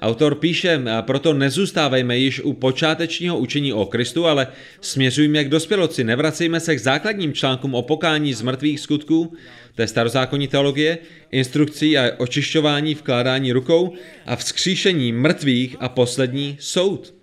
Autor 0.00 0.34
píše, 0.34 0.82
proto 1.00 1.34
nezůstávejme 1.34 2.18
již 2.18 2.40
u 2.40 2.52
počátečního 2.52 3.38
učení 3.38 3.72
o 3.72 3.86
Kristu, 3.86 4.26
ale 4.26 4.46
směřujme 4.80 5.44
k 5.44 5.48
dospěloci. 5.48 6.04
Nevracejme 6.04 6.60
se 6.60 6.76
k 6.76 6.80
základním 6.80 7.32
článkům 7.32 7.74
o 7.74 7.82
pokání 7.82 8.34
z 8.34 8.42
mrtvých 8.42 8.80
skutků, 8.80 9.36
to 9.74 9.82
je 9.82 9.88
starozákonní 9.88 10.48
teologie, 10.48 10.98
instrukcí 11.30 11.98
a 11.98 12.10
očišťování, 12.18 12.94
vkládání 12.94 13.52
rukou 13.52 13.94
a 14.26 14.36
vzkříšení 14.36 15.12
mrtvých 15.12 15.76
a 15.80 15.88
poslední 15.88 16.56
soud. 16.60 17.14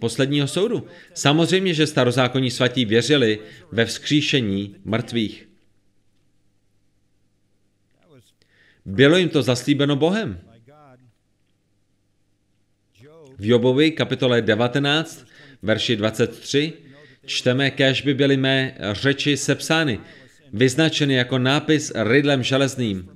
Posledního 0.00 0.48
soudu. 0.48 0.86
Samozřejmě, 1.14 1.74
že 1.74 1.86
starozákonní 1.86 2.50
svatí 2.50 2.84
věřili 2.84 3.38
ve 3.72 3.84
vzkříšení 3.84 4.76
mrtvých. 4.84 5.47
Bylo 8.86 9.16
jim 9.16 9.28
to 9.28 9.42
zaslíbeno 9.42 9.96
Bohem. 9.96 10.40
V 13.38 13.44
Jobovi 13.44 13.90
kapitole 13.90 14.42
19, 14.42 15.26
verši 15.62 15.96
23, 15.96 16.72
čteme, 17.26 17.70
kež 17.70 18.02
by 18.02 18.14
byly 18.14 18.36
mé 18.36 18.74
řeči 18.92 19.36
sepsány, 19.36 20.00
vyznačeny 20.52 21.14
jako 21.14 21.38
nápis 21.38 21.92
rydlem 21.94 22.42
železným. 22.42 23.08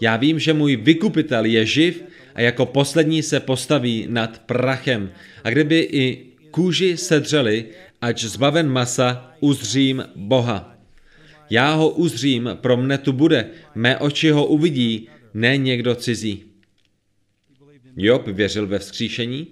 Já 0.00 0.16
vím, 0.16 0.38
že 0.38 0.52
můj 0.52 0.76
vykupitel 0.76 1.44
je 1.44 1.66
živ 1.66 2.04
a 2.34 2.40
jako 2.40 2.66
poslední 2.66 3.22
se 3.22 3.40
postaví 3.40 4.06
nad 4.10 4.38
prachem. 4.38 5.10
A 5.44 5.50
kdyby 5.50 5.78
i 5.92 6.26
kůži 6.50 6.96
sedřeli, 6.96 7.64
ať 8.00 8.24
zbaven 8.24 8.68
masa, 8.68 9.32
uzřím 9.40 10.04
Boha. 10.16 10.73
Já 11.54 11.74
ho 11.74 11.88
uzřím, 11.88 12.50
pro 12.54 12.76
mne 12.76 12.98
tu 12.98 13.12
bude, 13.12 13.50
mé 13.74 13.98
oči 13.98 14.30
ho 14.30 14.46
uvidí, 14.46 15.08
ne 15.34 15.56
někdo 15.56 15.94
cizí. 15.94 16.44
Job 17.96 18.26
věřil 18.26 18.66
ve 18.66 18.78
vzkříšení. 18.78 19.46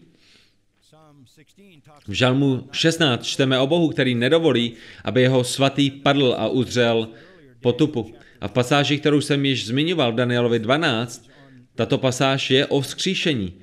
V 2.09 2.13
Žalmu 2.13 2.69
16 2.73 3.27
čteme 3.27 3.59
o 3.59 3.67
Bohu, 3.67 3.89
který 3.89 4.15
nedovolí, 4.15 4.73
aby 5.05 5.23
jeho 5.23 5.45
svatý 5.45 5.91
padl 5.91 6.35
a 6.39 6.49
udřel 6.49 7.09
potupu. 7.61 8.15
A 8.41 8.49
v 8.49 8.53
pasáži, 8.53 8.99
kterou 8.99 9.21
jsem 9.21 9.45
již 9.45 9.67
zmiňoval 9.67 10.13
v 10.13 10.17
Danielovi 10.17 10.59
12, 10.59 11.31
tato 11.75 11.99
pasáž 11.99 12.51
je 12.51 12.67
o 12.67 12.81
vzkříšení. 12.81 13.63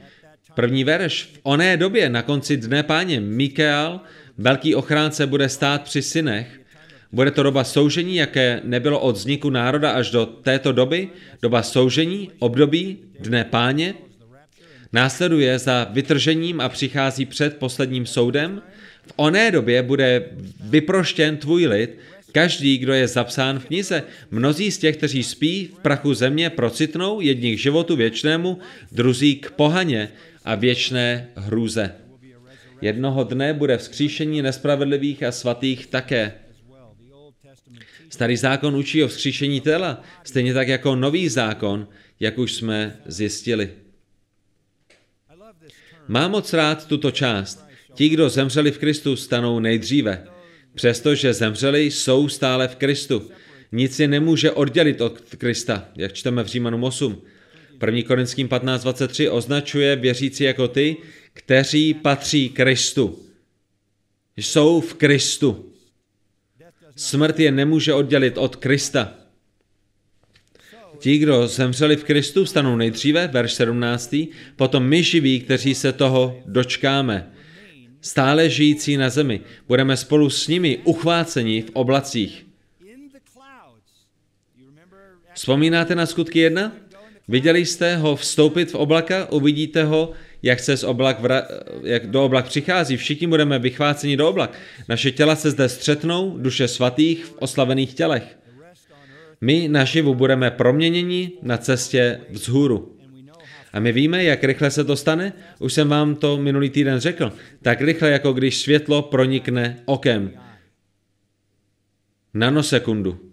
První 0.56 0.84
verš. 0.84 1.30
V 1.34 1.40
oné 1.44 1.78
době, 1.78 2.10
na 2.10 2.22
konci 2.22 2.58
dne 2.58 2.84
páně, 2.84 3.20
Mikael, 3.20 4.00
velký 4.38 4.76
ochránce, 4.76 5.28
bude 5.28 5.50
stát 5.50 5.84
při 5.84 6.02
synech. 6.02 6.59
Bude 7.12 7.32
to 7.32 7.44
doba 7.44 7.64
soužení, 7.64 8.16
jaké 8.16 8.62
nebylo 8.64 9.00
od 9.00 9.16
vzniku 9.16 9.50
národa 9.50 9.92
až 9.92 10.12
do 10.12 10.26
této 10.26 10.72
doby. 10.72 11.10
Doba 11.42 11.64
soužení, 11.64 12.32
období, 12.40 12.98
dne 13.20 13.44
páně. 13.44 13.94
Následuje 14.94 15.60
za 15.60 15.88
vytržením 15.92 16.62
a 16.62 16.70
přichází 16.70 17.26
před 17.26 17.58
posledním 17.58 18.06
soudem. 18.06 18.62
V 19.08 19.14
oné 19.16 19.52
době 19.52 19.84
bude 19.84 20.26
vyproštěn 20.60 21.38
tvůj 21.38 21.68
lid, 21.68 22.00
Každý, 22.32 22.78
kdo 22.78 22.94
je 22.94 23.08
zapsán 23.08 23.60
v 23.60 23.66
knize, 23.66 24.04
mnozí 24.32 24.72
z 24.72 24.78
těch, 24.78 24.98
kteří 24.98 25.24
spí 25.24 25.70
v 25.74 25.80
prachu 25.80 26.14
země, 26.14 26.50
procitnou 26.50 27.22
jedni 27.22 27.56
k 27.56 27.60
životu 27.60 27.96
věčnému, 27.96 28.60
druzí 28.92 29.36
k 29.36 29.52
pohaně 29.52 30.10
a 30.46 30.56
věčné 30.56 31.28
hrůze. 31.36 31.92
Jednoho 32.82 33.24
dne 33.24 33.54
bude 33.54 33.78
vzkříšení 33.78 34.42
nespravedlivých 34.42 35.24
a 35.24 35.32
svatých 35.32 35.88
také. 35.88 36.34
Starý 38.10 38.38
zákon 38.38 38.76
učí 38.76 39.04
o 39.04 39.08
vzkříšení 39.08 39.62
těla, 39.62 40.02
stejně 40.24 40.54
tak 40.54 40.68
jako 40.68 40.96
nový 40.96 41.30
zákon, 41.30 41.88
jak 42.20 42.38
už 42.38 42.54
jsme 42.54 42.98
zjistili. 43.06 43.70
Mám 46.08 46.32
moc 46.32 46.54
rád 46.54 46.88
tuto 46.88 47.12
část. 47.12 47.66
Ti, 47.94 48.10
kdo 48.10 48.30
zemřeli 48.30 48.72
v 48.72 48.78
Kristu, 48.78 49.16
stanou 49.16 49.60
nejdříve. 49.60 50.28
Přestože 50.76 51.34
zemřeli, 51.34 51.82
jsou 51.92 52.30
stále 52.30 52.68
v 52.68 52.76
Kristu. 52.76 53.32
Nic 53.72 54.00
je 54.00 54.08
nemůže 54.08 54.52
oddělit 54.52 55.02
od 55.02 55.20
Krista, 55.38 55.90
jak 55.96 56.14
čteme 56.14 56.44
v 56.44 56.48
Římanům 56.48 56.84
8. 56.84 57.22
1. 57.86 58.02
Korinským 58.08 58.48
15.23 58.48 59.34
označuje 59.34 59.96
věřící 59.96 60.44
jako 60.44 60.68
ty, 60.68 60.98
kteří 61.34 61.94
patří 61.94 62.50
Kristu. 62.50 63.20
Jsou 64.38 64.82
v 64.82 64.94
Kristu. 64.94 65.69
Smrt 67.00 67.40
je 67.40 67.52
nemůže 67.52 67.94
oddělit 67.94 68.38
od 68.38 68.56
Krista. 68.56 69.14
Ti, 71.00 71.18
kdo 71.18 71.48
zemřeli 71.48 71.96
v 71.96 72.04
Kristu, 72.04 72.46
stanou 72.46 72.76
nejdříve, 72.76 73.28
verš 73.28 73.54
17. 73.54 74.16
Potom 74.56 74.84
my 74.84 75.04
živí, 75.04 75.40
kteří 75.40 75.76
se 75.76 75.94
toho 75.94 76.44
dočkáme 76.46 77.32
stále 78.02 78.50
žijící 78.50 78.98
na 78.98 79.10
zemi. 79.10 79.42
Budeme 79.68 79.98
spolu 79.98 80.30
s 80.30 80.48
nimi 80.48 80.78
uchváceni 80.84 81.62
v 81.62 81.70
oblacích. 81.74 82.46
Vzpomínáte 85.34 85.96
na 85.96 86.06
skutky 86.06 86.40
jedna? 86.40 86.72
Viděli 87.28 87.66
jste 87.66 87.96
ho 87.96 88.16
vstoupit 88.16 88.72
v 88.72 88.76
oblaka? 88.76 89.32
Uvidíte 89.32 89.84
ho, 89.84 90.12
jak 90.44 90.60
se 90.60 90.78
z 90.78 90.84
oblak 90.84 91.20
vra... 91.20 91.44
jak 91.84 92.08
do 92.08 92.26
oblak 92.26 92.46
přichází. 92.46 92.98
Všichni 92.98 93.28
budeme 93.28 93.60
vychváceni 93.60 94.18
do 94.18 94.30
oblak. 94.30 94.60
Naše 94.90 95.12
těla 95.12 95.36
se 95.36 95.52
zde 95.52 95.70
střetnou, 95.70 96.38
duše 96.38 96.68
svatých 96.68 97.26
v 97.26 97.36
oslavených 97.40 97.94
tělech. 97.94 98.38
My 99.42 99.68
naživu 99.68 100.16
budeme 100.16 100.52
proměněni 100.52 101.32
na 101.42 101.58
cestě 101.58 102.20
vzhůru. 102.30 102.96
A 103.74 103.80
my 103.80 103.92
víme, 103.92 104.24
jak 104.24 104.44
rychle 104.44 104.72
se 104.72 104.84
to 104.84 104.96
stane? 104.96 105.34
Už 105.60 105.74
jsem 105.74 105.90
vám 105.90 106.16
to 106.16 106.38
minulý 106.38 106.70
týden 106.70 107.00
řekl. 107.00 107.34
Tak 107.62 107.82
rychle, 107.82 108.10
jako 108.10 108.34
když 108.34 108.58
světlo 108.58 109.02
pronikne 109.02 109.80
okem. 109.86 110.32
Nanosekundu. 112.34 113.29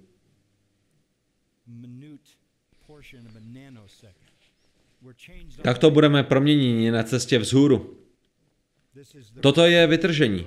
Tak 5.67 5.79
to 5.79 5.91
budeme 5.91 6.23
proměněni 6.23 6.91
na 6.91 7.03
cestě 7.03 7.39
vzhůru. 7.39 7.97
Toto 9.41 9.65
je 9.67 9.87
vytržení. 9.87 10.47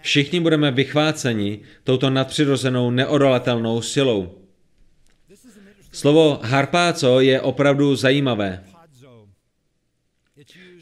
Všichni 0.00 0.40
budeme 0.40 0.70
vychváceni 0.70 1.60
touto 1.84 2.10
nadpřirozenou 2.10 2.90
neodolatelnou 2.90 3.82
silou. 3.82 4.38
Slovo 5.92 6.40
harpáco 6.42 7.20
je 7.20 7.40
opravdu 7.40 7.96
zajímavé. 7.96 8.64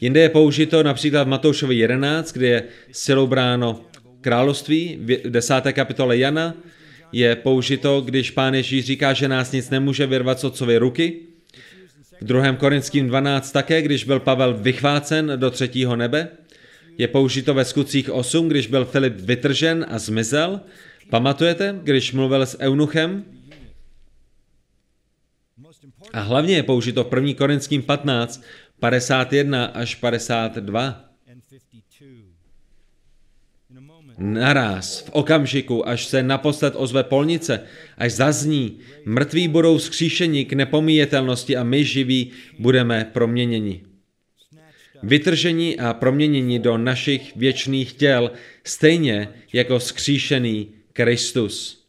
Jinde 0.01 0.19
je 0.19 0.29
použito 0.29 0.83
například 0.83 1.23
v 1.23 1.27
Matoušovi 1.27 1.75
11, 1.75 2.31
kde 2.31 2.47
je 2.47 2.63
silou 2.91 3.27
bráno 3.27 3.81
království, 4.21 4.99
v 5.01 5.29
desáté 5.29 5.73
kapitole 5.73 6.17
Jana 6.17 6.53
je 7.11 7.35
použito, 7.35 8.01
když 8.01 8.31
pán 8.31 8.53
Ježíš 8.53 8.85
říká, 8.85 9.13
že 9.13 9.27
nás 9.27 9.51
nic 9.51 9.69
nemůže 9.69 10.07
vyrvat 10.07 10.39
z 10.39 10.43
otcovy 10.43 10.77
ruky. 10.77 11.34
V 12.21 12.25
2. 12.25 12.53
Korinským 12.53 13.07
12 13.07 13.51
také, 13.51 13.81
když 13.81 14.03
byl 14.03 14.19
Pavel 14.19 14.53
vychvácen 14.53 15.31
do 15.35 15.51
třetího 15.51 15.95
nebe. 15.95 16.27
Je 16.97 17.07
použito 17.07 17.53
ve 17.53 17.65
skutcích 17.65 18.09
8, 18.09 18.49
když 18.49 18.67
byl 18.67 18.85
Filip 18.85 19.13
vytržen 19.15 19.85
a 19.89 19.99
zmizel. 19.99 20.61
Pamatujete, 21.09 21.79
když 21.83 22.13
mluvil 22.13 22.45
s 22.45 22.59
eunuchem? 22.59 23.23
A 26.13 26.19
hlavně 26.19 26.55
je 26.55 26.63
použito 26.63 27.03
v 27.03 27.13
1. 27.13 27.33
Korinským 27.37 27.81
15, 27.81 28.43
51 28.79 29.65
až 29.65 29.95
52. 29.95 31.14
Naraz, 34.17 34.99
v 34.99 35.09
okamžiku, 35.09 35.89
až 35.89 36.05
se 36.05 36.23
naposled 36.23 36.73
ozve 36.77 37.03
polnice, 37.03 37.63
až 37.97 38.11
zazní, 38.11 38.79
mrtví 39.05 39.47
budou 39.47 39.79
skříšeni 39.79 40.45
k 40.45 40.53
nepomíjetelnosti 40.53 41.57
a 41.57 41.63
my 41.63 41.85
živí 41.85 42.31
budeme 42.59 43.09
proměněni. 43.13 43.83
Vytržení 45.03 45.79
a 45.79 45.93
proměnění 45.93 46.59
do 46.59 46.77
našich 46.77 47.35
věčných 47.35 47.93
těl, 47.93 48.31
stejně 48.63 49.29
jako 49.53 49.79
skříšený 49.79 50.71
Kristus. 50.93 51.85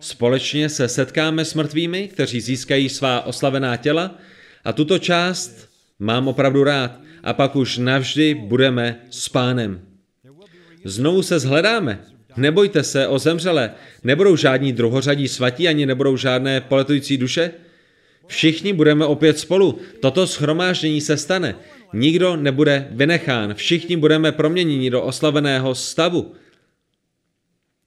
Společně 0.00 0.68
se 0.68 0.88
setkáme 0.88 1.44
s 1.44 1.54
mrtvými, 1.54 2.08
kteří 2.08 2.40
získají 2.40 2.88
svá 2.88 3.20
oslavená 3.26 3.76
těla 3.76 4.18
a 4.64 4.72
tuto 4.72 4.98
část 4.98 5.73
mám 5.98 6.28
opravdu 6.28 6.64
rád 6.64 7.00
a 7.22 7.32
pak 7.32 7.56
už 7.56 7.78
navždy 7.78 8.34
budeme 8.34 9.00
s 9.10 9.28
pánem. 9.28 9.80
Znovu 10.84 11.22
se 11.22 11.38
zhledáme. 11.38 12.00
Nebojte 12.36 12.82
se 12.82 13.06
o 13.06 13.18
zemřelé. 13.18 13.74
Nebudou 14.04 14.36
žádní 14.36 14.72
druhořadí 14.72 15.28
svatí, 15.28 15.68
ani 15.68 15.86
nebudou 15.86 16.16
žádné 16.16 16.60
poletující 16.60 17.16
duše. 17.16 17.50
Všichni 18.26 18.72
budeme 18.72 19.06
opět 19.06 19.38
spolu. 19.38 19.78
Toto 20.00 20.26
schromáždění 20.26 21.00
se 21.00 21.16
stane. 21.16 21.54
Nikdo 21.92 22.36
nebude 22.36 22.88
vynechán. 22.90 23.54
Všichni 23.54 23.96
budeme 23.96 24.32
proměněni 24.32 24.90
do 24.90 25.02
oslaveného 25.02 25.74
stavu. 25.74 26.34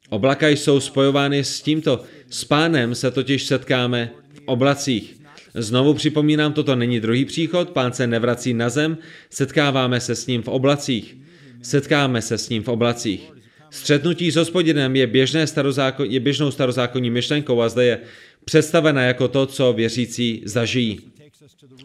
Oblaka 0.10 0.48
jsou 0.48 0.80
spojovány 0.80 1.44
s 1.44 1.62
tímto. 1.62 2.04
S 2.30 2.44
pánem 2.44 2.96
se 2.96 3.12
totiž 3.12 3.44
setkáme 3.44 4.10
v 4.34 4.42
oblacích. 4.46 5.18
Znovu 5.58 5.94
připomínám, 5.94 6.54
toto 6.54 6.76
není 6.76 7.00
druhý 7.00 7.26
příchod, 7.26 7.70
pán 7.70 7.94
se 7.94 8.08
nevrací 8.08 8.54
na 8.54 8.70
zem, 8.70 8.98
setkáváme 9.30 10.00
se 10.00 10.16
s 10.16 10.28
ním 10.28 10.42
v 10.42 10.48
oblacích. 10.48 11.18
Setkáme 11.62 12.22
se 12.22 12.38
s 12.38 12.50
ním 12.50 12.64
v 12.64 12.68
oblacích. 12.68 13.32
Střetnutí 13.70 14.32
s 14.32 14.36
hospodinem 14.36 14.96
je, 14.96 15.08
běžné 15.08 15.48
starozákon, 15.48 16.06
je 16.10 16.20
běžnou 16.20 16.52
starozákonní 16.52 17.10
myšlenkou 17.10 17.62
a 17.62 17.70
zde 17.70 17.86
je 17.86 18.00
představena 18.46 19.02
jako 19.02 19.28
to, 19.28 19.46
co 19.46 19.74
věřící 19.74 20.42
zažijí. 20.46 21.00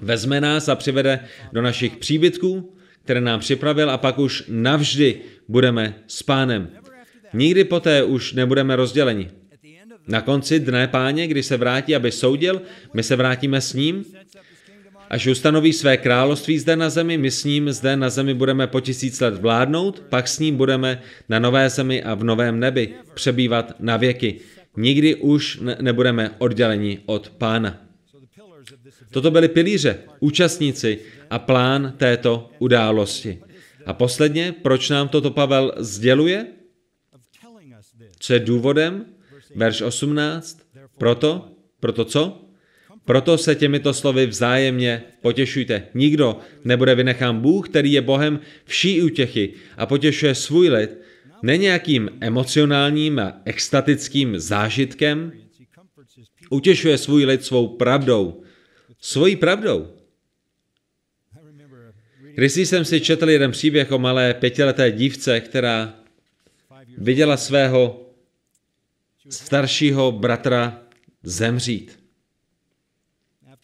Vezme 0.01 0.41
nás 0.41 0.69
a 0.69 0.75
přivede 0.75 1.21
do 1.53 1.63
našich 1.63 1.97
příbytků, 1.97 2.75
které 3.05 3.21
nám 3.21 3.41
připravil 3.41 3.91
a 3.91 3.99
pak 3.99 4.19
už 4.19 4.45
navždy 4.49 5.21
budeme 5.49 5.95
s 6.07 6.23
pánem. 6.23 6.69
Nikdy 7.35 7.65
poté 7.65 8.05
už 8.05 8.33
nebudeme 8.33 8.77
rozděleni. 8.77 9.31
Na 10.09 10.21
konci 10.21 10.61
dne 10.61 10.89
páně, 10.89 11.27
kdy 11.27 11.43
se 11.43 11.57
vrátí, 11.57 11.95
aby 11.95 12.13
soudil, 12.13 12.63
my 12.95 13.03
se 13.03 13.17
vrátíme 13.17 13.61
s 13.61 13.73
ním. 13.75 14.05
Až 15.11 15.27
ustanoví 15.27 15.73
své 15.73 15.97
království 15.97 16.59
zde 16.59 16.77
na 16.77 16.91
zemi, 16.91 17.19
my 17.19 17.31
s 17.31 17.45
ním 17.45 17.73
zde 17.73 17.97
na 17.97 18.11
zemi 18.11 18.35
budeme 18.35 18.67
po 18.67 18.81
tisíc 18.81 19.21
let 19.21 19.35
vládnout, 19.35 20.03
pak 20.09 20.29
s 20.29 20.39
ním 20.39 20.57
budeme 20.57 21.03
na 21.29 21.39
nové 21.39 21.71
zemi 21.71 22.03
a 22.03 22.15
v 22.15 22.25
novém 22.25 22.61
nebi 22.61 22.95
přebývat 23.15 23.81
na 23.81 23.97
věky. 23.97 24.41
Nikdy 24.77 25.15
už 25.15 25.61
nebudeme 25.81 26.31
odděleni 26.39 26.99
od 27.07 27.31
pána. 27.31 27.83
Toto 29.11 29.31
byly 29.31 29.49
pilíře, 29.49 29.99
účastníci 30.21 30.99
a 31.31 31.39
plán 31.39 31.95
této 31.97 32.51
události. 32.59 33.39
A 33.87 33.93
posledně, 33.93 34.55
proč 34.63 34.91
nám 34.91 35.09
toto 35.09 35.31
Pavel 35.31 35.75
sděluje? 35.77 36.47
Co 38.19 38.33
je 38.33 38.39
důvodem? 38.39 39.05
Verš 39.55 39.83
18. 39.83 40.59
Proto, 40.99 41.49
proto 41.81 42.05
co? 42.05 42.49
Proto 43.05 43.39
se 43.39 43.55
těmito 43.55 43.95
slovy 43.95 44.27
vzájemně 44.27 45.03
potěšujte. 45.21 45.87
Nikdo 45.95 46.39
nebude 46.65 46.95
vynechán 46.95 47.41
Bůh, 47.41 47.69
který 47.69 47.93
je 47.93 48.01
Bohem 48.01 48.41
vší 48.65 49.03
útěchy 49.03 49.53
a 49.77 49.87
potěšuje 49.87 50.35
svůj 50.35 50.69
lid, 50.69 50.99
ne 51.43 51.57
nějakým 51.57 52.11
emocionálním 52.21 53.19
a 53.19 53.41
extatickým 53.45 54.39
zážitkem, 54.39 55.33
utěšuje 56.51 56.99
svůj 56.99 57.25
lid 57.25 57.45
svou 57.45 57.69
pravdou. 57.69 58.43
Svojí 59.01 59.37
pravdou. 59.37 59.89
Když 62.35 62.53
jsem 62.53 62.85
si 62.85 63.01
četl 63.01 63.31
jeden 63.31 63.51
příběh 63.51 63.93
o 63.93 63.99
malé 63.99 64.35
pětileté 64.35 64.93
dívce, 64.93 65.41
která 65.41 65.95
viděla 66.99 67.37
svého 67.37 68.02
staršího 69.31 70.13
bratra 70.13 70.83
zemřít. 71.23 72.03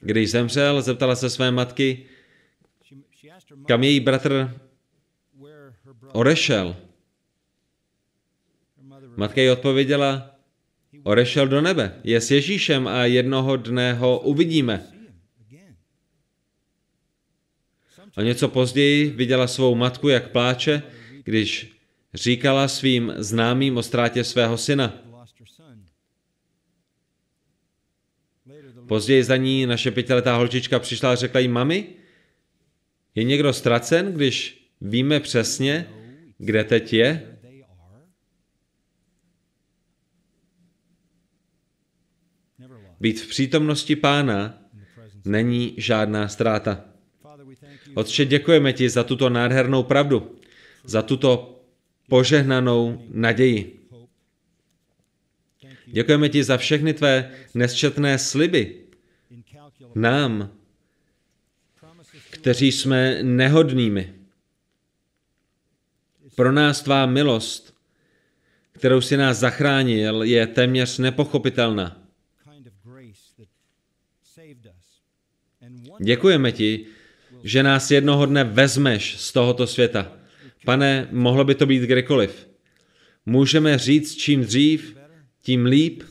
Když 0.00 0.30
zemřel, 0.30 0.82
zeptala 0.82 1.16
se 1.16 1.30
své 1.30 1.50
matky, 1.50 2.06
kam 3.66 3.82
její 3.82 4.00
bratr 4.00 4.60
odešel. 6.12 6.76
Matka 9.16 9.40
jí 9.40 9.50
odpověděla, 9.50 10.36
odešel 11.02 11.48
do 11.48 11.60
nebe, 11.60 12.00
je 12.04 12.20
s 12.20 12.30
Ježíšem 12.30 12.88
a 12.88 13.04
jednoho 13.04 13.56
dne 13.56 13.92
ho 13.92 14.18
uvidíme. 14.18 14.86
O 18.16 18.22
něco 18.22 18.48
později 18.48 19.10
viděla 19.10 19.46
svou 19.46 19.74
matku, 19.74 20.08
jak 20.08 20.30
pláče, 20.30 20.82
když 21.24 21.72
říkala 22.14 22.68
svým 22.68 23.12
známým 23.16 23.76
o 23.76 23.82
ztrátě 23.82 24.24
svého 24.24 24.58
syna. 24.58 25.07
Později 28.88 29.24
za 29.24 29.36
ní 29.36 29.66
naše 29.66 29.90
pětiletá 29.90 30.36
holčička 30.36 30.78
přišla 30.78 31.12
a 31.12 31.14
řekla 31.14 31.40
jí, 31.40 31.48
mami, 31.48 31.86
je 33.14 33.24
někdo 33.24 33.52
ztracen, 33.52 34.12
když 34.12 34.68
víme 34.80 35.20
přesně, 35.20 35.88
kde 36.38 36.64
teď 36.64 36.92
je? 36.92 37.38
Být 43.00 43.20
v 43.20 43.28
přítomnosti 43.28 43.96
pána 43.96 44.62
není 45.24 45.74
žádná 45.76 46.28
ztráta. 46.28 46.84
Otče, 47.94 48.24
děkujeme 48.24 48.72
ti 48.72 48.90
za 48.90 49.04
tuto 49.04 49.30
nádhernou 49.30 49.82
pravdu, 49.82 50.36
za 50.84 51.02
tuto 51.02 51.60
požehnanou 52.08 53.02
naději. 53.10 53.77
Děkujeme 55.92 56.28
ti 56.28 56.44
za 56.44 56.56
všechny 56.56 56.94
tvé 56.94 57.30
nesčetné 57.54 58.18
sliby 58.18 58.74
nám, 59.94 60.50
kteří 62.30 62.72
jsme 62.72 63.22
nehodnými. 63.22 64.14
Pro 66.36 66.52
nás 66.52 66.82
tvá 66.82 67.06
milost, 67.06 67.74
kterou 68.72 69.00
si 69.00 69.16
nás 69.16 69.38
zachránil, 69.38 70.22
je 70.22 70.46
téměř 70.46 70.98
nepochopitelná. 70.98 72.02
Děkujeme 76.00 76.52
ti, 76.52 76.86
že 77.44 77.62
nás 77.62 77.90
jednoho 77.90 78.26
dne 78.26 78.44
vezmeš 78.44 79.20
z 79.20 79.32
tohoto 79.32 79.66
světa. 79.66 80.12
Pane, 80.64 81.08
mohlo 81.10 81.44
by 81.44 81.54
to 81.54 81.66
být 81.66 81.82
kdykoliv. 81.82 82.48
Můžeme 83.26 83.78
říct 83.78 84.14
čím 84.14 84.44
dřív, 84.44 84.97
tím 85.42 85.66
líp. 85.66 86.02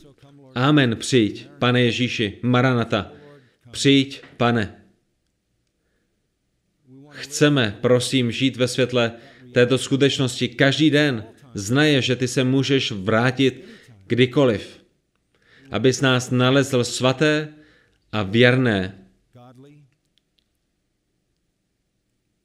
Amen, 0.54 0.96
přijď, 0.96 1.48
pane 1.58 1.82
Ježíši, 1.82 2.38
Maranata. 2.42 3.12
Přijď, 3.70 4.22
pane. 4.36 4.82
Chceme, 7.10 7.78
prosím, 7.80 8.32
žít 8.32 8.56
ve 8.56 8.68
světle 8.68 9.12
této 9.52 9.78
skutečnosti 9.78 10.48
každý 10.48 10.90
den. 10.90 11.24
Znaje, 11.54 12.02
že 12.02 12.16
ty 12.16 12.28
se 12.28 12.44
můžeš 12.44 12.92
vrátit 12.92 13.64
kdykoliv. 14.06 14.84
Abys 15.70 16.00
nás 16.00 16.30
nalezl 16.30 16.84
svaté 16.84 17.48
a 18.12 18.22
věrné 18.22 19.08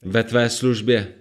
ve 0.01 0.23
tvé 0.23 0.49
službě. 0.49 1.13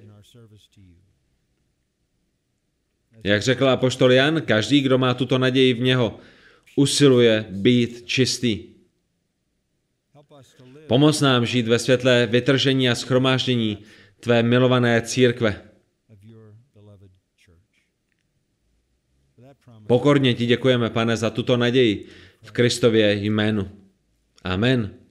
Jak 3.24 3.42
řekl 3.42 3.68
apoštol 3.68 4.12
Jan, 4.12 4.42
každý, 4.42 4.80
kdo 4.80 4.98
má 4.98 5.14
tuto 5.14 5.38
naději 5.38 5.74
v 5.74 5.80
něho, 5.80 6.18
usiluje 6.76 7.44
být 7.50 8.06
čistý. 8.06 8.64
Pomoz 10.86 11.20
nám 11.20 11.46
žít 11.46 11.68
ve 11.68 11.78
světle 11.78 12.26
vytržení 12.26 12.90
a 12.90 12.94
schromáždění 12.94 13.78
tvé 14.20 14.42
milované 14.42 15.02
církve. 15.02 15.62
Pokorně 19.86 20.34
ti 20.34 20.46
děkujeme, 20.46 20.90
pane, 20.90 21.16
za 21.16 21.30
tuto 21.30 21.56
naději 21.56 22.06
v 22.42 22.50
Kristově 22.50 23.14
jménu. 23.14 23.70
Amen. 24.44 25.01